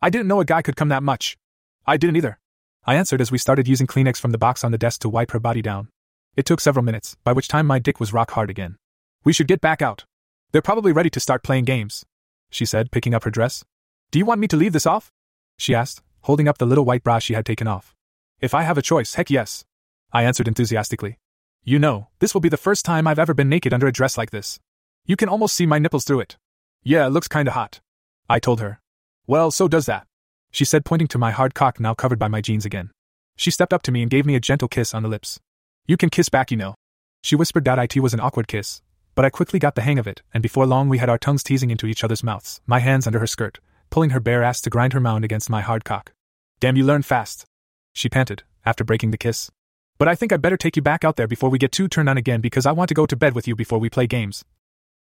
I 0.00 0.08
didn't 0.08 0.28
know 0.28 0.40
a 0.40 0.44
guy 0.44 0.62
could 0.62 0.76
come 0.76 0.88
that 0.90 1.02
much. 1.02 1.36
I 1.84 1.96
didn't 1.96 2.16
either. 2.16 2.38
I 2.86 2.94
answered 2.94 3.20
as 3.20 3.30
we 3.30 3.36
started 3.36 3.68
using 3.68 3.86
Kleenex 3.86 4.18
from 4.18 4.32
the 4.32 4.38
box 4.38 4.64
on 4.64 4.72
the 4.72 4.78
desk 4.78 5.02
to 5.02 5.08
wipe 5.08 5.32
her 5.32 5.38
body 5.38 5.60
down. 5.60 5.88
It 6.34 6.46
took 6.46 6.60
several 6.60 6.84
minutes, 6.84 7.14
by 7.24 7.32
which 7.32 7.48
time 7.48 7.66
my 7.66 7.78
dick 7.78 8.00
was 8.00 8.14
rock 8.14 8.30
hard 8.30 8.48
again. 8.48 8.76
We 9.22 9.34
should 9.34 9.48
get 9.48 9.60
back 9.60 9.82
out. 9.82 10.06
They're 10.52 10.62
probably 10.62 10.90
ready 10.90 11.10
to 11.10 11.20
start 11.20 11.42
playing 11.42 11.66
games, 11.66 12.06
she 12.48 12.64
said, 12.64 12.90
picking 12.90 13.12
up 13.12 13.24
her 13.24 13.30
dress. 13.30 13.64
Do 14.10 14.18
you 14.18 14.24
want 14.24 14.40
me 14.40 14.48
to 14.48 14.56
leave 14.56 14.72
this 14.72 14.86
off? 14.86 15.12
She 15.58 15.74
asked, 15.74 16.02
holding 16.22 16.48
up 16.48 16.56
the 16.56 16.66
little 16.66 16.86
white 16.86 17.04
bra 17.04 17.18
she 17.18 17.34
had 17.34 17.44
taken 17.44 17.68
off. 17.68 17.94
If 18.40 18.54
I 18.54 18.62
have 18.62 18.78
a 18.78 18.82
choice, 18.82 19.14
heck 19.14 19.28
yes. 19.28 19.64
I 20.10 20.22
answered 20.22 20.48
enthusiastically. 20.48 21.18
You 21.62 21.78
know, 21.78 22.08
this 22.18 22.32
will 22.32 22.40
be 22.40 22.48
the 22.48 22.56
first 22.56 22.86
time 22.86 23.06
I've 23.06 23.18
ever 23.18 23.34
been 23.34 23.50
naked 23.50 23.74
under 23.74 23.86
a 23.86 23.92
dress 23.92 24.16
like 24.16 24.30
this. 24.30 24.58
You 25.04 25.16
can 25.16 25.28
almost 25.28 25.54
see 25.54 25.66
my 25.66 25.78
nipples 25.78 26.04
through 26.04 26.20
it. 26.20 26.38
Yeah, 26.82 27.06
it 27.06 27.10
looks 27.10 27.28
kinda 27.28 27.52
hot. 27.52 27.80
I 28.28 28.38
told 28.38 28.60
her. 28.60 28.80
Well, 29.26 29.50
so 29.50 29.68
does 29.68 29.84
that 29.84 30.06
she 30.50 30.64
said, 30.64 30.84
pointing 30.84 31.08
to 31.08 31.18
my 31.18 31.30
hard 31.30 31.54
cock 31.54 31.80
now 31.80 31.94
covered 31.94 32.18
by 32.18 32.28
my 32.28 32.40
jeans 32.40 32.64
again. 32.64 32.90
She 33.36 33.50
stepped 33.50 33.72
up 33.72 33.82
to 33.82 33.92
me 33.92 34.02
and 34.02 34.10
gave 34.10 34.26
me 34.26 34.34
a 34.34 34.40
gentle 34.40 34.68
kiss 34.68 34.92
on 34.94 35.02
the 35.02 35.08
lips. 35.08 35.40
You 35.86 35.96
can 35.96 36.10
kiss 36.10 36.28
back, 36.28 36.50
you 36.50 36.56
know. 36.56 36.74
She 37.22 37.36
whispered 37.36 37.64
that 37.64 37.96
it 37.96 38.00
was 38.00 38.14
an 38.14 38.20
awkward 38.20 38.48
kiss, 38.48 38.82
but 39.14 39.24
I 39.24 39.30
quickly 39.30 39.58
got 39.58 39.74
the 39.74 39.82
hang 39.82 39.98
of 39.98 40.06
it, 40.06 40.22
and 40.32 40.42
before 40.42 40.66
long 40.66 40.88
we 40.88 40.98
had 40.98 41.08
our 41.08 41.18
tongues 41.18 41.42
teasing 41.42 41.70
into 41.70 41.86
each 41.86 42.04
other's 42.04 42.22
mouths, 42.22 42.60
my 42.66 42.78
hands 42.78 43.06
under 43.06 43.18
her 43.18 43.26
skirt, 43.26 43.58
pulling 43.90 44.10
her 44.10 44.20
bare 44.20 44.42
ass 44.42 44.60
to 44.62 44.70
grind 44.70 44.92
her 44.92 45.00
mound 45.00 45.24
against 45.24 45.50
my 45.50 45.60
hard 45.60 45.84
cock. 45.84 46.12
Damn, 46.60 46.76
you 46.76 46.84
learn 46.84 47.02
fast. 47.02 47.44
She 47.92 48.08
panted, 48.08 48.44
after 48.64 48.84
breaking 48.84 49.10
the 49.10 49.18
kiss. 49.18 49.50
But 49.98 50.08
I 50.08 50.14
think 50.14 50.32
I'd 50.32 50.42
better 50.42 50.56
take 50.56 50.76
you 50.76 50.82
back 50.82 51.04
out 51.04 51.16
there 51.16 51.26
before 51.26 51.50
we 51.50 51.58
get 51.58 51.72
too 51.72 51.88
turned 51.88 52.08
on 52.08 52.16
again 52.16 52.40
because 52.40 52.64
I 52.66 52.72
want 52.72 52.88
to 52.88 52.94
go 52.94 53.04
to 53.04 53.16
bed 53.16 53.34
with 53.34 53.46
you 53.46 53.54
before 53.54 53.78
we 53.78 53.90
play 53.90 54.06
games. 54.06 54.44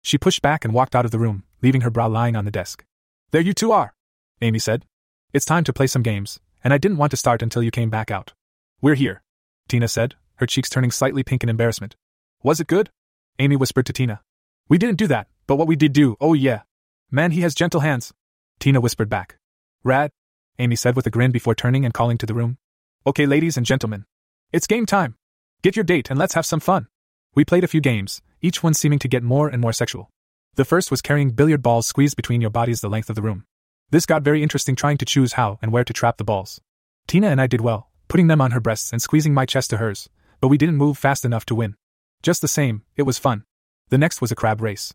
She 0.03 0.19
pushed 0.19 0.41
back 0.41 0.65
and 0.65 0.73
walked 0.73 0.95
out 0.95 1.05
of 1.05 1.11
the 1.11 1.19
room, 1.19 1.45
leaving 1.63 1.83
her 1.83 1.91
bra 1.91 2.07
lying 2.07 2.37
on 2.37 2.45
the 2.45 2.51
desk. 2.51 2.85
There 3.33 3.43
you 3.43 3.53
two 3.53 3.73
are, 3.73 3.93
Amy 4.41 4.59
said, 4.59 4.85
it's 5.33 5.45
time 5.45 5.65
to 5.65 5.73
play 5.73 5.87
some 5.87 6.03
games, 6.03 6.41
and 6.63 6.73
I 6.73 6.79
didn't 6.79 6.99
want 6.99 7.11
to 7.11 7.17
start 7.17 7.43
until 7.43 7.63
you 7.63 7.71
came 7.71 7.91
back 7.91 8.11
out. 8.11 8.33
We're 8.81 8.95
here, 8.95 9.23
Tina 9.69 9.89
said, 9.89 10.15
her 10.37 10.47
cheeks 10.47 10.69
turning 10.69 10.91
slightly 10.91 11.23
pink 11.23 11.43
in 11.43 11.49
embarrassment. 11.49 11.97
Was 12.43 12.61
it 12.61 12.67
good? 12.67 12.91
Amy 13.39 13.57
whispered 13.57 13.87
to 13.87 13.93
Tina. 13.93 14.21
We 14.69 14.79
didn't 14.79 14.99
do 14.99 15.07
that, 15.09 15.29
but 15.47 15.57
what 15.57 15.69
we 15.69 15.77
did 15.77 15.93
do, 15.93 16.17
oh 16.21 16.35
yeah. 16.35 16.63
Man, 17.11 17.31
he 17.33 17.41
has 17.43 17.55
gentle 17.55 17.81
hands. 17.81 18.13
Tina 18.59 18.81
whispered 18.81 19.09
back. 19.09 19.39
Rad, 19.85 20.11
Amy 20.59 20.77
said 20.77 20.97
with 20.97 21.07
a 21.07 21.11
grin 21.11 21.33
before 21.33 21.55
turning 21.55 21.85
and 21.85 21.95
calling 21.95 22.19
to 22.19 22.27
the 22.27 22.35
room. 22.35 22.59
Okay, 23.07 23.27
ladies 23.27 23.57
and 23.57 23.67
gentlemen. 23.67 24.05
It's 24.53 24.67
game 24.67 24.87
time. 24.87 25.17
Get 25.63 25.77
your 25.77 25.85
date 25.85 26.11
and 26.11 26.19
let's 26.19 26.35
have 26.35 26.47
some 26.47 26.61
fun. 26.61 26.89
We 27.35 27.45
played 27.45 27.65
a 27.65 27.69
few 27.69 27.81
games, 27.81 28.23
each 28.41 28.63
one 28.63 28.75
seeming 28.75 28.99
to 29.01 29.09
get 29.09 29.23
more 29.23 29.49
and 29.49 29.61
more 29.61 29.73
sexual. 29.73 30.11
The 30.55 30.65
first 30.65 30.91
was 30.91 31.03
carrying 31.03 31.31
billiard 31.31 31.63
balls 31.63 31.87
squeezed 31.87 32.17
between 32.17 32.41
your 32.41 32.51
bodies 32.51 32.81
the 32.81 32.89
length 32.89 33.11
of 33.11 33.17
the 33.17 33.23
room. 33.23 33.45
This 33.91 34.07
got 34.07 34.23
very 34.23 34.43
interesting 34.43 34.75
trying 34.75 34.99
to 34.99 35.05
choose 35.05 35.35
how 35.35 35.59
and 35.63 35.73
where 35.73 35.85
to 35.85 35.93
trap 35.93 36.17
the 36.17 36.25
balls. 36.25 36.61
Tina 37.07 37.29
and 37.29 37.41
I 37.41 37.47
did 37.47 37.61
well, 37.61 37.89
putting 38.09 38.27
them 38.27 38.41
on 38.41 38.51
her 38.51 38.61
breasts 38.61 38.93
and 38.93 39.01
squeezing 39.01 39.33
my 39.33 39.47
chest 39.47 39.71
to 39.71 39.77
hers, 39.77 40.09
but 40.41 40.49
we 40.49 40.59
didn't 40.59 40.77
move 40.77 40.99
fast 40.99 41.25
enough 41.25 41.47
to 41.47 41.55
win. 41.55 41.77
Just 42.23 42.41
the 42.41 42.49
same, 42.49 42.83
it 42.97 43.05
was 43.05 43.19
fun. 43.19 43.45
The 43.91 43.99
next 43.99 44.21
was 44.21 44.33
a 44.33 44.37
crab 44.37 44.61
race. 44.61 44.93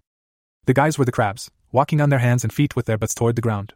The 0.65 0.73
guys 0.73 0.97
were 0.97 1.05
the 1.05 1.11
crabs, 1.11 1.49
walking 1.71 2.01
on 2.01 2.09
their 2.09 2.19
hands 2.19 2.43
and 2.43 2.51
feet 2.51 2.75
with 2.75 2.85
their 2.85 2.97
butts 2.97 3.15
toward 3.15 3.37
the 3.37 3.41
ground. 3.41 3.73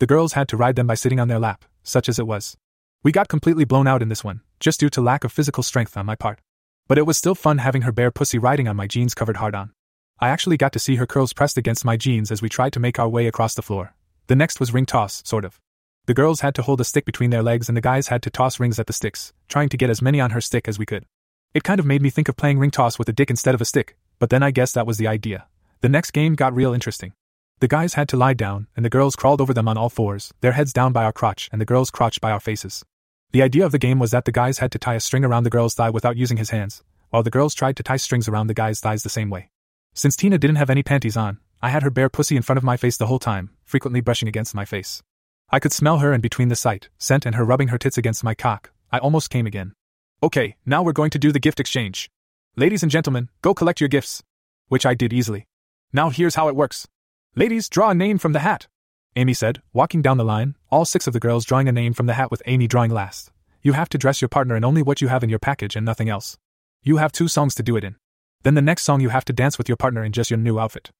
The 0.00 0.06
girls 0.06 0.34
had 0.34 0.48
to 0.48 0.56
ride 0.56 0.76
them 0.76 0.86
by 0.86 0.94
sitting 0.94 1.18
on 1.18 1.28
their 1.28 1.38
lap, 1.38 1.64
such 1.82 2.06
as 2.06 2.18
it 2.18 2.26
was. 2.26 2.56
We 3.02 3.10
got 3.10 3.28
completely 3.28 3.64
blown 3.64 3.86
out 3.86 4.02
in 4.02 4.08
this 4.08 4.22
one, 4.22 4.42
just 4.60 4.80
due 4.80 4.90
to 4.90 5.00
lack 5.00 5.24
of 5.24 5.32
physical 5.32 5.62
strength 5.62 5.96
on 5.96 6.04
my 6.04 6.14
part. 6.14 6.40
But 6.88 6.98
it 6.98 7.06
was 7.06 7.16
still 7.16 7.34
fun 7.34 7.58
having 7.58 7.82
her 7.82 7.92
bare 7.92 8.10
pussy 8.10 8.38
riding 8.38 8.68
on 8.68 8.76
my 8.76 8.86
jeans 8.86 9.14
covered 9.14 9.38
hard 9.38 9.54
on. 9.54 9.72
I 10.20 10.28
actually 10.28 10.56
got 10.58 10.72
to 10.74 10.78
see 10.78 10.96
her 10.96 11.06
curls 11.06 11.32
pressed 11.32 11.56
against 11.56 11.84
my 11.84 11.96
jeans 11.96 12.30
as 12.30 12.42
we 12.42 12.48
tried 12.48 12.74
to 12.74 12.80
make 12.80 12.98
our 12.98 13.08
way 13.08 13.26
across 13.26 13.54
the 13.54 13.62
floor. 13.62 13.94
The 14.28 14.36
next 14.36 14.60
was 14.60 14.74
ring 14.74 14.84
toss, 14.84 15.22
sort 15.24 15.46
of. 15.46 15.58
The 16.04 16.12
girls 16.12 16.42
had 16.42 16.54
to 16.56 16.62
hold 16.62 16.82
a 16.82 16.84
stick 16.84 17.06
between 17.06 17.30
their 17.30 17.42
legs 17.42 17.68
and 17.68 17.76
the 17.76 17.82
guys 17.82 18.08
had 18.08 18.22
to 18.22 18.30
toss 18.30 18.60
rings 18.60 18.78
at 18.78 18.86
the 18.86 18.92
sticks, 18.92 19.32
trying 19.48 19.70
to 19.70 19.76
get 19.78 19.88
as 19.88 20.02
many 20.02 20.20
on 20.20 20.30
her 20.30 20.40
stick 20.42 20.68
as 20.68 20.78
we 20.78 20.84
could. 20.84 21.06
It 21.54 21.64
kind 21.64 21.80
of 21.80 21.86
made 21.86 22.02
me 22.02 22.10
think 22.10 22.28
of 22.28 22.36
playing 22.36 22.58
ring 22.58 22.70
toss 22.70 22.98
with 22.98 23.08
a 23.08 23.12
dick 23.12 23.30
instead 23.30 23.54
of 23.54 23.60
a 23.62 23.64
stick, 23.64 23.96
but 24.18 24.28
then 24.28 24.42
I 24.42 24.50
guess 24.50 24.72
that 24.72 24.86
was 24.86 24.98
the 24.98 25.06
idea. 25.06 25.46
The 25.80 25.88
next 25.88 26.10
game 26.10 26.34
got 26.34 26.54
real 26.54 26.74
interesting. 26.74 27.14
The 27.60 27.68
guys 27.68 27.94
had 27.94 28.06
to 28.10 28.18
lie 28.18 28.34
down, 28.34 28.66
and 28.76 28.84
the 28.84 28.90
girls 28.90 29.16
crawled 29.16 29.40
over 29.40 29.54
them 29.54 29.66
on 29.66 29.78
all 29.78 29.88
fours, 29.88 30.34
their 30.42 30.52
heads 30.52 30.74
down 30.74 30.92
by 30.92 31.04
our 31.04 31.12
crotch 31.12 31.48
and 31.50 31.58
the 31.58 31.64
girls' 31.66 31.90
crotch 31.90 32.20
by 32.20 32.30
our 32.30 32.40
faces. 32.40 32.84
The 33.32 33.42
idea 33.42 33.64
of 33.64 33.72
the 33.72 33.78
game 33.78 33.98
was 33.98 34.10
that 34.10 34.26
the 34.26 34.32
guys 34.32 34.58
had 34.58 34.70
to 34.72 34.78
tie 34.78 34.94
a 34.94 35.00
string 35.00 35.24
around 35.24 35.44
the 35.44 35.50
girl's 35.50 35.74
thigh 35.74 35.90
without 35.90 36.18
using 36.18 36.36
his 36.36 36.50
hands, 36.50 36.82
while 37.08 37.22
the 37.22 37.30
girls 37.30 37.54
tried 37.54 37.76
to 37.76 37.82
tie 37.82 37.96
strings 37.96 38.28
around 38.28 38.48
the 38.48 38.54
guy's 38.54 38.80
thighs 38.80 39.02
the 39.02 39.08
same 39.08 39.30
way. 39.30 39.48
Since 39.94 40.16
Tina 40.16 40.36
didn't 40.36 40.56
have 40.56 40.70
any 40.70 40.82
panties 40.82 41.16
on, 41.16 41.38
I 41.62 41.70
had 41.70 41.82
her 41.82 41.90
bare 41.90 42.10
pussy 42.10 42.36
in 42.36 42.42
front 42.42 42.58
of 42.58 42.64
my 42.64 42.76
face 42.76 42.98
the 42.98 43.06
whole 43.06 43.18
time, 43.18 43.50
frequently 43.68 44.00
brushing 44.00 44.28
against 44.28 44.54
my 44.54 44.64
face. 44.64 45.02
I 45.50 45.60
could 45.60 45.72
smell 45.72 45.98
her 45.98 46.12
and 46.12 46.22
between 46.22 46.48
the 46.48 46.56
sight, 46.56 46.88
scent, 46.96 47.26
and 47.26 47.34
her 47.34 47.44
rubbing 47.44 47.68
her 47.68 47.78
tits 47.78 47.98
against 47.98 48.24
my 48.24 48.34
cock, 48.34 48.70
I 48.90 48.98
almost 48.98 49.28
came 49.28 49.46
again. 49.46 49.74
Okay, 50.22 50.56
now 50.64 50.82
we're 50.82 50.92
going 50.92 51.10
to 51.10 51.18
do 51.18 51.32
the 51.32 51.38
gift 51.38 51.60
exchange. 51.60 52.10
Ladies 52.56 52.82
and 52.82 52.90
gentlemen, 52.90 53.28
go 53.42 53.52
collect 53.52 53.80
your 53.80 53.88
gifts. 53.88 54.22
Which 54.68 54.86
I 54.86 54.94
did 54.94 55.12
easily. 55.12 55.46
Now 55.92 56.08
here's 56.08 56.34
how 56.34 56.48
it 56.48 56.56
works. 56.56 56.88
Ladies, 57.36 57.68
draw 57.68 57.90
a 57.90 57.94
name 57.94 58.16
from 58.16 58.32
the 58.32 58.40
hat. 58.40 58.68
Amy 59.16 59.34
said, 59.34 59.60
walking 59.72 60.00
down 60.00 60.16
the 60.16 60.24
line, 60.24 60.56
all 60.70 60.84
six 60.84 61.06
of 61.06 61.12
the 61.12 61.20
girls 61.20 61.44
drawing 61.44 61.68
a 61.68 61.72
name 61.72 61.92
from 61.92 62.06
the 62.06 62.14
hat 62.14 62.30
with 62.30 62.42
Amy 62.46 62.66
drawing 62.66 62.90
last. 62.90 63.30
You 63.62 63.74
have 63.74 63.88
to 63.90 63.98
dress 63.98 64.22
your 64.22 64.28
partner 64.28 64.56
in 64.56 64.64
only 64.64 64.82
what 64.82 65.00
you 65.02 65.08
have 65.08 65.22
in 65.22 65.30
your 65.30 65.38
package 65.38 65.76
and 65.76 65.84
nothing 65.84 66.08
else. 66.08 66.38
You 66.82 66.96
have 66.96 67.12
two 67.12 67.28
songs 67.28 67.54
to 67.56 67.62
do 67.62 67.76
it 67.76 67.84
in. 67.84 67.96
Then 68.44 68.54
the 68.54 68.62
next 68.62 68.84
song 68.84 69.00
you 69.00 69.10
have 69.10 69.24
to 69.26 69.32
dance 69.32 69.58
with 69.58 69.68
your 69.68 69.76
partner 69.76 70.04
in 70.04 70.12
just 70.12 70.30
your 70.30 70.38
new 70.38 70.58
outfit. 70.58 70.90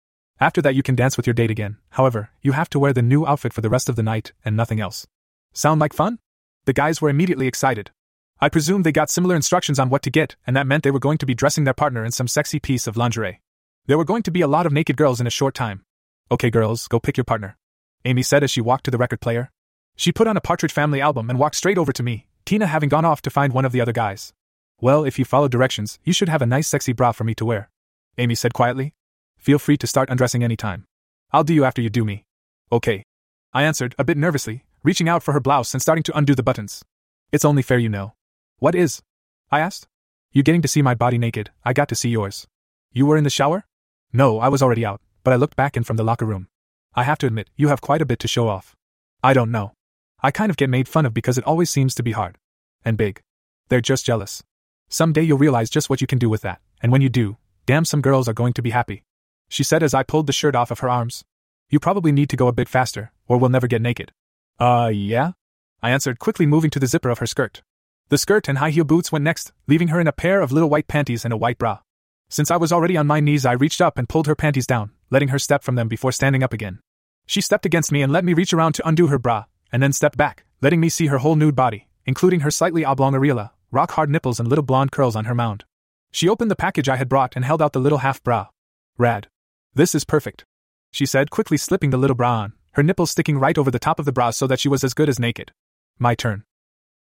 After 0.40 0.62
that, 0.62 0.74
you 0.74 0.82
can 0.82 0.94
dance 0.94 1.16
with 1.16 1.26
your 1.26 1.34
date 1.34 1.50
again. 1.50 1.78
However, 1.90 2.30
you 2.42 2.52
have 2.52 2.70
to 2.70 2.78
wear 2.78 2.92
the 2.92 3.02
new 3.02 3.26
outfit 3.26 3.52
for 3.52 3.60
the 3.60 3.68
rest 3.68 3.88
of 3.88 3.96
the 3.96 4.02
night 4.02 4.32
and 4.44 4.56
nothing 4.56 4.80
else. 4.80 5.06
Sound 5.52 5.80
like 5.80 5.92
fun? 5.92 6.18
The 6.64 6.72
guys 6.72 7.00
were 7.00 7.08
immediately 7.08 7.48
excited. 7.48 7.90
I 8.40 8.48
presume 8.48 8.82
they 8.82 8.92
got 8.92 9.10
similar 9.10 9.34
instructions 9.34 9.80
on 9.80 9.90
what 9.90 10.02
to 10.02 10.10
get, 10.10 10.36
and 10.46 10.54
that 10.54 10.66
meant 10.66 10.84
they 10.84 10.92
were 10.92 11.00
going 11.00 11.18
to 11.18 11.26
be 11.26 11.34
dressing 11.34 11.64
their 11.64 11.74
partner 11.74 12.04
in 12.04 12.12
some 12.12 12.28
sexy 12.28 12.60
piece 12.60 12.86
of 12.86 12.96
lingerie. 12.96 13.40
There 13.86 13.98
were 13.98 14.04
going 14.04 14.22
to 14.24 14.30
be 14.30 14.42
a 14.42 14.46
lot 14.46 14.64
of 14.64 14.72
naked 14.72 14.96
girls 14.96 15.20
in 15.20 15.26
a 15.26 15.30
short 15.30 15.54
time. 15.54 15.82
Okay, 16.30 16.50
girls, 16.50 16.86
go 16.86 17.00
pick 17.00 17.16
your 17.16 17.24
partner. 17.24 17.56
Amy 18.04 18.22
said 18.22 18.44
as 18.44 18.50
she 18.50 18.60
walked 18.60 18.84
to 18.84 18.92
the 18.92 18.98
record 18.98 19.20
player. 19.20 19.50
She 19.96 20.12
put 20.12 20.28
on 20.28 20.36
a 20.36 20.40
Partridge 20.40 20.72
Family 20.72 21.00
album 21.00 21.30
and 21.30 21.38
walked 21.38 21.56
straight 21.56 21.78
over 21.78 21.92
to 21.92 22.02
me, 22.04 22.28
Tina 22.44 22.66
having 22.66 22.88
gone 22.88 23.04
off 23.04 23.22
to 23.22 23.30
find 23.30 23.52
one 23.52 23.64
of 23.64 23.72
the 23.72 23.80
other 23.80 23.92
guys. 23.92 24.32
Well, 24.80 25.04
if 25.04 25.18
you 25.18 25.24
follow 25.24 25.48
directions, 25.48 25.98
you 26.04 26.12
should 26.12 26.28
have 26.28 26.42
a 26.42 26.46
nice 26.46 26.68
sexy 26.68 26.92
bra 26.92 27.10
for 27.10 27.24
me 27.24 27.34
to 27.34 27.44
wear. 27.44 27.70
Amy 28.18 28.36
said 28.36 28.54
quietly. 28.54 28.94
Feel 29.38 29.58
free 29.58 29.76
to 29.78 29.86
start 29.86 30.10
undressing 30.10 30.44
any 30.44 30.56
time. 30.56 30.84
I'll 31.32 31.44
do 31.44 31.54
you 31.54 31.64
after 31.64 31.80
you 31.80 31.88
do 31.88 32.04
me. 32.04 32.24
Okay. 32.70 33.04
I 33.54 33.62
answered, 33.62 33.94
a 33.98 34.04
bit 34.04 34.18
nervously, 34.18 34.64
reaching 34.82 35.08
out 35.08 35.22
for 35.22 35.32
her 35.32 35.40
blouse 35.40 35.72
and 35.72 35.80
starting 35.80 36.02
to 36.04 36.18
undo 36.18 36.34
the 36.34 36.42
buttons. 36.42 36.84
It's 37.32 37.44
only 37.44 37.62
fair 37.62 37.78
you 37.78 37.88
know. 37.88 38.14
What 38.58 38.74
is? 38.74 39.00
I 39.50 39.60
asked. 39.60 39.86
You 40.32 40.42
getting 40.42 40.60
to 40.62 40.68
see 40.68 40.82
my 40.82 40.94
body 40.94 41.16
naked, 41.16 41.50
I 41.64 41.72
got 41.72 41.88
to 41.88 41.94
see 41.94 42.10
yours. 42.10 42.46
You 42.92 43.06
were 43.06 43.16
in 43.16 43.24
the 43.24 43.30
shower? 43.30 43.64
No, 44.12 44.38
I 44.38 44.48
was 44.48 44.62
already 44.62 44.84
out, 44.84 45.00
but 45.24 45.32
I 45.32 45.36
looked 45.36 45.56
back 45.56 45.76
in 45.76 45.84
from 45.84 45.96
the 45.96 46.04
locker 46.04 46.26
room. 46.26 46.48
I 46.94 47.04
have 47.04 47.18
to 47.18 47.26
admit, 47.26 47.48
you 47.56 47.68
have 47.68 47.80
quite 47.80 48.02
a 48.02 48.06
bit 48.06 48.18
to 48.20 48.28
show 48.28 48.48
off. 48.48 48.74
I 49.22 49.32
don't 49.32 49.50
know. 49.50 49.72
I 50.20 50.30
kind 50.30 50.50
of 50.50 50.56
get 50.56 50.68
made 50.68 50.88
fun 50.88 51.06
of 51.06 51.14
because 51.14 51.38
it 51.38 51.44
always 51.44 51.70
seems 51.70 51.94
to 51.94 52.02
be 52.02 52.12
hard. 52.12 52.36
And 52.84 52.98
big. 52.98 53.20
They're 53.68 53.80
just 53.80 54.04
jealous. 54.04 54.42
Someday 54.88 55.22
you'll 55.22 55.38
realize 55.38 55.70
just 55.70 55.88
what 55.88 56.00
you 56.00 56.06
can 56.06 56.18
do 56.18 56.28
with 56.28 56.42
that, 56.42 56.60
and 56.82 56.90
when 56.90 57.02
you 57.02 57.08
do, 57.08 57.36
damn, 57.66 57.84
some 57.84 58.00
girls 58.00 58.28
are 58.28 58.34
going 58.34 58.54
to 58.54 58.62
be 58.62 58.70
happy 58.70 59.04
she 59.48 59.64
said 59.64 59.82
as 59.82 59.94
I 59.94 60.02
pulled 60.02 60.26
the 60.26 60.32
shirt 60.32 60.54
off 60.54 60.70
of 60.70 60.80
her 60.80 60.88
arms. 60.88 61.24
You 61.70 61.80
probably 61.80 62.12
need 62.12 62.30
to 62.30 62.36
go 62.36 62.48
a 62.48 62.52
bit 62.52 62.68
faster, 62.68 63.12
or 63.26 63.38
we'll 63.38 63.50
never 63.50 63.66
get 63.66 63.82
naked. 63.82 64.12
Uh, 64.58 64.90
yeah? 64.92 65.32
I 65.82 65.90
answered, 65.90 66.18
quickly 66.18 66.46
moving 66.46 66.70
to 66.70 66.78
the 66.78 66.86
zipper 66.86 67.10
of 67.10 67.18
her 67.18 67.26
skirt. 67.26 67.62
The 68.08 68.18
skirt 68.18 68.48
and 68.48 68.58
high 68.58 68.70
heel 68.70 68.84
boots 68.84 69.12
went 69.12 69.24
next, 69.24 69.52
leaving 69.66 69.88
her 69.88 70.00
in 70.00 70.06
a 70.06 70.12
pair 70.12 70.40
of 70.40 70.50
little 70.50 70.70
white 70.70 70.88
panties 70.88 71.24
and 71.24 71.32
a 71.32 71.36
white 71.36 71.58
bra. 71.58 71.80
Since 72.30 72.50
I 72.50 72.56
was 72.56 72.72
already 72.72 72.96
on 72.96 73.06
my 73.06 73.20
knees, 73.20 73.46
I 73.46 73.52
reached 73.52 73.80
up 73.80 73.98
and 73.98 74.08
pulled 74.08 74.26
her 74.26 74.34
panties 74.34 74.66
down, 74.66 74.92
letting 75.10 75.28
her 75.28 75.38
step 75.38 75.62
from 75.62 75.74
them 75.74 75.88
before 75.88 76.12
standing 76.12 76.42
up 76.42 76.52
again. 76.52 76.80
She 77.26 77.40
stepped 77.40 77.66
against 77.66 77.92
me 77.92 78.02
and 78.02 78.12
let 78.12 78.24
me 78.24 78.34
reach 78.34 78.52
around 78.54 78.72
to 78.74 78.88
undo 78.88 79.08
her 79.08 79.18
bra, 79.18 79.44
and 79.70 79.82
then 79.82 79.92
stepped 79.92 80.16
back, 80.16 80.44
letting 80.62 80.80
me 80.80 80.88
see 80.88 81.06
her 81.06 81.18
whole 81.18 81.36
nude 81.36 81.54
body, 81.54 81.88
including 82.06 82.40
her 82.40 82.50
slightly 82.50 82.84
oblong 82.84 83.12
areola, 83.12 83.50
rock 83.70 83.92
hard 83.92 84.10
nipples, 84.10 84.40
and 84.40 84.48
little 84.48 84.64
blonde 84.64 84.90
curls 84.90 85.14
on 85.14 85.26
her 85.26 85.34
mound. 85.34 85.64
She 86.10 86.28
opened 86.28 86.50
the 86.50 86.56
package 86.56 86.88
I 86.88 86.96
had 86.96 87.08
brought 87.08 87.36
and 87.36 87.44
held 87.44 87.60
out 87.60 87.74
the 87.74 87.80
little 87.80 87.98
half 87.98 88.22
bra. 88.22 88.48
Rad. 88.96 89.28
This 89.78 89.94
is 89.94 90.04
perfect. 90.04 90.44
She 90.90 91.06
said, 91.06 91.30
quickly 91.30 91.56
slipping 91.56 91.90
the 91.90 91.98
little 91.98 92.16
bra 92.16 92.40
on, 92.40 92.52
her 92.72 92.82
nipples 92.82 93.12
sticking 93.12 93.38
right 93.38 93.56
over 93.56 93.70
the 93.70 93.78
top 93.78 94.00
of 94.00 94.06
the 94.06 94.12
bra 94.12 94.30
so 94.30 94.48
that 94.48 94.58
she 94.58 94.68
was 94.68 94.82
as 94.82 94.92
good 94.92 95.08
as 95.08 95.20
naked. 95.20 95.52
My 96.00 96.16
turn. 96.16 96.42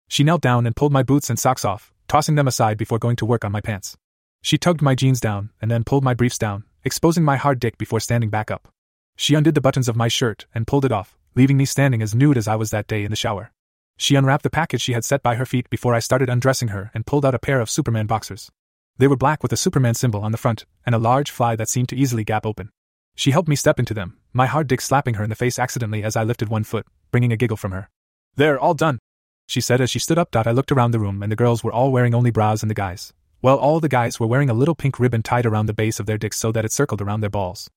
She 0.09 0.23
knelt 0.23 0.41
down 0.41 0.67
and 0.67 0.75
pulled 0.75 0.93
my 0.93 1.01
boots 1.01 1.27
and 1.31 1.39
socks 1.39 1.65
off, 1.65 1.91
tossing 2.07 2.35
them 2.35 2.47
aside 2.47 2.77
before 2.77 2.99
going 2.99 3.15
to 3.15 3.25
work 3.25 3.43
on 3.43 3.51
my 3.51 3.61
pants. 3.61 3.97
She 4.43 4.59
tugged 4.59 4.83
my 4.83 4.93
jeans 4.93 5.19
down 5.19 5.49
and 5.59 5.71
then 5.71 5.85
pulled 5.85 6.03
my 6.03 6.13
briefs 6.13 6.37
down, 6.37 6.65
exposing 6.83 7.23
my 7.23 7.35
hard 7.35 7.59
dick 7.59 7.79
before 7.79 7.99
standing 7.99 8.29
back 8.29 8.51
up. 8.51 8.67
She 9.15 9.33
undid 9.33 9.55
the 9.55 9.61
buttons 9.67 9.89
of 9.89 9.95
my 9.95 10.07
shirt 10.07 10.45
and 10.53 10.67
pulled 10.67 10.85
it 10.85 10.91
off, 10.91 11.17
leaving 11.33 11.57
me 11.57 11.65
standing 11.65 12.03
as 12.03 12.13
nude 12.13 12.37
as 12.37 12.47
I 12.47 12.57
was 12.57 12.69
that 12.69 12.85
day 12.85 13.03
in 13.03 13.09
the 13.09 13.15
shower. 13.17 13.51
She 13.97 14.13
unwrapped 14.13 14.43
the 14.43 14.51
package 14.51 14.81
she 14.81 14.93
had 14.93 15.03
set 15.03 15.23
by 15.23 15.33
her 15.33 15.47
feet 15.47 15.67
before 15.71 15.95
I 15.95 15.99
started 15.99 16.29
undressing 16.29 16.67
her 16.67 16.91
and 16.93 17.07
pulled 17.07 17.25
out 17.25 17.33
a 17.33 17.39
pair 17.39 17.59
of 17.59 17.71
Superman 17.71 18.05
boxers. 18.05 18.51
They 18.97 19.07
were 19.07 19.15
black 19.15 19.43
with 19.43 19.53
a 19.53 19.57
Superman 19.57 19.93
symbol 19.93 20.21
on 20.21 20.31
the 20.31 20.37
front, 20.37 20.65
and 20.85 20.95
a 20.95 20.99
large 20.99 21.29
fly 21.29 21.55
that 21.55 21.69
seemed 21.69 21.89
to 21.89 21.95
easily 21.95 22.23
gap 22.23 22.45
open. 22.45 22.71
She 23.15 23.31
helped 23.31 23.49
me 23.49 23.55
step 23.55 23.79
into 23.79 23.93
them, 23.93 24.17
my 24.33 24.45
hard 24.45 24.67
dick 24.67 24.81
slapping 24.81 25.15
her 25.15 25.23
in 25.23 25.29
the 25.29 25.35
face 25.35 25.59
accidentally 25.59 26.03
as 26.03 26.15
I 26.15 26.23
lifted 26.23 26.49
one 26.49 26.63
foot, 26.63 26.85
bringing 27.11 27.31
a 27.31 27.37
giggle 27.37 27.57
from 27.57 27.71
her. 27.71 27.89
They're 28.35 28.59
all 28.59 28.73
done, 28.73 28.99
she 29.47 29.61
said 29.61 29.81
as 29.81 29.89
she 29.89 29.99
stood 29.99 30.19
up. 30.19 30.35
I 30.35 30.51
looked 30.51 30.71
around 30.71 30.91
the 30.91 30.99
room, 30.99 31.23
and 31.23 31.31
the 31.31 31.35
girls 31.35 31.63
were 31.63 31.71
all 31.71 31.91
wearing 31.91 32.13
only 32.13 32.31
bras 32.31 32.61
and 32.61 32.69
the 32.69 32.75
guys. 32.75 33.13
Well, 33.41 33.57
all 33.57 33.79
the 33.79 33.89
guys 33.89 34.19
were 34.19 34.27
wearing 34.27 34.49
a 34.49 34.53
little 34.53 34.75
pink 34.75 34.99
ribbon 34.99 35.23
tied 35.23 35.45
around 35.45 35.67
the 35.67 35.73
base 35.73 35.99
of 35.99 36.05
their 36.05 36.17
dicks 36.17 36.37
so 36.37 36.51
that 36.51 36.65
it 36.65 36.71
circled 36.71 37.01
around 37.01 37.21
their 37.21 37.29
balls. 37.29 37.69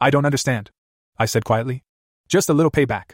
I 0.00 0.10
don't 0.10 0.26
understand, 0.26 0.70
I 1.18 1.26
said 1.26 1.44
quietly. 1.44 1.82
Just 2.28 2.48
a 2.48 2.54
little 2.54 2.70
payback. 2.70 3.12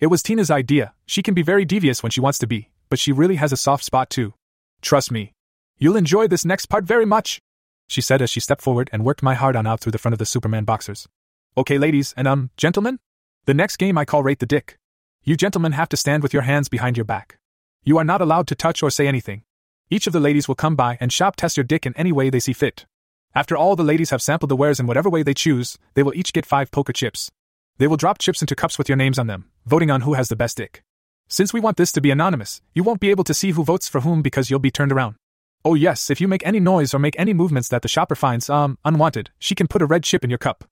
It 0.00 0.08
was 0.08 0.22
Tina's 0.22 0.50
idea. 0.50 0.94
She 1.06 1.22
can 1.22 1.34
be 1.34 1.42
very 1.42 1.64
devious 1.64 2.02
when 2.02 2.10
she 2.10 2.20
wants 2.20 2.38
to 2.38 2.46
be, 2.46 2.70
but 2.88 2.98
she 2.98 3.12
really 3.12 3.36
has 3.36 3.52
a 3.52 3.56
soft 3.56 3.84
spot 3.84 4.10
too. 4.10 4.34
Trust 4.82 5.12
me, 5.12 5.33
You'll 5.78 5.96
enjoy 5.96 6.28
this 6.28 6.44
next 6.44 6.66
part 6.66 6.84
very 6.84 7.04
much, 7.04 7.40
she 7.88 8.00
said 8.00 8.22
as 8.22 8.30
she 8.30 8.40
stepped 8.40 8.62
forward 8.62 8.88
and 8.92 9.04
worked 9.04 9.22
my 9.22 9.34
hard 9.34 9.56
on 9.56 9.66
out 9.66 9.80
through 9.80 9.92
the 9.92 9.98
front 9.98 10.12
of 10.12 10.18
the 10.18 10.26
Superman 10.26 10.64
boxers. 10.64 11.08
Okay, 11.56 11.78
ladies 11.78 12.14
and 12.16 12.28
um, 12.28 12.50
gentlemen? 12.56 12.98
The 13.46 13.54
next 13.54 13.76
game 13.76 13.98
I 13.98 14.04
call 14.04 14.22
Rate 14.22 14.38
the 14.38 14.46
Dick. 14.46 14.78
You 15.22 15.36
gentlemen 15.36 15.72
have 15.72 15.88
to 15.90 15.96
stand 15.96 16.22
with 16.22 16.32
your 16.32 16.42
hands 16.42 16.68
behind 16.68 16.96
your 16.96 17.04
back. 17.04 17.38
You 17.82 17.98
are 17.98 18.04
not 18.04 18.20
allowed 18.20 18.46
to 18.48 18.54
touch 18.54 18.82
or 18.82 18.90
say 18.90 19.06
anything. 19.08 19.42
Each 19.90 20.06
of 20.06 20.12
the 20.12 20.20
ladies 20.20 20.48
will 20.48 20.54
come 20.54 20.76
by 20.76 20.96
and 21.00 21.12
shop 21.12 21.36
test 21.36 21.56
your 21.56 21.64
dick 21.64 21.86
in 21.86 21.96
any 21.96 22.12
way 22.12 22.30
they 22.30 22.40
see 22.40 22.52
fit. 22.52 22.86
After 23.34 23.56
all 23.56 23.76
the 23.76 23.82
ladies 23.82 24.10
have 24.10 24.22
sampled 24.22 24.50
the 24.50 24.56
wares 24.56 24.78
in 24.78 24.86
whatever 24.86 25.10
way 25.10 25.22
they 25.22 25.34
choose, 25.34 25.76
they 25.94 26.02
will 26.02 26.14
each 26.14 26.32
get 26.32 26.46
five 26.46 26.70
poker 26.70 26.92
chips. 26.92 27.30
They 27.78 27.86
will 27.86 27.96
drop 27.96 28.18
chips 28.18 28.40
into 28.40 28.54
cups 28.54 28.78
with 28.78 28.88
your 28.88 28.96
names 28.96 29.18
on 29.18 29.26
them, 29.26 29.50
voting 29.66 29.90
on 29.90 30.02
who 30.02 30.14
has 30.14 30.28
the 30.28 30.36
best 30.36 30.56
dick. 30.56 30.82
Since 31.28 31.52
we 31.52 31.60
want 31.60 31.76
this 31.76 31.92
to 31.92 32.00
be 32.00 32.10
anonymous, 32.10 32.62
you 32.74 32.84
won't 32.84 33.00
be 33.00 33.10
able 33.10 33.24
to 33.24 33.34
see 33.34 33.50
who 33.50 33.64
votes 33.64 33.88
for 33.88 34.00
whom 34.02 34.22
because 34.22 34.50
you'll 34.50 34.60
be 34.60 34.70
turned 34.70 34.92
around. 34.92 35.16
Oh, 35.66 35.74
yes, 35.74 36.10
if 36.10 36.20
you 36.20 36.28
make 36.28 36.46
any 36.46 36.60
noise 36.60 36.92
or 36.92 36.98
make 36.98 37.18
any 37.18 37.32
movements 37.32 37.70
that 37.70 37.80
the 37.80 37.88
shopper 37.88 38.14
finds, 38.14 38.50
um, 38.50 38.76
unwanted, 38.84 39.30
she 39.38 39.54
can 39.54 39.66
put 39.66 39.80
a 39.80 39.86
red 39.86 40.04
chip 40.04 40.22
in 40.22 40.28
your 40.28 40.38
cup. 40.38 40.64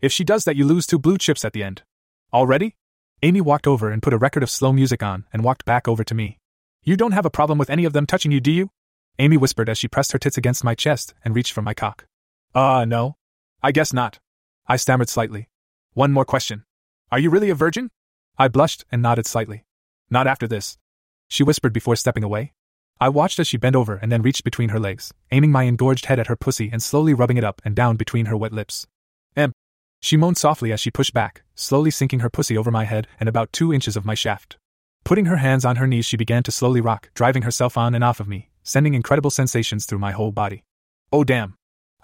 If 0.00 0.12
she 0.12 0.24
does 0.24 0.42
that, 0.44 0.56
you 0.56 0.64
lose 0.64 0.88
two 0.88 0.98
blue 0.98 1.18
chips 1.18 1.44
at 1.44 1.52
the 1.52 1.62
end. 1.62 1.82
All 2.32 2.48
ready? 2.48 2.74
Amy 3.22 3.40
walked 3.40 3.68
over 3.68 3.90
and 3.90 4.02
put 4.02 4.12
a 4.12 4.18
record 4.18 4.42
of 4.42 4.50
slow 4.50 4.72
music 4.72 5.04
on 5.04 5.24
and 5.32 5.44
walked 5.44 5.64
back 5.64 5.86
over 5.86 6.02
to 6.02 6.14
me. 6.16 6.40
You 6.82 6.96
don't 6.96 7.12
have 7.12 7.26
a 7.26 7.30
problem 7.30 7.58
with 7.58 7.70
any 7.70 7.84
of 7.84 7.92
them 7.92 8.06
touching 8.06 8.32
you, 8.32 8.40
do 8.40 8.50
you? 8.50 8.70
Amy 9.20 9.36
whispered 9.36 9.68
as 9.68 9.78
she 9.78 9.86
pressed 9.86 10.10
her 10.12 10.18
tits 10.18 10.38
against 10.38 10.64
my 10.64 10.74
chest 10.74 11.14
and 11.24 11.36
reached 11.36 11.52
for 11.52 11.62
my 11.62 11.74
cock. 11.74 12.06
Uh, 12.52 12.84
no. 12.84 13.16
I 13.62 13.70
guess 13.70 13.92
not. 13.92 14.18
I 14.66 14.76
stammered 14.76 15.10
slightly. 15.10 15.48
One 15.92 16.10
more 16.10 16.24
question. 16.24 16.64
Are 17.12 17.18
you 17.20 17.30
really 17.30 17.50
a 17.50 17.54
virgin? 17.54 17.90
I 18.36 18.48
blushed 18.48 18.84
and 18.90 19.00
nodded 19.00 19.26
slightly. 19.26 19.64
Not 20.08 20.26
after 20.26 20.48
this. 20.48 20.76
She 21.28 21.44
whispered 21.44 21.72
before 21.72 21.94
stepping 21.94 22.24
away. 22.24 22.54
I 23.02 23.08
watched 23.08 23.38
as 23.38 23.48
she 23.48 23.56
bent 23.56 23.76
over 23.76 23.94
and 23.96 24.12
then 24.12 24.20
reached 24.20 24.44
between 24.44 24.68
her 24.68 24.78
legs, 24.78 25.14
aiming 25.32 25.50
my 25.50 25.62
engorged 25.62 26.04
head 26.04 26.18
at 26.18 26.26
her 26.26 26.36
pussy 26.36 26.68
and 26.70 26.82
slowly 26.82 27.14
rubbing 27.14 27.38
it 27.38 27.44
up 27.44 27.62
and 27.64 27.74
down 27.74 27.96
between 27.96 28.26
her 28.26 28.36
wet 28.36 28.52
lips. 28.52 28.86
Em. 29.34 29.52
She 30.02 30.18
moaned 30.18 30.36
softly 30.36 30.70
as 30.70 30.80
she 30.80 30.90
pushed 30.90 31.14
back, 31.14 31.42
slowly 31.54 31.90
sinking 31.90 32.20
her 32.20 32.28
pussy 32.28 32.58
over 32.58 32.70
my 32.70 32.84
head 32.84 33.06
and 33.18 33.26
about 33.26 33.54
two 33.54 33.72
inches 33.72 33.96
of 33.96 34.04
my 34.04 34.14
shaft. 34.14 34.58
Putting 35.02 35.24
her 35.24 35.38
hands 35.38 35.64
on 35.64 35.76
her 35.76 35.86
knees, 35.86 36.04
she 36.04 36.18
began 36.18 36.42
to 36.42 36.52
slowly 36.52 36.82
rock, 36.82 37.08
driving 37.14 37.42
herself 37.42 37.78
on 37.78 37.94
and 37.94 38.04
off 38.04 38.20
of 38.20 38.28
me, 38.28 38.50
sending 38.62 38.92
incredible 38.92 39.30
sensations 39.30 39.86
through 39.86 39.98
my 39.98 40.12
whole 40.12 40.30
body. 40.30 40.62
Oh 41.10 41.24
damn! 41.24 41.54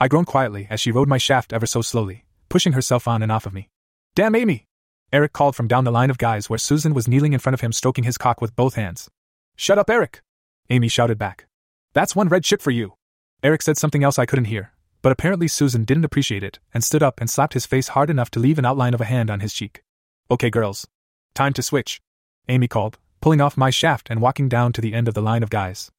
I 0.00 0.09
groaned 0.09 0.26
quietly 0.26 0.66
as 0.70 0.80
she 0.80 0.92
rode 0.92 1.09
my 1.09 1.18
shaft 1.18 1.52
ever 1.52 1.66
so 1.66 1.82
slowly, 1.82 2.24
pushing 2.48 2.72
herself 2.72 3.06
on 3.06 3.22
and 3.22 3.30
off 3.30 3.44
of 3.44 3.52
me. 3.52 3.68
Damn 4.14 4.35
Amy! 4.35 4.64
Eric 5.12 5.35
called 5.35 5.56
from 5.56 5.68
down 5.68 5.85
the 5.85 5.92
line 5.92 6.11
of 6.11 6.16
guys 6.16 6.48
where 6.48 6.59
Susan 6.59 6.94
was 6.94 7.06
kneeling 7.06 7.35
in 7.35 7.38
front 7.38 7.54
of 7.54 7.61
him, 7.61 7.72
stroking 7.72 8.04
his 8.04 8.16
cock 8.16 8.40
with 8.40 8.56
both 8.56 8.75
hands. 8.75 9.10
Shut 9.56 9.79
up, 9.79 9.90
Eric! 9.90 10.23
Amy 10.71 10.88
shouted 10.88 11.19
back. 11.19 11.46
That's 11.92 12.17
one 12.17 12.29
red 12.29 12.44
chip 12.44 12.60
for 12.60 12.71
you. 12.71 12.94
Eric 13.42 13.62
said 13.62 13.77
something 13.77 14.02
else 14.02 14.19
I 14.19 14.27
couldn't 14.27 14.46
hear, 14.46 14.73
but 15.02 15.12
apparently 15.12 15.48
Susan 15.48 15.85
didn't 15.85 16.04
appreciate 16.04 16.42
it 16.42 16.58
and 16.75 16.83
stood 16.83 17.02
up 17.02 17.21
and 17.21 17.31
slapped 17.31 17.54
his 17.54 17.67
face 17.67 17.88
hard 17.88 18.10
enough 18.10 18.31
to 18.33 18.40
leave 18.40 18.58
an 18.58 18.64
outline 18.64 18.94
of 18.94 19.00
a 19.00 19.04
hand 19.04 19.31
on 19.31 19.40
his 19.40 19.54
cheek. 19.54 19.83
Okay, 20.31 20.50
girls. 20.50 20.87
Time 21.35 21.52
to 21.52 21.62
switch. 21.62 22.00
Amy 22.48 22.67
called, 22.67 22.98
pulling 23.21 23.40
off 23.40 23.56
my 23.56 23.71
shaft 23.71 24.08
and 24.10 24.21
walking 24.21 24.48
down 24.48 24.73
to 24.73 24.81
the 24.81 24.94
end 24.94 25.08
of 25.08 25.14
the 25.14 25.23
line 25.23 25.42
of 25.42 25.50
guys. 25.50 25.90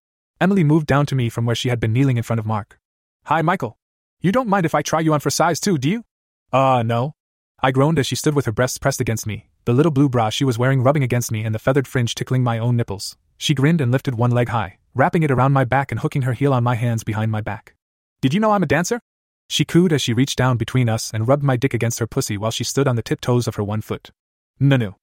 Emily 0.41 0.63
moved 0.63 0.87
down 0.87 1.05
to 1.05 1.15
me 1.15 1.29
from 1.29 1.45
where 1.45 1.55
she 1.55 1.69
had 1.69 1.79
been 1.79 1.93
kneeling 1.93 2.17
in 2.17 2.23
front 2.23 2.39
of 2.39 2.45
Mark. 2.45 2.79
Hi, 3.25 3.41
Michael. 3.41 3.77
You 4.19 4.31
don't 4.31 4.49
mind 4.49 4.65
if 4.65 4.75
I 4.75 4.81
try 4.81 4.99
you 4.99 5.13
on 5.13 5.19
for 5.19 5.29
size 5.29 5.59
too, 5.59 5.77
do 5.77 5.89
you? 5.89 6.03
Uh, 6.51 6.83
no. 6.83 7.13
I 7.61 7.71
groaned 7.71 7.99
as 7.99 8.07
she 8.07 8.15
stood 8.15 8.35
with 8.35 8.45
her 8.45 8.51
breasts 8.51 8.77
pressed 8.77 9.01
against 9.01 9.25
me, 9.25 9.49
the 9.65 9.73
little 9.73 9.91
blue 9.91 10.09
bra 10.09 10.29
she 10.29 10.45
was 10.45 10.57
wearing 10.57 10.83
rubbing 10.83 11.03
against 11.03 11.31
me 11.31 11.43
and 11.43 11.55
the 11.55 11.59
feathered 11.59 11.87
fringe 11.87 12.13
tickling 12.13 12.43
my 12.43 12.59
own 12.59 12.75
nipples. 12.75 13.17
She 13.37 13.53
grinned 13.53 13.81
and 13.81 13.91
lifted 13.91 14.15
one 14.15 14.31
leg 14.31 14.49
high, 14.49 14.79
wrapping 14.93 15.23
it 15.23 15.31
around 15.31 15.53
my 15.53 15.63
back 15.63 15.91
and 15.91 15.99
hooking 15.99 16.23
her 16.23 16.33
heel 16.33 16.53
on 16.53 16.63
my 16.63 16.75
hands 16.75 17.03
behind 17.03 17.31
my 17.31 17.41
back. 17.41 17.75
Did 18.21 18.33
you 18.33 18.39
know 18.39 18.51
I'm 18.51 18.63
a 18.63 18.67
dancer? 18.67 18.99
She 19.47 19.63
cooed 19.63 19.93
as 19.93 20.01
she 20.01 20.13
reached 20.13 20.37
down 20.37 20.57
between 20.57 20.89
us 20.89 21.11
and 21.13 21.27
rubbed 21.27 21.43
my 21.43 21.55
dick 21.55 21.73
against 21.73 21.99
her 21.99 22.07
pussy 22.07 22.37
while 22.37 22.51
she 22.51 22.63
stood 22.63 22.87
on 22.87 22.95
the 22.95 23.01
tiptoes 23.01 23.47
of 23.47 23.55
her 23.55 23.63
one 23.63 23.81
foot. 23.81 24.11
No. 24.59 24.95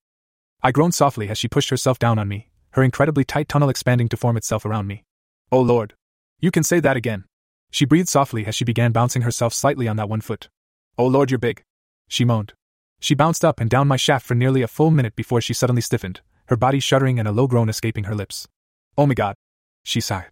I 0.61 0.71
groaned 0.71 0.93
softly 0.93 1.29
as 1.29 1.37
she 1.37 1.47
pushed 1.47 1.69
herself 1.69 1.97
down 1.97 2.19
on 2.19 2.27
me, 2.27 2.49
her 2.71 2.83
incredibly 2.83 3.23
tight 3.23 3.47
tunnel 3.47 3.69
expanding 3.69 4.09
to 4.09 4.17
form 4.17 4.37
itself 4.37 4.65
around 4.65 4.87
me. 4.87 5.03
Oh 5.51 5.61
lord. 5.61 5.93
You 6.39 6.51
can 6.51 6.63
say 6.63 6.79
that 6.81 6.97
again. 6.97 7.23
She 7.71 7.85
breathed 7.85 8.09
softly 8.09 8.45
as 8.45 8.53
she 8.53 8.65
began 8.65 8.91
bouncing 8.91 9.23
herself 9.23 9.53
slightly 9.53 9.87
on 9.87 9.95
that 9.97 10.09
one 10.09 10.21
foot. 10.21 10.49
Oh 10.97 11.07
lord, 11.07 11.31
you're 11.31 11.37
big. 11.37 11.63
She 12.07 12.25
moaned. 12.25 12.53
She 12.99 13.15
bounced 13.15 13.45
up 13.45 13.59
and 13.59 13.69
down 13.69 13.87
my 13.87 13.97
shaft 13.97 14.25
for 14.25 14.35
nearly 14.35 14.61
a 14.61 14.67
full 14.67 14.91
minute 14.91 15.15
before 15.15 15.41
she 15.41 15.53
suddenly 15.53 15.81
stiffened, 15.81 16.21
her 16.47 16.55
body 16.55 16.79
shuddering 16.79 17.19
and 17.19 17.27
a 17.27 17.31
low 17.31 17.47
groan 17.47 17.69
escaping 17.69 18.05
her 18.05 18.15
lips. 18.15 18.47
Oh 18.97 19.05
my 19.05 19.13
god. 19.13 19.35
She 19.83 20.01
sighed. 20.01 20.29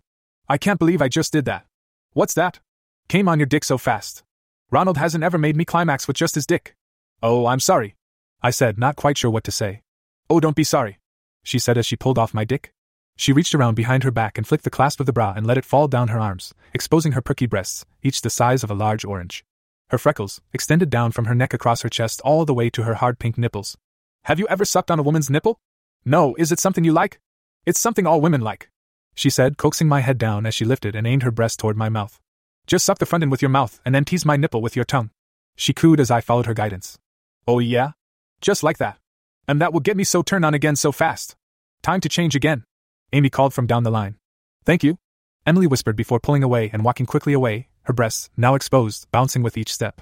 I 0.47 0.57
can't 0.57 0.79
believe 0.79 1.01
I 1.01 1.07
just 1.07 1.33
did 1.33 1.45
that. 1.45 1.65
What's 2.13 2.33
that? 2.33 2.59
Came 3.07 3.27
on 3.27 3.39
your 3.39 3.45
dick 3.45 3.63
so 3.63 3.77
fast. 3.77 4.23
Ronald 4.71 4.97
hasn't 4.97 5.23
ever 5.23 5.37
made 5.37 5.55
me 5.55 5.65
climax 5.65 6.07
with 6.07 6.17
just 6.17 6.35
his 6.35 6.45
dick. 6.45 6.75
Oh, 7.21 7.45
I'm 7.45 7.59
sorry. 7.59 7.95
I 8.41 8.49
said, 8.49 8.77
not 8.77 8.95
quite 8.95 9.17
sure 9.17 9.31
what 9.31 9.43
to 9.45 9.51
say. 9.51 9.81
Oh, 10.29 10.39
don't 10.39 10.55
be 10.55 10.63
sorry, 10.63 10.99
she 11.43 11.59
said 11.59 11.77
as 11.77 11.85
she 11.85 11.95
pulled 11.95 12.17
off 12.17 12.33
my 12.33 12.43
dick. 12.43 12.73
She 13.15 13.33
reached 13.33 13.53
around 13.53 13.75
behind 13.75 14.03
her 14.03 14.11
back 14.11 14.37
and 14.37 14.47
flicked 14.47 14.63
the 14.63 14.69
clasp 14.69 14.99
of 14.99 15.05
the 15.05 15.13
bra 15.13 15.33
and 15.35 15.45
let 15.45 15.57
it 15.57 15.65
fall 15.65 15.87
down 15.87 16.07
her 16.07 16.19
arms, 16.19 16.53
exposing 16.73 17.11
her 17.11 17.21
perky 17.21 17.45
breasts, 17.45 17.85
each 18.01 18.21
the 18.21 18.29
size 18.29 18.63
of 18.63 18.71
a 18.71 18.75
large 18.75 19.05
orange. 19.05 19.45
Her 19.89 19.97
freckles 19.97 20.41
extended 20.51 20.89
down 20.89 21.11
from 21.11 21.25
her 21.25 21.35
neck 21.35 21.53
across 21.53 21.81
her 21.83 21.89
chest 21.89 22.21
all 22.21 22.45
the 22.45 22.53
way 22.53 22.69
to 22.71 22.83
her 22.83 22.95
hard 22.95 23.19
pink 23.19 23.37
nipples. 23.37 23.77
Have 24.23 24.39
you 24.39 24.47
ever 24.47 24.65
sucked 24.65 24.89
on 24.89 24.99
a 24.99 25.03
woman's 25.03 25.29
nipple? 25.29 25.59
No, 26.05 26.35
is 26.35 26.51
it 26.51 26.59
something 26.59 26.83
you 26.83 26.93
like? 26.93 27.19
It's 27.65 27.79
something 27.79 28.05
all 28.05 28.21
women 28.21 28.41
like, 28.41 28.69
she 29.15 29.29
said, 29.29 29.57
coaxing 29.57 29.87
my 29.87 30.01
head 30.01 30.17
down 30.17 30.45
as 30.45 30.53
she 30.53 30.65
lifted 30.65 30.95
and 30.95 31.07
aimed 31.07 31.23
her 31.23 31.31
breast 31.31 31.59
toward 31.59 31.77
my 31.77 31.89
mouth. 31.89 32.19
Just 32.65 32.85
suck 32.85 32.99
the 32.99 33.05
front 33.05 33.21
end 33.21 33.31
with 33.31 33.41
your 33.41 33.49
mouth 33.49 33.79
and 33.85 33.93
then 33.93 34.05
tease 34.05 34.25
my 34.25 34.35
nipple 34.35 34.61
with 34.61 34.75
your 34.75 34.85
tongue. 34.85 35.11
She 35.55 35.73
cooed 35.73 35.99
as 35.99 36.09
I 36.09 36.21
followed 36.21 36.45
her 36.45 36.53
guidance. 36.53 36.97
Oh, 37.47 37.59
yeah? 37.59 37.91
Just 38.41 38.63
like 38.63 38.77
that. 38.77 38.97
And 39.47 39.61
that 39.61 39.73
will 39.73 39.81
get 39.81 39.97
me 39.97 40.03
so 40.03 40.21
turned 40.23 40.45
on 40.45 40.53
again 40.53 40.75
so 40.75 40.91
fast. 40.91 41.35
Time 41.81 42.01
to 42.01 42.09
change 42.09 42.35
again. 42.35 42.63
Amy 43.11 43.29
called 43.29 43.53
from 43.53 43.67
down 43.67 43.83
the 43.83 43.91
line. 43.91 44.15
Thank 44.65 44.83
you. 44.83 44.97
Emily 45.45 45.67
whispered 45.67 45.95
before 45.95 46.19
pulling 46.19 46.43
away 46.43 46.69
and 46.71 46.83
walking 46.83 47.05
quickly 47.05 47.33
away, 47.33 47.67
her 47.83 47.93
breasts, 47.93 48.29
now 48.37 48.55
exposed, 48.55 49.11
bouncing 49.11 49.43
with 49.43 49.57
each 49.57 49.73
step. 49.73 50.01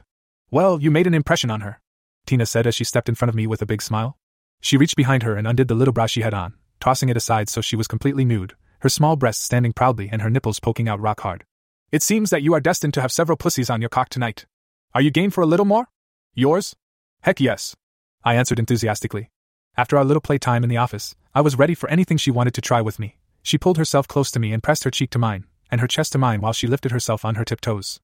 Well, 0.51 0.79
you 0.79 0.91
made 0.91 1.07
an 1.07 1.15
impression 1.15 1.49
on 1.49 1.61
her, 1.61 1.81
Tina 2.27 2.45
said 2.45 2.67
as 2.67 2.75
she 2.75 2.83
stepped 2.83 3.09
in 3.09 3.15
front 3.15 3.29
of 3.29 3.35
me 3.35 3.47
with 3.47 3.61
a 3.61 3.65
big 3.65 3.81
smile. 3.81 4.17
She 4.62 4.78
reached 4.78 4.95
behind 4.95 5.24
her 5.24 5.36
and 5.36 5.47
undid 5.47 5.68
the 5.68 5.76
little 5.76 5.91
bra 5.91 6.05
she 6.05 6.22
had 6.22 6.34
on, 6.34 6.53
tossing 6.80 7.09
it 7.09 7.18
aside 7.18 7.49
so 7.49 7.62
she 7.62 7.76
was 7.76 7.88
completely 7.88 8.24
nude, 8.24 8.55
her 8.80 8.89
small 8.89 9.16
breasts 9.16 9.43
standing 9.43 9.74
proudly 9.74 10.07
and 10.12 10.22
her 10.22 10.30
nipples 10.30 10.59
poking 10.59 10.88
out 10.88 11.01
rock 11.01 11.22
hard. 11.22 11.43
It 11.91 12.03
seems 12.03 12.30
that 12.30 12.43
you 12.43 12.53
are 12.53 12.62
destined 12.62 12.93
to 12.93 13.01
have 13.01 13.12
several 13.12 13.38
pussies 13.38 13.70
on 13.70 13.82
your 13.82 13.89
cock 13.89 14.09
tonight. 14.09 14.45
Are 14.93 15.01
you 15.01 15.12
game 15.12 15.32
for 15.32 15.41
a 15.41 15.47
little 15.47 15.66
more? 15.66 15.88
Yours? 16.34 16.76
Heck 17.22 17.39
yes. 17.39 17.76
I 18.24 18.36
answered 18.36 18.59
enthusiastically. 18.59 19.30
After 19.76 19.97
our 19.97 20.05
little 20.05 20.22
playtime 20.22 20.64
in 20.64 20.70
the 20.70 20.78
office, 20.78 21.16
I 21.34 21.41
was 21.41 21.57
ready 21.57 21.76
for 21.76 21.89
anything 21.89 22.18
she 22.18 22.32
wanted 22.32 22.53
to 22.53 22.62
try 22.62 22.82
with 22.82 22.99
me. 22.99 23.18
She 23.41 23.57
pulled 23.57 23.78
herself 23.78 24.07
close 24.07 24.32
to 24.32 24.39
me 24.39 24.53
and 24.53 24.62
pressed 24.62 24.84
her 24.84 24.91
cheek 24.91 25.09
to 25.12 25.20
mine, 25.20 25.45
and 25.72 25.82
her 25.82 25.88
chest 25.88 26.12
to 26.12 26.18
mine 26.18 26.41
while 26.41 26.53
she 26.53 26.68
lifted 26.68 26.91
herself 26.91 27.26
on 27.26 27.36
her 27.36 27.45
tiptoes. 27.45 27.99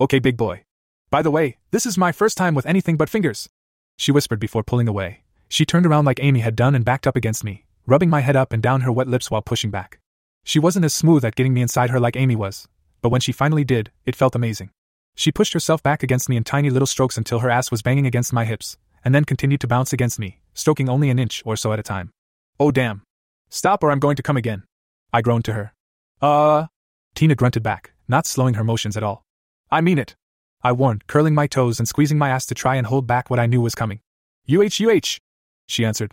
Okay, 0.00 0.18
big 0.18 0.36
boy. 0.36 0.64
By 1.10 1.22
the 1.22 1.30
way, 1.30 1.58
this 1.70 1.86
is 1.86 1.96
my 1.96 2.12
first 2.12 2.36
time 2.36 2.54
with 2.54 2.66
anything 2.66 2.96
but 2.96 3.08
fingers. 3.08 3.48
She 3.96 4.12
whispered 4.12 4.40
before 4.40 4.62
pulling 4.62 4.88
away. 4.88 5.21
She 5.52 5.66
turned 5.66 5.84
around 5.84 6.06
like 6.06 6.18
Amy 6.22 6.40
had 6.40 6.56
done 6.56 6.74
and 6.74 6.82
backed 6.82 7.06
up 7.06 7.14
against 7.14 7.44
me, 7.44 7.66
rubbing 7.86 8.08
my 8.08 8.20
head 8.22 8.36
up 8.36 8.54
and 8.54 8.62
down 8.62 8.80
her 8.80 8.90
wet 8.90 9.06
lips 9.06 9.30
while 9.30 9.42
pushing 9.42 9.70
back. 9.70 9.98
She 10.44 10.58
wasn't 10.58 10.86
as 10.86 10.94
smooth 10.94 11.26
at 11.26 11.34
getting 11.34 11.52
me 11.52 11.60
inside 11.60 11.90
her 11.90 12.00
like 12.00 12.16
Amy 12.16 12.34
was, 12.34 12.66
but 13.02 13.10
when 13.10 13.20
she 13.20 13.32
finally 13.32 13.62
did, 13.62 13.90
it 14.06 14.16
felt 14.16 14.34
amazing. 14.34 14.70
She 15.14 15.30
pushed 15.30 15.52
herself 15.52 15.82
back 15.82 16.02
against 16.02 16.30
me 16.30 16.38
in 16.38 16.42
tiny 16.42 16.70
little 16.70 16.86
strokes 16.86 17.18
until 17.18 17.40
her 17.40 17.50
ass 17.50 17.70
was 17.70 17.82
banging 17.82 18.06
against 18.06 18.32
my 18.32 18.46
hips, 18.46 18.78
and 19.04 19.14
then 19.14 19.26
continued 19.26 19.60
to 19.60 19.66
bounce 19.66 19.92
against 19.92 20.18
me, 20.18 20.40
stroking 20.54 20.88
only 20.88 21.10
an 21.10 21.18
inch 21.18 21.42
or 21.44 21.54
so 21.54 21.70
at 21.74 21.78
a 21.78 21.82
time. 21.82 22.12
Oh 22.58 22.70
damn. 22.70 23.02
Stop 23.50 23.84
or 23.84 23.90
I'm 23.90 24.00
going 24.00 24.16
to 24.16 24.22
come 24.22 24.38
again. 24.38 24.62
I 25.12 25.20
groaned 25.20 25.44
to 25.44 25.52
her. 25.52 25.74
Uh. 26.22 26.68
Tina 27.14 27.34
grunted 27.34 27.62
back, 27.62 27.92
not 28.08 28.24
slowing 28.24 28.54
her 28.54 28.64
motions 28.64 28.96
at 28.96 29.02
all. 29.02 29.22
I 29.70 29.82
mean 29.82 29.98
it. 29.98 30.16
I 30.62 30.72
warned, 30.72 31.06
curling 31.08 31.34
my 31.34 31.46
toes 31.46 31.78
and 31.78 31.86
squeezing 31.86 32.16
my 32.16 32.30
ass 32.30 32.46
to 32.46 32.54
try 32.54 32.76
and 32.76 32.86
hold 32.86 33.06
back 33.06 33.28
what 33.28 33.38
I 33.38 33.44
knew 33.44 33.60
was 33.60 33.74
coming. 33.74 34.00
UH, 34.48 34.82
UH, 34.82 35.18
she 35.66 35.84
answered. 35.84 36.12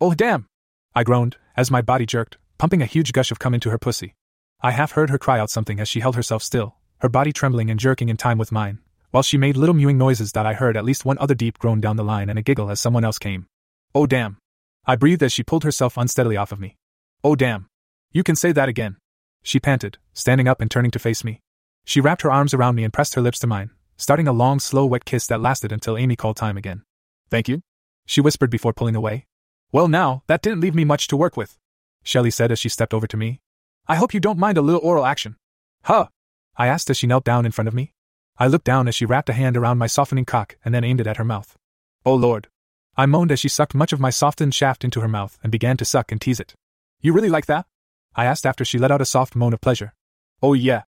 Oh 0.00 0.14
damn. 0.14 0.46
I 0.94 1.04
groaned, 1.04 1.36
as 1.56 1.70
my 1.70 1.82
body 1.82 2.06
jerked, 2.06 2.38
pumping 2.58 2.82
a 2.82 2.86
huge 2.86 3.12
gush 3.12 3.30
of 3.30 3.38
cum 3.38 3.54
into 3.54 3.70
her 3.70 3.78
pussy. 3.78 4.14
I 4.60 4.72
half 4.72 4.92
heard 4.92 5.10
her 5.10 5.18
cry 5.18 5.38
out 5.38 5.50
something 5.50 5.80
as 5.80 5.88
she 5.88 6.00
held 6.00 6.16
herself 6.16 6.42
still, 6.42 6.76
her 6.98 7.08
body 7.08 7.32
trembling 7.32 7.70
and 7.70 7.80
jerking 7.80 8.08
in 8.08 8.16
time 8.16 8.38
with 8.38 8.52
mine, 8.52 8.80
while 9.10 9.22
she 9.22 9.38
made 9.38 9.56
little 9.56 9.74
mewing 9.74 9.98
noises 9.98 10.32
that 10.32 10.46
I 10.46 10.54
heard 10.54 10.76
at 10.76 10.84
least 10.84 11.04
one 11.04 11.18
other 11.18 11.34
deep 11.34 11.58
groan 11.58 11.80
down 11.80 11.96
the 11.96 12.04
line 12.04 12.28
and 12.28 12.38
a 12.38 12.42
giggle 12.42 12.70
as 12.70 12.80
someone 12.80 13.04
else 13.04 13.18
came. 13.18 13.46
Oh 13.94 14.06
damn. 14.06 14.36
I 14.86 14.96
breathed 14.96 15.22
as 15.22 15.32
she 15.32 15.42
pulled 15.42 15.64
herself 15.64 15.96
unsteadily 15.96 16.36
off 16.36 16.52
of 16.52 16.60
me. 16.60 16.76
Oh 17.24 17.36
damn. 17.36 17.66
You 18.12 18.22
can 18.22 18.36
say 18.36 18.52
that 18.52 18.68
again. 18.68 18.96
She 19.42 19.60
panted, 19.60 19.98
standing 20.12 20.48
up 20.48 20.60
and 20.60 20.70
turning 20.70 20.90
to 20.90 20.98
face 20.98 21.24
me. 21.24 21.40
She 21.84 22.00
wrapped 22.00 22.22
her 22.22 22.30
arms 22.30 22.52
around 22.52 22.74
me 22.74 22.84
and 22.84 22.92
pressed 22.92 23.14
her 23.14 23.22
lips 23.22 23.38
to 23.40 23.46
mine, 23.46 23.70
starting 23.96 24.28
a 24.28 24.32
long, 24.32 24.60
slow, 24.60 24.84
wet 24.86 25.04
kiss 25.04 25.26
that 25.28 25.40
lasted 25.40 25.72
until 25.72 25.96
Amy 25.96 26.16
called 26.16 26.36
time 26.36 26.56
again. 26.56 26.82
Thank 27.30 27.48
you? 27.48 27.62
She 28.10 28.20
whispered 28.20 28.50
before 28.50 28.72
pulling 28.72 28.96
away. 28.96 29.26
Well, 29.70 29.86
now, 29.86 30.24
that 30.26 30.42
didn't 30.42 30.58
leave 30.58 30.74
me 30.74 30.84
much 30.84 31.06
to 31.06 31.16
work 31.16 31.36
with, 31.36 31.56
Shelley 32.02 32.32
said 32.32 32.50
as 32.50 32.58
she 32.58 32.68
stepped 32.68 32.92
over 32.92 33.06
to 33.06 33.16
me. 33.16 33.40
I 33.86 33.94
hope 33.94 34.12
you 34.12 34.18
don't 34.18 34.36
mind 34.36 34.58
a 34.58 34.62
little 34.62 34.80
oral 34.82 35.06
action. 35.06 35.36
Huh? 35.84 36.08
I 36.56 36.66
asked 36.66 36.90
as 36.90 36.96
she 36.96 37.06
knelt 37.06 37.22
down 37.22 37.46
in 37.46 37.52
front 37.52 37.68
of 37.68 37.74
me. 37.74 37.92
I 38.36 38.48
looked 38.48 38.64
down 38.64 38.88
as 38.88 38.96
she 38.96 39.06
wrapped 39.06 39.28
a 39.28 39.32
hand 39.32 39.56
around 39.56 39.78
my 39.78 39.86
softening 39.86 40.24
cock 40.24 40.56
and 40.64 40.74
then 40.74 40.82
aimed 40.82 41.00
it 41.00 41.06
at 41.06 41.18
her 41.18 41.24
mouth. 41.24 41.56
Oh 42.04 42.16
lord. 42.16 42.48
I 42.96 43.06
moaned 43.06 43.30
as 43.30 43.38
she 43.38 43.48
sucked 43.48 43.76
much 43.76 43.92
of 43.92 44.00
my 44.00 44.10
softened 44.10 44.56
shaft 44.56 44.82
into 44.82 45.02
her 45.02 45.06
mouth 45.06 45.38
and 45.44 45.52
began 45.52 45.76
to 45.76 45.84
suck 45.84 46.10
and 46.10 46.20
tease 46.20 46.40
it. 46.40 46.56
You 47.00 47.12
really 47.12 47.28
like 47.28 47.46
that? 47.46 47.66
I 48.16 48.24
asked 48.24 48.44
after 48.44 48.64
she 48.64 48.80
let 48.80 48.90
out 48.90 49.00
a 49.00 49.04
soft 49.04 49.36
moan 49.36 49.52
of 49.52 49.60
pleasure. 49.60 49.94
Oh 50.42 50.54
yeah. 50.54 50.82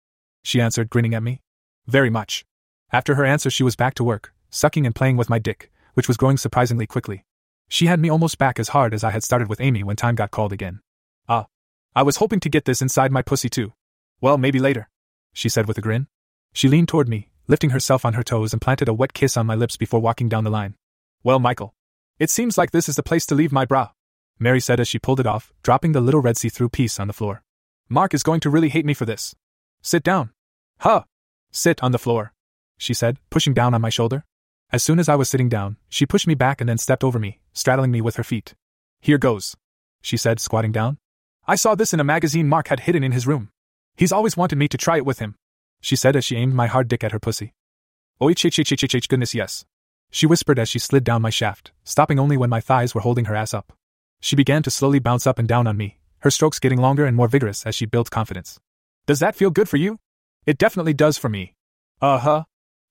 She 0.41 0.61
answered, 0.61 0.89
grinning 0.89 1.15
at 1.15 1.23
me. 1.23 1.41
Very 1.85 2.09
much. 2.09 2.45
After 2.93 3.15
her 3.15 3.25
answer, 3.25 3.49
she 3.49 3.63
was 3.63 3.75
back 3.75 3.93
to 3.95 4.05
work, 4.05 4.33
sucking 4.49 4.85
and 4.85 4.95
playing 4.95 5.17
with 5.17 5.29
my 5.29 5.37
dick, 5.37 5.69
which 5.99 6.07
was 6.07 6.15
growing 6.15 6.37
surprisingly 6.37 6.87
quickly. 6.87 7.25
She 7.67 7.87
had 7.87 7.99
me 7.99 8.07
almost 8.07 8.37
back 8.37 8.57
as 8.57 8.69
hard 8.69 8.93
as 8.93 9.03
I 9.03 9.11
had 9.11 9.21
started 9.21 9.49
with 9.49 9.59
Amy 9.59 9.83
when 9.83 9.97
time 9.97 10.15
got 10.15 10.31
called 10.31 10.53
again. 10.53 10.79
Ah. 11.27 11.47
I 11.93 12.03
was 12.03 12.15
hoping 12.15 12.39
to 12.39 12.47
get 12.47 12.63
this 12.63 12.81
inside 12.81 13.11
my 13.11 13.21
pussy 13.21 13.49
too. 13.49 13.73
Well, 14.21 14.37
maybe 14.37 14.59
later, 14.59 14.87
she 15.33 15.49
said 15.49 15.67
with 15.67 15.77
a 15.77 15.81
grin. 15.81 16.07
She 16.53 16.69
leaned 16.69 16.87
toward 16.87 17.09
me, 17.09 17.31
lifting 17.49 17.71
herself 17.71 18.05
on 18.05 18.13
her 18.13 18.23
toes 18.23 18.53
and 18.53 18.61
planted 18.61 18.87
a 18.87 18.93
wet 18.93 19.11
kiss 19.11 19.35
on 19.35 19.45
my 19.45 19.55
lips 19.55 19.75
before 19.75 19.99
walking 19.99 20.29
down 20.29 20.45
the 20.45 20.49
line. 20.49 20.75
Well, 21.21 21.39
Michael. 21.39 21.75
It 22.17 22.29
seems 22.29 22.57
like 22.57 22.71
this 22.71 22.87
is 22.87 22.95
the 22.95 23.03
place 23.03 23.25
to 23.25 23.35
leave 23.35 23.51
my 23.51 23.65
bra, 23.65 23.89
Mary 24.39 24.61
said 24.61 24.79
as 24.79 24.87
she 24.87 24.99
pulled 24.99 25.19
it 25.19 25.27
off, 25.27 25.51
dropping 25.63 25.91
the 25.91 25.99
little 25.99 26.21
red 26.21 26.37
see 26.37 26.47
through 26.47 26.69
piece 26.69 26.97
on 26.97 27.07
the 27.07 27.13
floor. 27.13 27.43
Mark 27.89 28.13
is 28.13 28.23
going 28.23 28.39
to 28.39 28.49
really 28.49 28.69
hate 28.69 28.85
me 28.85 28.93
for 28.93 29.03
this. 29.03 29.35
Sit 29.81 30.01
down. 30.01 30.31
Huh. 30.79 31.03
Sit 31.51 31.83
on 31.83 31.91
the 31.91 31.99
floor, 31.99 32.31
she 32.77 32.93
said, 32.93 33.17
pushing 33.29 33.53
down 33.53 33.73
on 33.73 33.81
my 33.81 33.89
shoulder. 33.89 34.23
As 34.71 34.83
soon 34.83 34.99
as 34.99 35.09
I 35.09 35.15
was 35.15 35.29
sitting 35.29 35.49
down, 35.49 35.77
she 35.89 36.05
pushed 36.05 36.27
me 36.27 36.35
back 36.35 36.61
and 36.61 36.69
then 36.69 36.77
stepped 36.77 37.03
over 37.03 37.19
me, 37.19 37.39
straddling 37.53 37.91
me 37.91 38.01
with 38.01 38.17
her 38.17 38.23
feet. 38.23 38.53
Here 39.01 39.17
goes, 39.17 39.55
she 40.01 40.17
said, 40.17 40.39
squatting 40.39 40.71
down. 40.71 40.97
I 41.47 41.55
saw 41.55 41.75
this 41.75 41.93
in 41.93 41.99
a 41.99 42.03
magazine 42.03 42.47
Mark 42.47 42.67
had 42.67 42.81
hidden 42.81 43.03
in 43.03 43.11
his 43.11 43.25
room. 43.27 43.49
He's 43.97 44.11
always 44.11 44.37
wanted 44.37 44.57
me 44.57 44.67
to 44.67 44.77
try 44.77 44.97
it 44.97 45.05
with 45.05 45.19
him 45.19 45.35
she 45.81 45.95
said 45.95 46.15
as 46.15 46.25
she 46.25 46.35
aimed 46.35 46.53
my 46.53 46.67
hard 46.67 46.87
dick 46.87 47.03
at 47.03 47.11
her 47.11 47.19
pussy. 47.19 47.53
Oh, 48.19 48.29
h 48.29 48.45
h 48.45 48.59
h 48.59 48.71
h 48.71 48.95
h 48.95 49.07
goodness 49.07 49.33
yes. 49.33 49.65
She 50.11 50.25
whispered 50.25 50.59
as 50.59 50.69
she 50.69 50.79
slid 50.79 51.03
down 51.03 51.21
my 51.21 51.29
shaft, 51.29 51.71
stopping 51.83 52.19
only 52.19 52.35
when 52.35 52.49
my 52.49 52.59
thighs 52.59 52.93
were 52.93 53.01
holding 53.01 53.25
her 53.25 53.35
ass 53.35 53.53
up. 53.53 53.73
She 54.19 54.35
began 54.35 54.63
to 54.63 54.71
slowly 54.71 54.99
bounce 54.99 55.25
up 55.25 55.39
and 55.39 55.47
down 55.47 55.67
on 55.67 55.77
me, 55.77 55.99
her 56.19 56.31
strokes 56.31 56.59
getting 56.59 56.81
longer 56.81 57.05
and 57.05 57.15
more 57.15 57.27
vigorous 57.27 57.65
as 57.65 57.75
she 57.75 57.85
built 57.85 58.09
confidence. 58.09 58.59
Does 59.05 59.19
that 59.19 59.35
feel 59.35 59.49
good 59.51 59.69
for 59.69 59.77
you? 59.77 59.99
It 60.45 60.57
definitely 60.57 60.93
does 60.93 61.17
for 61.17 61.29
me. 61.29 61.53
Uh 62.01 62.17
huh. 62.17 62.43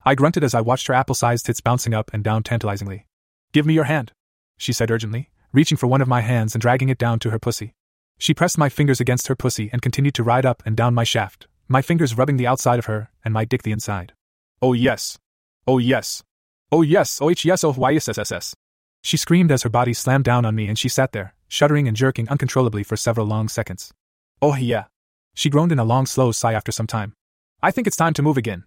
I 0.09 0.15
grunted 0.15 0.43
as 0.43 0.55
I 0.55 0.63
watched 0.63 0.87
her 0.87 0.95
apple 0.95 1.15
sized 1.15 1.45
tits 1.45 1.61
bouncing 1.61 1.93
up 1.93 2.11
and 2.15 2.25
down 2.25 2.43
tantalizingly. 2.43 3.07
Give 3.53 3.67
me 3.67 3.75
your 3.75 3.85
hand, 3.85 4.13
she 4.57 4.73
said 4.73 4.91
urgently, 4.91 5.29
reaching 5.53 5.77
for 5.77 5.87
one 5.87 6.01
of 6.01 6.09
my 6.09 6.23
hands 6.23 6.55
and 6.55 6.63
dragging 6.63 6.89
it 6.89 6.97
down 6.97 7.19
to 7.19 7.29
her 7.29 7.39
pussy. 7.39 7.75
She 8.17 8.33
pressed 8.33 8.57
my 8.57 8.71
fingers 8.71 9.03
against 9.03 9.27
her 9.29 9.37
pussy 9.37 9.69
and 9.71 9.83
continued 9.83 10.15
to 10.15 10.23
ride 10.23 10.47
up 10.47 10.63
and 10.65 10.75
down 10.75 10.95
my 10.95 11.05
shaft, 11.05 11.47
my 11.69 11.83
fingers 11.83 12.17
rubbing 12.17 12.39
the 12.39 12.47
outside 12.47 12.79
of 12.79 12.87
her, 12.87 13.11
and 13.23 13.35
my 13.35 13.45
dick 13.45 13.65
the 13.65 13.71
inside. 13.71 14.15
Oh 14.63 14.73
yes. 14.73 15.19
Oh 15.67 15.77
yes. 15.77 16.23
Oh 16.73 16.81
yes, 16.81 17.21
oh 17.21 17.29
yes, 17.29 17.63
oh 17.63 17.75
yes, 17.91 18.55
She 19.03 19.19
screamed 19.19 19.53
as 19.53 19.63
her 19.63 19.69
body 19.69 19.93
slammed 19.93 20.25
down 20.25 20.47
on 20.47 20.55
me 20.55 20.69
and 20.69 20.79
she 20.79 20.89
sat 20.89 21.13
there, 21.13 21.35
shuddering 21.49 21.87
and 21.87 21.95
jerking 21.95 22.31
uncontrollably 22.31 22.83
for 22.83 22.97
several 22.97 23.27
long 23.27 23.47
seconds. 23.47 23.93
Oh 24.41 24.57
yeah. 24.57 24.85
She 25.35 25.51
groaned 25.51 25.71
in 25.71 25.79
a 25.79 25.85
long, 25.85 26.07
slow 26.07 26.33
sigh 26.33 26.55
after 26.55 26.73
some 26.73 26.87
time. 26.87 27.13
I 27.63 27.71
think 27.71 27.87
it's 27.87 27.95
time 27.95 28.15
to 28.15 28.23
move 28.23 28.39
again. 28.39 28.65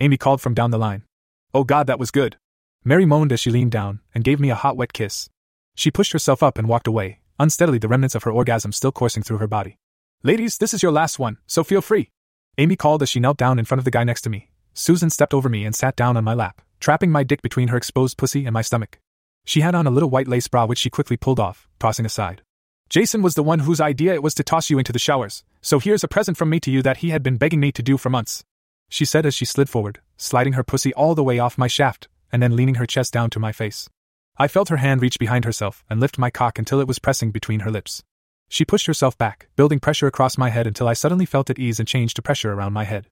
Amy 0.00 0.16
called 0.16 0.40
from 0.40 0.54
down 0.54 0.70
the 0.70 0.78
line. 0.78 1.04
Oh 1.52 1.64
god, 1.64 1.86
that 1.86 1.98
was 1.98 2.10
good. 2.10 2.36
Mary 2.84 3.06
moaned 3.06 3.32
as 3.32 3.40
she 3.40 3.50
leaned 3.50 3.70
down 3.70 4.00
and 4.14 4.24
gave 4.24 4.40
me 4.40 4.50
a 4.50 4.54
hot, 4.54 4.76
wet 4.76 4.92
kiss. 4.92 5.28
She 5.74 5.90
pushed 5.90 6.12
herself 6.12 6.42
up 6.42 6.58
and 6.58 6.68
walked 6.68 6.86
away, 6.86 7.20
unsteadily, 7.38 7.78
the 7.78 7.88
remnants 7.88 8.14
of 8.14 8.24
her 8.24 8.30
orgasm 8.30 8.72
still 8.72 8.92
coursing 8.92 9.22
through 9.22 9.38
her 9.38 9.46
body. 9.46 9.78
Ladies, 10.22 10.58
this 10.58 10.74
is 10.74 10.82
your 10.82 10.92
last 10.92 11.18
one, 11.18 11.38
so 11.46 11.62
feel 11.62 11.80
free. 11.80 12.10
Amy 12.58 12.76
called 12.76 13.02
as 13.02 13.08
she 13.08 13.20
knelt 13.20 13.36
down 13.36 13.58
in 13.58 13.64
front 13.64 13.78
of 13.78 13.84
the 13.84 13.90
guy 13.90 14.04
next 14.04 14.22
to 14.22 14.30
me. 14.30 14.50
Susan 14.74 15.10
stepped 15.10 15.34
over 15.34 15.48
me 15.48 15.64
and 15.64 15.74
sat 15.74 15.96
down 15.96 16.16
on 16.16 16.24
my 16.24 16.34
lap, 16.34 16.60
trapping 16.80 17.10
my 17.10 17.22
dick 17.22 17.42
between 17.42 17.68
her 17.68 17.76
exposed 17.76 18.18
pussy 18.18 18.44
and 18.44 18.52
my 18.52 18.62
stomach. 18.62 18.98
She 19.44 19.60
had 19.60 19.74
on 19.74 19.86
a 19.86 19.90
little 19.90 20.10
white 20.10 20.28
lace 20.28 20.48
bra 20.48 20.66
which 20.66 20.78
she 20.78 20.90
quickly 20.90 21.16
pulled 21.16 21.38
off, 21.38 21.68
tossing 21.78 22.06
aside. 22.06 22.42
Jason 22.88 23.22
was 23.22 23.34
the 23.34 23.42
one 23.42 23.60
whose 23.60 23.80
idea 23.80 24.14
it 24.14 24.22
was 24.22 24.34
to 24.34 24.44
toss 24.44 24.70
you 24.70 24.78
into 24.78 24.92
the 24.92 24.98
showers, 24.98 25.44
so 25.60 25.78
here's 25.78 26.04
a 26.04 26.08
present 26.08 26.36
from 26.36 26.50
me 26.50 26.60
to 26.60 26.70
you 26.70 26.82
that 26.82 26.98
he 26.98 27.10
had 27.10 27.22
been 27.22 27.36
begging 27.36 27.60
me 27.60 27.72
to 27.72 27.82
do 27.82 27.96
for 27.96 28.10
months. 28.10 28.44
She 28.88 29.04
said 29.04 29.26
as 29.26 29.34
she 29.34 29.44
slid 29.44 29.68
forward, 29.68 30.00
sliding 30.16 30.54
her 30.54 30.64
pussy 30.64 30.94
all 30.94 31.14
the 31.14 31.24
way 31.24 31.38
off 31.38 31.58
my 31.58 31.66
shaft, 31.66 32.08
and 32.30 32.42
then 32.42 32.56
leaning 32.56 32.76
her 32.76 32.86
chest 32.86 33.12
down 33.12 33.30
to 33.30 33.40
my 33.40 33.52
face. 33.52 33.88
I 34.36 34.48
felt 34.48 34.68
her 34.68 34.78
hand 34.78 35.02
reach 35.02 35.18
behind 35.18 35.44
herself 35.44 35.84
and 35.88 36.00
lift 36.00 36.18
my 36.18 36.30
cock 36.30 36.58
until 36.58 36.80
it 36.80 36.88
was 36.88 36.98
pressing 36.98 37.30
between 37.30 37.60
her 37.60 37.70
lips. 37.70 38.02
She 38.48 38.64
pushed 38.64 38.86
herself 38.86 39.16
back, 39.16 39.48
building 39.56 39.80
pressure 39.80 40.06
across 40.06 40.36
my 40.36 40.50
head 40.50 40.66
until 40.66 40.88
I 40.88 40.92
suddenly 40.92 41.26
felt 41.26 41.50
at 41.50 41.58
ease 41.58 41.78
and 41.78 41.88
changed 41.88 42.16
to 42.16 42.22
pressure 42.22 42.52
around 42.52 42.72
my 42.72 42.84
head. 42.84 43.06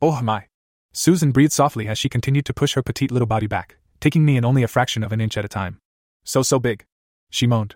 Oh 0.00 0.22
my! 0.22 0.46
Susan 0.92 1.32
breathed 1.32 1.52
softly 1.52 1.88
as 1.88 1.98
she 1.98 2.08
continued 2.08 2.46
to 2.46 2.54
push 2.54 2.74
her 2.74 2.82
petite 2.82 3.10
little 3.10 3.26
body 3.26 3.46
back, 3.46 3.76
taking 4.00 4.24
me 4.24 4.36
in 4.36 4.44
only 4.44 4.62
a 4.62 4.68
fraction 4.68 5.02
of 5.02 5.12
an 5.12 5.20
inch 5.20 5.36
at 5.36 5.44
a 5.44 5.48
time. 5.48 5.78
So, 6.24 6.42
so 6.42 6.58
big. 6.58 6.84
She 7.30 7.46
moaned. 7.46 7.74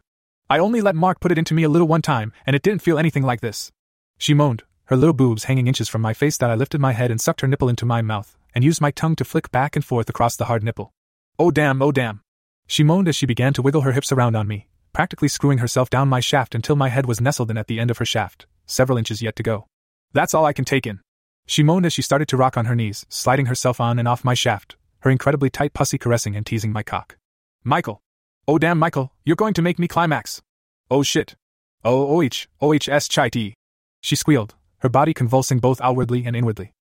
I 0.49 0.59
only 0.59 0.81
let 0.81 0.95
Mark 0.95 1.21
put 1.21 1.33
it 1.33 1.39
into 1.39 1.55
me 1.55 1.63
a 1.63 1.69
little 1.69 1.89
one 1.89 2.03
time, 2.03 2.33
and 2.47 2.55
it 2.55 2.63
didn't 2.63 2.83
feel 2.83 2.99
anything 2.99 3.23
like 3.23 3.41
this. 3.41 3.73
She 4.19 4.35
moaned, 4.35 4.65
her 4.93 4.97
little 4.97 5.15
boobs 5.15 5.45
hanging 5.45 5.69
inches 5.69 5.89
from 5.89 6.03
my 6.03 6.13
face 6.13 6.37
that 6.37 6.51
I 6.51 6.55
lifted 6.55 6.79
my 6.79 6.93
head 6.93 7.11
and 7.11 7.19
sucked 7.19 7.41
her 7.41 7.49
nipple 7.49 7.71
into 7.71 7.87
my 7.87 8.03
mouth, 8.03 8.37
and 8.55 8.63
used 8.63 8.83
my 8.83 8.91
tongue 8.91 9.17
to 9.17 9.25
flick 9.25 9.51
back 9.51 9.75
and 9.75 9.83
forth 9.83 10.11
across 10.11 10.37
the 10.37 10.45
hard 10.45 10.63
nipple. 10.63 10.93
Oh 11.39 11.51
damn, 11.51 11.81
oh 11.81 11.93
damn. 11.93 12.21
She 12.67 12.83
moaned 12.83 13.09
as 13.09 13.17
she 13.17 13.25
began 13.25 13.55
to 13.55 13.63
wiggle 13.63 13.81
her 13.81 13.93
hips 13.93 14.13
around 14.13 14.37
on 14.37 14.47
me, 14.47 14.69
practically 14.93 15.29
screwing 15.29 15.59
herself 15.59 15.89
down 15.89 16.11
my 16.11 16.21
shaft 16.21 16.55
until 16.55 16.77
my 16.77 16.91
head 16.91 17.07
was 17.07 17.23
nestled 17.23 17.51
in 17.51 17.57
at 17.57 17.69
the 17.69 17.81
end 17.81 17.91
of 17.91 17.97
her 17.97 18.05
shaft, 18.05 18.45
several 18.67 18.99
inches 18.99 19.23
yet 19.23 19.35
to 19.37 19.43
go. 19.43 19.67
That's 20.13 20.35
all 20.35 20.45
I 20.45 20.53
can 20.53 20.67
take 20.67 20.87
in. 20.87 21.01
She 21.47 21.63
moaned 21.63 21.87
as 21.87 21.95
she 21.95 22.03
started 22.03 22.29
to 22.29 22.37
rock 22.37 22.59
on 22.59 22.67
her 22.67 22.77
knees, 22.77 23.07
sliding 23.09 23.47
herself 23.47 23.81
on 23.81 23.99
and 23.99 24.07
off 24.07 24.27
my 24.27 24.35
shaft, 24.35 24.77
her 25.01 25.11
incredibly 25.11 25.49
tight 25.49 25.73
pussy 25.73 25.97
caressing 25.97 26.37
and 26.37 26.45
teasing 26.45 26.71
my 26.71 26.83
cock. 26.83 27.17
Michael! 27.65 28.03
Oh 28.47 28.59
damn, 28.59 28.79
Michael, 28.79 29.11
you're 29.25 29.37
going 29.37 29.55
to 29.55 29.63
make 29.63 29.79
me 29.79 29.89
climax! 29.89 30.43
Oh 30.91 31.03
shit! 31.03 31.35
Oh 31.83 32.21
OH, 32.21 32.47
OHS 32.61 33.09
chai 33.09 33.31
tea! 33.31 33.55
She 34.03 34.17
squealed, 34.17 34.55
her 34.83 34.89
body 34.89 35.15
convulsing 35.15 35.61
both 35.61 35.81
outwardly 35.81 36.25
and 36.27 36.35
inwardly. 36.35 36.73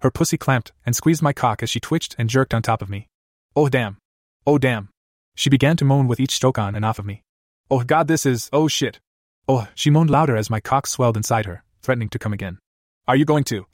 Her 0.00 0.10
pussy 0.10 0.38
clamped 0.38 0.72
and 0.86 0.96
squeezed 0.96 1.20
my 1.20 1.34
cock 1.34 1.62
as 1.62 1.68
she 1.68 1.78
twitched 1.78 2.16
and 2.18 2.30
jerked 2.30 2.54
on 2.54 2.62
top 2.62 2.80
of 2.80 2.88
me. 2.88 3.06
Oh 3.54 3.68
damn! 3.68 3.98
Oh 4.46 4.56
damn! 4.56 4.88
She 5.34 5.50
began 5.50 5.76
to 5.76 5.84
moan 5.84 6.08
with 6.08 6.20
each 6.20 6.34
stroke 6.34 6.58
on 6.58 6.74
and 6.74 6.86
off 6.86 6.98
of 6.98 7.04
me. 7.04 7.22
Oh 7.70 7.84
god, 7.84 8.08
this 8.08 8.24
is, 8.24 8.48
oh 8.50 8.66
shit! 8.66 8.98
Oh, 9.46 9.68
she 9.74 9.90
moaned 9.90 10.08
louder 10.08 10.38
as 10.38 10.48
my 10.48 10.58
cock 10.58 10.86
swelled 10.86 11.18
inside 11.18 11.44
her, 11.44 11.64
threatening 11.82 12.08
to 12.10 12.18
come 12.18 12.32
again. 12.32 12.58
Are 13.06 13.16
you 13.16 13.26
going 13.26 13.44
to? 13.44 13.66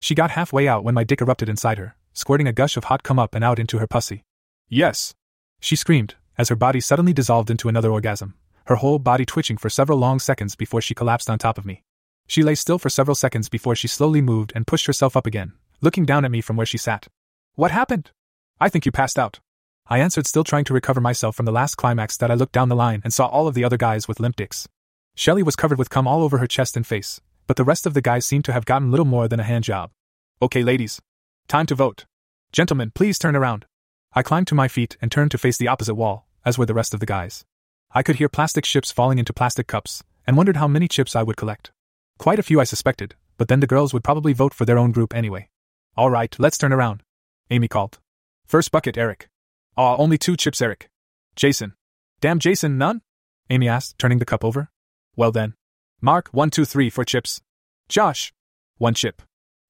She 0.00 0.14
got 0.14 0.30
halfway 0.30 0.66
out 0.66 0.82
when 0.82 0.94
my 0.94 1.04
dick 1.04 1.20
erupted 1.20 1.50
inside 1.50 1.76
her, 1.76 1.96
squirting 2.14 2.48
a 2.48 2.54
gush 2.54 2.78
of 2.78 2.84
hot 2.84 3.02
cum 3.02 3.18
up 3.18 3.34
and 3.34 3.44
out 3.44 3.58
into 3.58 3.78
her 3.78 3.86
pussy. 3.86 4.22
Yes! 4.70 5.12
She 5.60 5.76
screamed, 5.76 6.14
as 6.38 6.48
her 6.48 6.56
body 6.56 6.80
suddenly 6.80 7.12
dissolved 7.12 7.50
into 7.50 7.68
another 7.68 7.90
orgasm, 7.90 8.32
her 8.64 8.76
whole 8.76 8.98
body 8.98 9.26
twitching 9.26 9.58
for 9.58 9.68
several 9.68 9.98
long 9.98 10.18
seconds 10.20 10.56
before 10.56 10.80
she 10.80 10.94
collapsed 10.94 11.28
on 11.28 11.38
top 11.38 11.58
of 11.58 11.66
me. 11.66 11.82
She 12.30 12.44
lay 12.44 12.54
still 12.54 12.78
for 12.78 12.88
several 12.88 13.16
seconds 13.16 13.48
before 13.48 13.74
she 13.74 13.88
slowly 13.88 14.20
moved 14.20 14.52
and 14.54 14.64
pushed 14.64 14.86
herself 14.86 15.16
up 15.16 15.26
again, 15.26 15.54
looking 15.80 16.04
down 16.04 16.24
at 16.24 16.30
me 16.30 16.40
from 16.40 16.56
where 16.56 16.64
she 16.64 16.78
sat. 16.78 17.08
What 17.56 17.72
happened? 17.72 18.12
I 18.60 18.68
think 18.68 18.86
you 18.86 18.92
passed 18.92 19.18
out. 19.18 19.40
I 19.88 19.98
answered, 19.98 20.28
still 20.28 20.44
trying 20.44 20.62
to 20.66 20.72
recover 20.72 21.00
myself 21.00 21.34
from 21.34 21.44
the 21.44 21.50
last 21.50 21.74
climax 21.74 22.16
that 22.18 22.30
I 22.30 22.34
looked 22.34 22.52
down 22.52 22.68
the 22.68 22.76
line 22.76 23.00
and 23.02 23.12
saw 23.12 23.26
all 23.26 23.48
of 23.48 23.54
the 23.54 23.64
other 23.64 23.76
guys 23.76 24.06
with 24.06 24.20
limp 24.20 24.36
dicks. 24.36 24.68
Shelley 25.16 25.42
was 25.42 25.56
covered 25.56 25.76
with 25.76 25.90
cum 25.90 26.06
all 26.06 26.22
over 26.22 26.38
her 26.38 26.46
chest 26.46 26.76
and 26.76 26.86
face, 26.86 27.20
but 27.48 27.56
the 27.56 27.64
rest 27.64 27.84
of 27.84 27.94
the 27.94 28.00
guys 28.00 28.26
seemed 28.26 28.44
to 28.44 28.52
have 28.52 28.64
gotten 28.64 28.92
little 28.92 29.04
more 29.04 29.26
than 29.26 29.40
a 29.40 29.50
hand 29.50 29.64
job. 29.64 29.90
Okay, 30.40 30.62
ladies. 30.62 31.00
Time 31.48 31.66
to 31.66 31.74
vote. 31.74 32.04
Gentlemen, 32.52 32.92
please 32.94 33.18
turn 33.18 33.34
around. 33.34 33.66
I 34.12 34.22
climbed 34.22 34.46
to 34.46 34.54
my 34.54 34.68
feet 34.68 34.96
and 35.02 35.10
turned 35.10 35.32
to 35.32 35.38
face 35.38 35.58
the 35.58 35.66
opposite 35.66 35.96
wall, 35.96 36.28
as 36.44 36.56
were 36.56 36.66
the 36.66 36.74
rest 36.74 36.94
of 36.94 37.00
the 37.00 37.06
guys. 37.06 37.44
I 37.90 38.04
could 38.04 38.16
hear 38.16 38.28
plastic 38.28 38.62
chips 38.62 38.92
falling 38.92 39.18
into 39.18 39.32
plastic 39.32 39.66
cups, 39.66 40.04
and 40.28 40.36
wondered 40.36 40.58
how 40.58 40.68
many 40.68 40.86
chips 40.86 41.16
I 41.16 41.24
would 41.24 41.36
collect. 41.36 41.72
Quite 42.20 42.38
a 42.38 42.42
few, 42.42 42.60
I 42.60 42.64
suspected, 42.64 43.14
but 43.38 43.48
then 43.48 43.60
the 43.60 43.66
girls 43.66 43.94
would 43.94 44.04
probably 44.04 44.34
vote 44.34 44.52
for 44.52 44.66
their 44.66 44.76
own 44.76 44.92
group 44.92 45.14
anyway. 45.14 45.48
All 45.96 46.10
right, 46.10 46.36
let's 46.38 46.58
turn 46.58 46.70
around. 46.70 47.02
Amy 47.48 47.66
called. 47.66 47.98
First 48.46 48.70
bucket, 48.70 48.98
Eric. 48.98 49.30
Aw, 49.78 49.96
only 49.96 50.18
two 50.18 50.36
chips, 50.36 50.60
Eric. 50.60 50.90
Jason. 51.34 51.72
Damn, 52.20 52.38
Jason, 52.38 52.76
none? 52.76 53.00
Amy 53.48 53.68
asked, 53.68 53.98
turning 53.98 54.18
the 54.18 54.26
cup 54.26 54.44
over. 54.44 54.68
Well 55.16 55.32
then. 55.32 55.54
Mark, 56.02 56.28
one, 56.30 56.50
two, 56.50 56.66
three 56.66 56.90
for 56.90 57.06
chips. 57.06 57.40
Josh. 57.88 58.34
One 58.76 58.92
chip. 58.92 59.22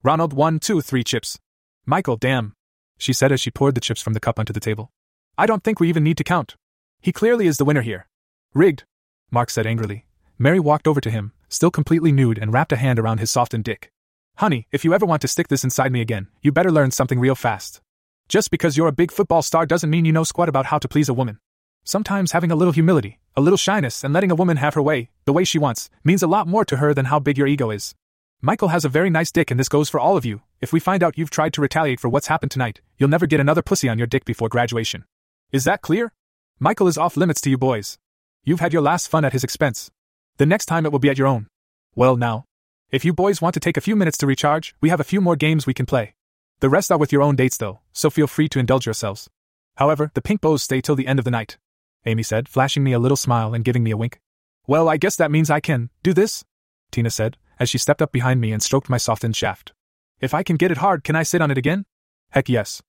Ronald, 0.02 0.32
one, 0.32 0.58
two, 0.58 0.80
three 0.80 1.04
chips. 1.04 1.38
Michael, 1.86 2.16
damn. 2.16 2.54
She 2.98 3.12
said 3.12 3.30
as 3.30 3.40
she 3.40 3.52
poured 3.52 3.76
the 3.76 3.80
chips 3.80 4.02
from 4.02 4.14
the 4.14 4.18
cup 4.26 4.40
onto 4.40 4.52
the 4.52 4.58
table. 4.58 4.90
I 5.38 5.46
don't 5.46 5.62
think 5.62 5.78
we 5.78 5.88
even 5.88 6.02
need 6.02 6.16
to 6.16 6.24
count. 6.24 6.56
He 7.00 7.12
clearly 7.12 7.46
is 7.46 7.58
the 7.58 7.64
winner 7.64 7.82
here. 7.82 8.08
Rigged. 8.54 8.82
Mark 9.30 9.50
said 9.50 9.68
angrily. 9.68 10.04
Mary 10.36 10.58
walked 10.58 10.88
over 10.88 11.00
to 11.00 11.10
him, 11.10 11.32
still 11.50 11.70
completely 11.70 12.12
nude, 12.12 12.38
and 12.38 12.52
wrapped 12.52 12.72
a 12.72 12.76
hand 12.76 12.98
around 12.98 13.20
his 13.20 13.30
softened 13.30 13.64
dick. 13.64 13.92
Honey, 14.36 14.66
if 14.72 14.84
you 14.84 14.94
ever 14.94 15.04
want 15.04 15.20
to 15.20 15.28
stick 15.28 15.48
this 15.48 15.64
inside 15.64 15.92
me 15.92 16.00
again, 16.00 16.28
you 16.40 16.50
better 16.50 16.70
learn 16.70 16.90
something 16.90 17.20
real 17.20 17.34
fast. 17.34 17.82
Just 18.28 18.50
because 18.50 18.76
you're 18.76 18.88
a 18.88 18.92
big 18.92 19.10
football 19.10 19.42
star 19.42 19.66
doesn't 19.66 19.90
mean 19.90 20.04
you 20.04 20.12
know 20.12 20.24
squat 20.24 20.48
about 20.48 20.66
how 20.66 20.78
to 20.78 20.88
please 20.88 21.08
a 21.08 21.14
woman. 21.14 21.38
Sometimes 21.84 22.32
having 22.32 22.50
a 22.50 22.56
little 22.56 22.72
humility, 22.72 23.18
a 23.36 23.40
little 23.40 23.56
shyness, 23.56 24.04
and 24.04 24.14
letting 24.14 24.30
a 24.30 24.34
woman 24.34 24.56
have 24.56 24.74
her 24.74 24.82
way, 24.82 25.10
the 25.24 25.32
way 25.32 25.44
she 25.44 25.58
wants, 25.58 25.90
means 26.04 26.22
a 26.22 26.26
lot 26.26 26.46
more 26.46 26.64
to 26.64 26.76
her 26.76 26.94
than 26.94 27.06
how 27.06 27.18
big 27.18 27.36
your 27.36 27.46
ego 27.46 27.70
is. 27.70 27.94
Michael 28.42 28.68
has 28.68 28.86
a 28.86 28.88
very 28.88 29.10
nice 29.10 29.30
dick, 29.30 29.50
and 29.50 29.60
this 29.60 29.68
goes 29.68 29.90
for 29.90 30.00
all 30.00 30.16
of 30.16 30.24
you. 30.24 30.40
If 30.60 30.72
we 30.72 30.80
find 30.80 31.02
out 31.02 31.18
you've 31.18 31.30
tried 31.30 31.52
to 31.54 31.60
retaliate 31.60 32.00
for 32.00 32.08
what's 32.08 32.28
happened 32.28 32.50
tonight, 32.50 32.80
you'll 32.96 33.10
never 33.10 33.26
get 33.26 33.40
another 33.40 33.60
pussy 33.60 33.88
on 33.88 33.98
your 33.98 34.06
dick 34.06 34.24
before 34.24 34.48
graduation. 34.48 35.04
Is 35.52 35.64
that 35.64 35.82
clear? 35.82 36.12
Michael 36.58 36.86
is 36.86 36.96
off 36.96 37.16
limits 37.16 37.40
to 37.42 37.50
you 37.50 37.58
boys. 37.58 37.98
You've 38.44 38.60
had 38.60 38.72
your 38.72 38.82
last 38.82 39.08
fun 39.08 39.24
at 39.24 39.32
his 39.32 39.44
expense. 39.44 39.90
The 40.38 40.46
next 40.46 40.66
time 40.66 40.86
it 40.86 40.92
will 40.92 40.98
be 40.98 41.10
at 41.10 41.18
your 41.18 41.26
own. 41.26 41.46
Well, 41.94 42.16
now. 42.16 42.44
If 42.90 43.04
you 43.04 43.12
boys 43.12 43.40
want 43.40 43.54
to 43.54 43.60
take 43.60 43.76
a 43.76 43.80
few 43.80 43.94
minutes 43.94 44.18
to 44.18 44.26
recharge, 44.26 44.74
we 44.80 44.88
have 44.88 45.00
a 45.00 45.04
few 45.04 45.20
more 45.20 45.36
games 45.36 45.66
we 45.66 45.74
can 45.74 45.86
play. 45.86 46.14
The 46.60 46.68
rest 46.68 46.90
are 46.90 46.98
with 46.98 47.12
your 47.12 47.22
own 47.22 47.36
dates, 47.36 47.56
though, 47.56 47.80
so 47.92 48.10
feel 48.10 48.26
free 48.26 48.48
to 48.48 48.58
indulge 48.58 48.86
yourselves. 48.86 49.30
However, 49.76 50.10
the 50.14 50.22
pink 50.22 50.40
bows 50.40 50.62
stay 50.62 50.80
till 50.80 50.96
the 50.96 51.06
end 51.06 51.18
of 51.18 51.24
the 51.24 51.30
night. 51.30 51.56
Amy 52.04 52.22
said, 52.22 52.48
flashing 52.48 52.82
me 52.82 52.92
a 52.92 52.98
little 52.98 53.16
smile 53.16 53.54
and 53.54 53.64
giving 53.64 53.82
me 53.82 53.90
a 53.90 53.96
wink. 53.96 54.20
Well, 54.66 54.88
I 54.88 54.96
guess 54.96 55.16
that 55.16 55.30
means 55.30 55.50
I 55.50 55.60
can 55.60 55.90
do 56.02 56.12
this? 56.12 56.44
Tina 56.90 57.10
said, 57.10 57.36
as 57.58 57.68
she 57.68 57.78
stepped 57.78 58.02
up 58.02 58.12
behind 58.12 58.40
me 58.40 58.52
and 58.52 58.62
stroked 58.62 58.90
my 58.90 58.96
softened 58.96 59.36
shaft. 59.36 59.72
If 60.20 60.34
I 60.34 60.42
can 60.42 60.56
get 60.56 60.70
it 60.70 60.78
hard, 60.78 61.04
can 61.04 61.16
I 61.16 61.22
sit 61.22 61.40
on 61.40 61.50
it 61.50 61.58
again? 61.58 61.84
Heck 62.30 62.48
yes. 62.48 62.82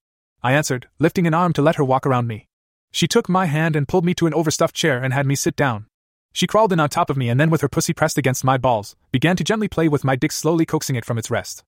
I 0.44 0.54
answered, 0.54 0.88
lifting 1.00 1.28
an 1.28 1.34
arm 1.34 1.54
to 1.54 1.62
let 1.62 1.76
her 1.76 1.84
walk 1.84 2.06
around 2.06 2.28
me. 2.28 2.48
She 2.92 3.08
took 3.08 3.30
my 3.30 3.46
hand 3.46 3.76
and 3.76 3.88
pulled 3.88 4.06
me 4.06 4.14
to 4.16 4.28
an 4.28 4.34
overstuffed 4.34 4.76
chair 4.76 5.02
and 5.02 5.14
had 5.14 5.26
me 5.26 5.36
sit 5.36 5.56
down. 5.56 5.86
She 6.34 6.48
crawled 6.48 6.72
in 6.72 6.80
on 6.80 6.90
top 6.90 7.10
of 7.10 7.18
me 7.18 7.30
and 7.30 7.40
then, 7.40 7.50
with 7.50 7.62
her 7.62 7.70
pussy 7.70 7.94
pressed 7.94 8.18
against 8.18 8.44
my 8.44 8.58
balls, 8.58 8.96
began 9.12 9.36
to 9.36 9.44
gently 9.44 9.68
play 9.68 9.88
with 9.88 10.04
my 10.04 10.16
dick, 10.16 10.32
slowly 10.32 10.66
coaxing 10.66 10.96
it 10.96 11.06
from 11.06 11.18
its 11.18 11.30
rest. 11.30 11.64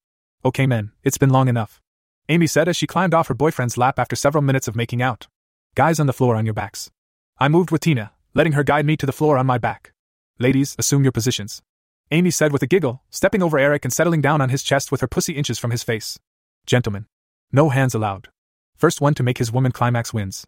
Okay, 0.46 0.66
men, 0.66 0.92
it's 1.04 1.18
been 1.18 1.30
long 1.30 1.48
enough. 1.48 1.82
Amy 2.30 2.48
said 2.48 2.70
as 2.70 2.78
she 2.78 2.88
climbed 2.88 3.14
off 3.14 3.28
her 3.28 3.34
boyfriend's 3.34 3.78
lap 3.78 4.00
after 4.00 4.16
several 4.16 4.42
minutes 4.42 4.68
of 4.68 4.76
making 4.76 5.02
out. 5.02 5.28
Guys 5.76 6.00
on 6.00 6.08
the 6.08 6.14
floor 6.14 6.36
on 6.36 6.46
your 6.46 6.54
backs. 6.54 6.92
I 7.38 7.50
moved 7.50 7.72
with 7.72 7.82
Tina, 7.82 8.12
letting 8.34 8.54
her 8.54 8.64
guide 8.64 8.86
me 8.86 8.96
to 8.98 9.06
the 9.06 9.12
floor 9.12 9.38
on 9.38 9.46
my 9.46 9.58
back. 9.58 9.92
Ladies, 10.40 10.76
assume 10.80 11.04
your 11.04 11.12
positions. 11.12 11.62
Amy 12.12 12.32
said 12.32 12.52
with 12.52 12.62
a 12.62 12.68
giggle, 12.68 13.02
stepping 13.10 13.44
over 13.44 13.60
Eric 13.60 13.86
and 13.86 13.94
settling 13.94 14.22
down 14.22 14.40
on 14.40 14.50
his 14.50 14.64
chest 14.64 14.92
with 14.92 15.02
her 15.02 15.08
pussy 15.08 15.34
inches 15.34 15.60
from 15.60 15.72
his 15.72 15.84
face. 15.84 16.20
Gentlemen. 16.66 17.08
No 17.52 17.70
hands 17.70 17.94
allowed. 17.94 18.30
First 18.76 19.02
one 19.02 19.14
to 19.16 19.24
make 19.24 19.38
his 19.38 19.52
woman 19.52 19.72
climax 19.72 20.14
wins. 20.14 20.46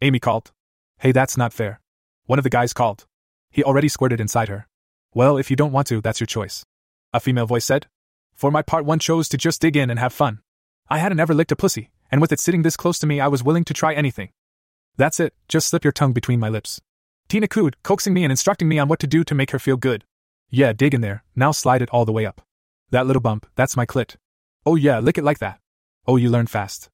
Amy 0.00 0.18
called. 0.18 0.52
Hey, 0.98 1.12
that's 1.12 1.36
not 1.36 1.52
fair. 1.52 1.80
One 2.26 2.38
of 2.38 2.42
the 2.42 2.50
guys 2.50 2.72
called. 2.72 3.06
He 3.50 3.64
already 3.64 3.88
squirted 3.88 4.20
inside 4.20 4.48
her. 4.48 4.68
Well, 5.14 5.36
if 5.36 5.50
you 5.50 5.56
don't 5.56 5.72
want 5.72 5.86
to, 5.88 6.00
that's 6.00 6.20
your 6.20 6.26
choice. 6.26 6.64
A 7.12 7.20
female 7.20 7.46
voice 7.46 7.64
said. 7.64 7.86
For 8.34 8.50
my 8.50 8.62
part, 8.62 8.84
one 8.84 8.98
chose 8.98 9.28
to 9.30 9.36
just 9.36 9.60
dig 9.60 9.76
in 9.76 9.90
and 9.90 9.98
have 9.98 10.12
fun. 10.12 10.40
I 10.88 10.98
hadn't 10.98 11.20
ever 11.20 11.34
licked 11.34 11.52
a 11.52 11.56
pussy, 11.56 11.90
and 12.10 12.20
with 12.20 12.32
it 12.32 12.40
sitting 12.40 12.62
this 12.62 12.76
close 12.76 12.98
to 13.00 13.06
me, 13.06 13.20
I 13.20 13.28
was 13.28 13.42
willing 13.42 13.64
to 13.64 13.74
try 13.74 13.94
anything. 13.94 14.30
That's 14.96 15.20
it, 15.20 15.34
just 15.48 15.68
slip 15.68 15.84
your 15.84 15.92
tongue 15.92 16.12
between 16.12 16.40
my 16.40 16.48
lips. 16.48 16.80
Tina 17.28 17.46
cooed, 17.46 17.76
coaxing 17.82 18.14
me 18.14 18.24
and 18.24 18.32
instructing 18.32 18.68
me 18.68 18.78
on 18.78 18.88
what 18.88 18.98
to 19.00 19.06
do 19.06 19.22
to 19.24 19.34
make 19.34 19.50
her 19.50 19.58
feel 19.58 19.76
good. 19.76 20.04
Yeah, 20.50 20.72
dig 20.72 20.94
in 20.94 21.02
there, 21.02 21.24
now 21.36 21.52
slide 21.52 21.82
it 21.82 21.90
all 21.90 22.04
the 22.04 22.12
way 22.12 22.24
up. 22.24 22.40
That 22.90 23.06
little 23.06 23.20
bump, 23.20 23.46
that's 23.54 23.76
my 23.76 23.84
clit. 23.84 24.16
Oh 24.64 24.76
yeah, 24.76 24.98
lick 24.98 25.18
it 25.18 25.24
like 25.24 25.38
that. 25.40 25.60
Oh, 26.06 26.16
you 26.16 26.30
learn 26.30 26.46
fast. 26.46 26.88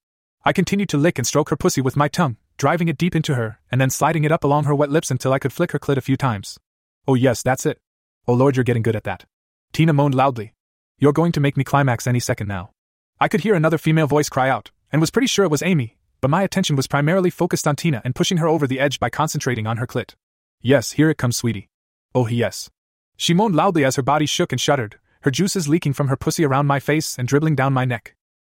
I 0.45 0.53
continued 0.53 0.89
to 0.91 0.99
lick 0.99 1.19
and 1.19 1.27
stroke 1.27 1.51
her 1.51 1.57
pussy 1.57 1.81
with 1.81 1.97
my 1.97 2.09
tongue, 2.09 2.37
driving 2.65 2.89
it 2.89 2.97
deep 2.97 3.15
into 3.15 3.35
her, 3.35 3.59
and 3.71 3.79
then 3.79 3.91
sliding 3.91 4.25
it 4.25 4.33
up 4.33 4.43
along 4.43 4.65
her 4.65 4.75
wet 4.75 4.89
lips 4.89 5.11
until 5.11 5.35
I 5.35 5.39
could 5.39 5.53
flick 5.53 5.73
her 5.73 5.79
clit 5.79 5.99
a 5.99 6.01
few 6.01 6.17
times. 6.17 6.59
Oh 7.07 7.13
yes, 7.13 7.43
that's 7.43 7.67
it. 7.67 7.79
Oh 8.27 8.33
lord, 8.33 8.57
you're 8.57 8.65
getting 8.65 8.83
good 8.83 8.97
at 8.97 9.05
that. 9.05 9.27
Tina 9.75 9.93
moaned 9.93 10.15
loudly. 10.15 10.55
You're 10.99 11.13
going 11.13 11.33
to 11.33 11.41
make 11.41 11.59
me 11.59 11.63
climax 11.65 12.07
any 12.07 12.21
second 12.21 12.47
now. 12.47 12.71
I 13.21 13.29
could 13.29 13.43
hear 13.43 13.55
another 13.55 13.77
female 13.77 14.07
voice 14.07 14.31
cry 14.31 14.49
out, 14.49 14.71
and 14.91 15.03
was 15.03 15.11
pretty 15.11 15.27
sure 15.27 15.45
it 15.45 15.51
was 15.51 15.63
Amy, 15.63 15.99
but 16.23 16.31
my 16.31 16.43
attention 16.43 16.75
was 16.75 16.87
primarily 16.87 17.29
focused 17.29 17.67
on 17.67 17.77
Tina 17.77 18.01
and 18.03 18.15
pushing 18.15 18.39
her 18.39 18.49
over 18.49 18.67
the 18.67 18.81
edge 18.81 18.99
by 18.99 19.11
concentrating 19.11 19.67
on 19.67 19.77
her 19.77 19.87
clit. 19.87 20.15
Yes, 20.63 20.93
here 20.93 21.11
it 21.11 21.19
comes, 21.19 21.37
sweetie. 21.37 21.69
Oh, 22.15 22.29
yes. 22.29 22.71
She 23.19 23.35
moaned 23.35 23.55
loudly 23.55 23.85
as 23.85 23.97
her 23.97 24.03
body 24.03 24.25
shook 24.25 24.53
and 24.53 24.61
shuddered, 24.61 24.99
her 25.21 25.31
juices 25.31 25.69
leaking 25.69 25.93
from 25.93 26.09
her 26.09 26.17
pussy 26.17 26.47
around 26.47 26.67
my 26.67 26.81
face 26.81 27.19
and 27.19 27.29
dribbling 27.29 27.57
down 27.57 27.75
my 27.75 27.85
neck. 27.85 28.15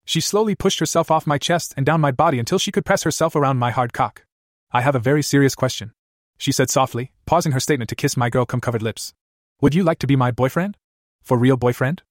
She 0.10 0.22
slowly 0.22 0.56
pushed 0.56 0.80
herself 0.80 1.12
off 1.12 1.28
my 1.28 1.38
chest 1.38 1.76
and 1.78 1.86
down 1.86 2.02
my 2.02 2.10
body 2.10 2.40
until 2.40 2.58
she 2.58 2.72
could 2.72 2.84
press 2.84 3.04
herself 3.04 3.36
around 3.36 3.58
my 3.58 3.70
hard 3.70 3.94
cock. 3.94 4.26
I 4.72 4.82
have 4.82 4.96
a 4.96 5.06
very 5.08 5.22
serious 5.22 5.54
question. 5.54 5.92
She 6.36 6.52
said 6.52 6.72
softly, 6.72 7.12
pausing 7.28 7.52
her 7.52 7.60
statement 7.60 7.90
to 7.90 7.96
kiss 7.96 8.18
my 8.18 8.32
girl 8.32 8.48
cum 8.48 8.60
covered 8.60 8.82
lips. 8.82 9.14
Would 9.62 9.76
you 9.76 9.84
like 9.84 10.00
to 10.00 10.08
be 10.08 10.16
my 10.16 10.32
boyfriend? 10.32 10.78
For 11.22 11.38
real 11.38 11.58
boyfriend? 11.58 12.02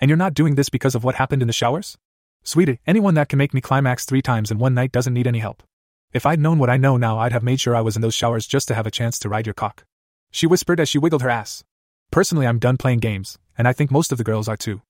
And 0.00 0.08
you're 0.08 0.16
not 0.16 0.34
doing 0.34 0.54
this 0.54 0.68
because 0.68 0.94
of 0.94 1.02
what 1.02 1.16
happened 1.16 1.42
in 1.42 1.48
the 1.48 1.52
showers? 1.52 1.98
Sweetie, 2.44 2.78
anyone 2.86 3.14
that 3.14 3.28
can 3.28 3.38
make 3.38 3.52
me 3.52 3.60
climax 3.60 4.04
three 4.04 4.22
times 4.22 4.52
in 4.52 4.60
one 4.60 4.74
night 4.74 4.92
doesn't 4.92 5.14
need 5.14 5.26
any 5.26 5.40
help. 5.40 5.64
If 6.12 6.26
I'd 6.26 6.38
known 6.38 6.60
what 6.60 6.70
I 6.70 6.76
know 6.76 6.96
now, 6.96 7.18
I'd 7.18 7.32
have 7.32 7.42
made 7.42 7.58
sure 7.58 7.74
I 7.74 7.80
was 7.80 7.96
in 7.96 8.02
those 8.02 8.14
showers 8.14 8.46
just 8.46 8.68
to 8.68 8.76
have 8.76 8.86
a 8.86 8.92
chance 8.92 9.18
to 9.18 9.28
ride 9.28 9.48
your 9.48 9.54
cock. 9.54 9.84
She 10.30 10.46
whispered 10.46 10.78
as 10.78 10.88
she 10.88 10.98
wiggled 10.98 11.22
her 11.22 11.28
ass. 11.28 11.64
Personally, 12.12 12.46
I'm 12.46 12.60
done 12.60 12.76
playing 12.76 13.00
games, 13.00 13.36
and 13.56 13.66
I 13.66 13.72
think 13.72 13.90
most 13.90 14.12
of 14.12 14.18
the 14.18 14.22
girls 14.22 14.46
are 14.46 14.56
too. 14.56 14.80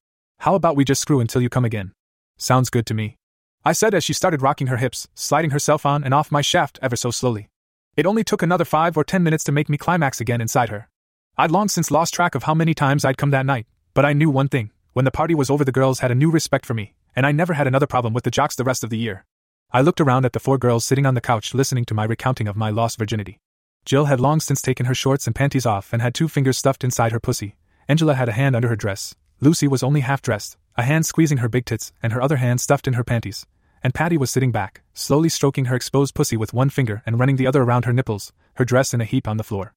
How 0.40 0.54
about 0.54 0.76
we 0.76 0.84
just 0.84 1.00
screw 1.00 1.20
until 1.20 1.40
you 1.40 1.48
come 1.48 1.64
again? 1.64 1.92
Sounds 2.39 2.70
good 2.70 2.86
to 2.86 2.95
me. 2.95 3.16
I 3.64 3.72
said 3.72 3.95
as 3.95 4.05
she 4.05 4.12
started 4.12 4.41
rocking 4.41 4.68
her 4.68 4.76
hips, 4.76 5.09
sliding 5.14 5.51
herself 5.51 5.84
on 5.84 6.05
and 6.05 6.14
off 6.14 6.32
my 6.32 6.41
shaft 6.41 6.78
ever 6.80 6.97
so 6.97 7.11
slowly. 7.11 7.49
It 7.97 8.07
only 8.07 8.24
took 8.24 8.43
another 8.43 8.64
five 8.64 8.97
or 8.97 9.05
ten 9.05 9.24
minutes 9.24 9.45
to 9.45 9.53
make 9.53 9.68
me 9.68 9.76
climax 9.76 10.20
again 10.20 10.41
inside 10.41 10.68
her. 10.68 10.89
I'd 11.36 11.51
long 11.51 11.68
since 11.68 11.91
lost 11.91 12.14
track 12.14 12.34
of 12.34 12.45
how 12.45 12.55
many 12.55 12.74
times 12.74 13.05
I'd 13.05 13.18
come 13.18 13.32
that 13.32 13.45
night, 13.45 13.66
but 13.93 14.05
I 14.05 14.12
knew 14.12 14.30
one 14.30 14.49
thing 14.49 14.70
when 14.93 15.05
the 15.05 15.11
party 15.11 15.34
was 15.34 15.51
over, 15.51 15.64
the 15.64 15.72
girls 15.72 16.01
had 16.01 16.11
a 16.11 16.14
new 16.14 16.30
respect 16.30 16.64
for 16.64 16.74
me, 16.74 16.95
and 17.14 17.26
I 17.26 17.32
never 17.32 17.55
had 17.55 17.66
another 17.66 17.86
problem 17.86 18.14
with 18.14 18.24
the 18.24 18.30
jocks 18.30 18.57
the 18.57 18.64
rest 18.64 18.82
of 18.82 18.91
the 18.91 18.99
year. 18.99 19.24
I 19.70 19.80
looked 19.80 20.01
around 20.01 20.24
at 20.24 20.32
the 20.32 20.41
four 20.41 20.59
girls 20.59 20.84
sitting 20.84 21.07
on 21.07 21.14
the 21.14 21.20
couch 21.20 21.55
listening 21.55 21.84
to 21.86 21.95
my 21.95 22.05
recounting 22.05 22.49
of 22.49 22.57
my 22.57 22.70
lost 22.70 22.99
virginity. 22.99 23.39
Jill 23.84 24.07
had 24.07 24.20
long 24.20 24.41
since 24.41 24.62
taken 24.62 24.86
her 24.86 24.95
shorts 24.95 25.26
and 25.26 25.36
panties 25.36 25.66
off 25.66 25.93
and 25.93 26.01
had 26.01 26.14
two 26.14 26.26
fingers 26.26 26.59
stuffed 26.59 26.84
inside 26.84 27.12
her 27.12 27.20
pussy. 27.20 27.57
Angela 27.86 28.14
had 28.14 28.28
a 28.28 28.32
hand 28.32 28.57
under 28.57 28.68
her 28.68 28.76
dress. 28.76 29.14
Lucy 29.41 29.68
was 29.68 29.84
only 29.84 30.01
half 30.01 30.20
dressed, 30.20 30.57
a 30.76 30.82
hand 30.82 31.07
squeezing 31.07 31.39
her 31.39 31.49
big 31.49 31.64
tits 31.64 31.93
and 32.03 32.12
her 32.12 32.20
other 32.20 32.36
hand 32.36 32.61
stuffed 32.61 32.89
in 32.89 32.95
her 32.95 33.05
panties. 33.05 33.47
And 33.82 33.95
Patty 33.95 34.16
was 34.16 34.30
sitting 34.30 34.51
back, 34.51 34.82
slowly 34.95 35.28
stroking 35.28 35.66
her 35.66 35.76
exposed 35.76 36.14
pussy 36.14 36.36
with 36.36 36.53
one 36.53 36.70
finger 36.70 37.03
and 37.07 37.20
running 37.20 37.36
the 37.36 37.47
other 37.47 37.62
around 37.62 37.84
her 37.84 37.93
nipples, 37.93 38.32
her 38.55 38.64
dress 38.64 38.93
in 38.93 39.01
a 39.01 39.05
heap 39.05 39.28
on 39.28 39.36
the 39.36 39.45
floor. 39.45 39.74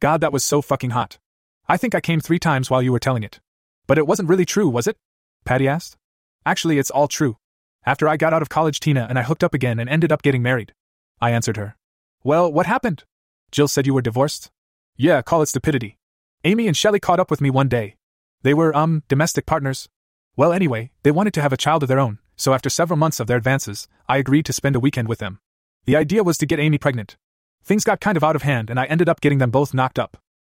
God, 0.00 0.20
that 0.20 0.32
was 0.32 0.44
so 0.44 0.60
fucking 0.60 0.90
hot. 0.90 1.18
I 1.66 1.78
think 1.78 1.94
I 1.94 2.00
came 2.00 2.20
three 2.20 2.38
times 2.38 2.68
while 2.68 2.82
you 2.82 2.92
were 2.92 2.98
telling 2.98 3.22
it. 3.22 3.40
But 3.86 3.96
it 3.96 4.06
wasn't 4.06 4.28
really 4.28 4.44
true, 4.44 4.68
was 4.68 4.86
it? 4.86 4.98
Patty 5.46 5.66
asked. 5.66 5.96
Actually, 6.44 6.78
it's 6.78 6.90
all 6.90 7.08
true. 7.08 7.38
After 7.86 8.06
I 8.06 8.18
got 8.18 8.34
out 8.34 8.42
of 8.42 8.50
college, 8.50 8.80
Tina 8.80 9.06
and 9.08 9.18
I 9.18 9.22
hooked 9.22 9.44
up 9.44 9.54
again 9.54 9.78
and 9.78 9.88
ended 9.88 10.12
up 10.12 10.22
getting 10.22 10.42
married. 10.42 10.74
I 11.20 11.30
answered 11.30 11.56
her. 11.56 11.76
Well, 12.22 12.52
what 12.52 12.66
happened? 12.66 13.04
Jill 13.50 13.68
said 13.68 13.86
you 13.86 13.94
were 13.94 14.02
divorced? 14.02 14.50
Yeah, 14.96 15.22
call 15.22 15.40
it 15.40 15.46
stupidity. 15.46 15.96
Amy 16.44 16.66
and 16.66 16.76
Shelley 16.76 17.00
caught 17.00 17.20
up 17.20 17.30
with 17.30 17.40
me 17.40 17.48
one 17.48 17.68
day. 17.68 17.96
They 18.42 18.54
were, 18.54 18.74
um, 18.76 19.02
domestic 19.08 19.46
partners. 19.46 19.88
Well, 20.36 20.52
anyway, 20.52 20.90
they 21.02 21.10
wanted 21.10 21.34
to 21.34 21.42
have 21.42 21.52
a 21.52 21.58
child 21.58 21.82
of 21.82 21.88
their 21.88 21.98
own, 21.98 22.18
so 22.36 22.54
after 22.54 22.70
several 22.70 22.96
months 22.96 23.20
of 23.20 23.26
their 23.26 23.36
advances, 23.36 23.88
I 24.08 24.16
agreed 24.16 24.46
to 24.46 24.52
spend 24.52 24.76
a 24.76 24.80
weekend 24.80 25.08
with 25.08 25.18
them. 25.18 25.40
The 25.84 25.96
idea 25.96 26.24
was 26.24 26.38
to 26.38 26.46
get 26.46 26.60
Amy 26.60 26.78
pregnant. 26.78 27.16
Things 27.64 27.84
got 27.84 28.00
kind 28.00 28.16
of 28.16 28.24
out 28.24 28.36
of 28.36 28.42
hand, 28.42 28.70
and 28.70 28.80
I 28.80 28.86
ended 28.86 29.08
up 29.08 29.20
getting 29.20 29.38
them 29.38 29.50
both 29.50 29.74
knocked 29.74 29.98
up. 29.98 30.16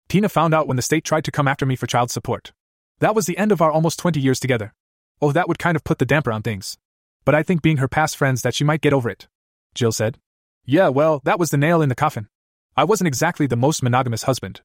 Tina 0.08 0.28
found 0.28 0.54
out 0.54 0.68
when 0.68 0.76
the 0.76 0.82
state 0.82 1.04
tried 1.04 1.24
to 1.24 1.32
come 1.32 1.48
after 1.48 1.66
me 1.66 1.74
for 1.74 1.86
child 1.86 2.10
support. 2.10 2.52
That 3.00 3.14
was 3.14 3.26
the 3.26 3.38
end 3.38 3.50
of 3.50 3.60
our 3.60 3.72
almost 3.72 3.98
20 3.98 4.20
years 4.20 4.38
together. 4.38 4.74
Oh, 5.20 5.32
that 5.32 5.48
would 5.48 5.58
kind 5.58 5.76
of 5.76 5.84
put 5.84 5.98
the 5.98 6.06
damper 6.06 6.30
on 6.30 6.42
things. 6.42 6.78
But 7.24 7.34
I 7.34 7.42
think 7.42 7.62
being 7.62 7.78
her 7.78 7.88
past 7.88 8.16
friends 8.16 8.42
that 8.42 8.54
she 8.54 8.64
might 8.64 8.80
get 8.80 8.92
over 8.92 9.08
it. 9.08 9.26
Jill 9.74 9.92
said. 9.92 10.18
Yeah, 10.64 10.88
well, 10.88 11.20
that 11.24 11.38
was 11.38 11.50
the 11.50 11.56
nail 11.56 11.82
in 11.82 11.88
the 11.88 11.94
coffin. 11.94 12.28
I 12.76 12.84
wasn't 12.84 13.08
exactly 13.08 13.46
the 13.46 13.56
most 13.56 13.82
monogamous 13.82 14.24
husband. 14.24 14.60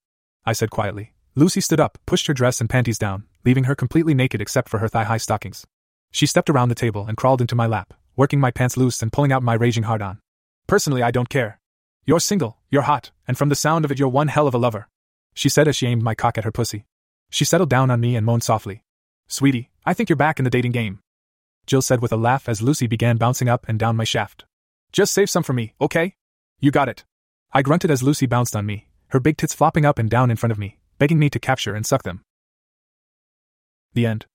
I 0.45 0.53
said 0.53 0.69
quietly. 0.69 1.13
Lucy 1.37 1.61
stood 1.61 1.79
up, 1.79 1.99
pushed 2.07 2.25
her 2.25 2.33
dress 2.33 2.59
and 2.59 2.67
panties 2.67 2.97
down, 2.97 3.23
leaving 3.45 3.65
her 3.65 3.75
completely 3.75 4.15
naked 4.15 4.41
except 4.41 4.67
for 4.67 4.79
her 4.79 4.87
thigh 4.87 5.03
high 5.03 5.17
stockings. 5.17 5.67
She 6.11 6.25
stepped 6.25 6.49
around 6.49 6.69
the 6.69 6.73
table 6.73 7.05
and 7.05 7.15
crawled 7.15 7.41
into 7.41 7.53
my 7.53 7.67
lap, 7.67 7.93
working 8.15 8.39
my 8.39 8.49
pants 8.49 8.75
loose 8.75 9.03
and 9.03 9.13
pulling 9.13 9.31
out 9.31 9.43
my 9.43 9.53
raging 9.53 9.83
hard 9.83 10.01
on. 10.01 10.19
Personally, 10.65 11.03
I 11.03 11.11
don't 11.11 11.29
care. 11.29 11.59
You're 12.07 12.19
single, 12.19 12.57
you're 12.71 12.81
hot, 12.81 13.11
and 13.27 13.37
from 13.37 13.49
the 13.49 13.55
sound 13.55 13.85
of 13.85 13.91
it, 13.91 13.99
you're 13.99 14.07
one 14.07 14.29
hell 14.29 14.47
of 14.47 14.55
a 14.55 14.57
lover. 14.57 14.87
She 15.35 15.47
said 15.47 15.67
as 15.67 15.75
she 15.75 15.85
aimed 15.85 16.01
my 16.01 16.15
cock 16.15 16.39
at 16.39 16.43
her 16.43 16.51
pussy. 16.51 16.85
She 17.29 17.45
settled 17.45 17.69
down 17.69 17.91
on 17.91 17.99
me 17.99 18.15
and 18.15 18.25
moaned 18.25 18.43
softly. 18.43 18.81
Sweetie, 19.27 19.69
I 19.85 19.93
think 19.93 20.09
you're 20.09 20.15
back 20.15 20.39
in 20.39 20.43
the 20.43 20.49
dating 20.49 20.71
game. 20.71 21.01
Jill 21.67 21.83
said 21.83 22.01
with 22.01 22.11
a 22.11 22.17
laugh 22.17 22.49
as 22.49 22.63
Lucy 22.63 22.87
began 22.87 23.17
bouncing 23.17 23.47
up 23.47 23.69
and 23.69 23.77
down 23.77 23.95
my 23.95 24.05
shaft. 24.05 24.45
Just 24.91 25.13
save 25.13 25.29
some 25.29 25.43
for 25.43 25.53
me, 25.53 25.75
okay? 25.79 26.15
You 26.59 26.71
got 26.71 26.89
it. 26.89 27.05
I 27.53 27.61
grunted 27.61 27.91
as 27.91 28.01
Lucy 28.01 28.25
bounced 28.25 28.55
on 28.55 28.65
me, 28.65 28.87
her 29.09 29.19
big 29.19 29.37
tits 29.37 29.53
flopping 29.53 29.85
up 29.85 29.99
and 29.99 30.09
down 30.09 30.31
in 30.31 30.37
front 30.37 30.51
of 30.51 30.57
me, 30.57 30.79
begging 30.97 31.19
me 31.19 31.29
to 31.29 31.39
capture 31.39 31.75
and 31.75 31.85
suck 31.85 32.03
them. 32.03 32.21
The 33.93 34.05
end. 34.05 34.25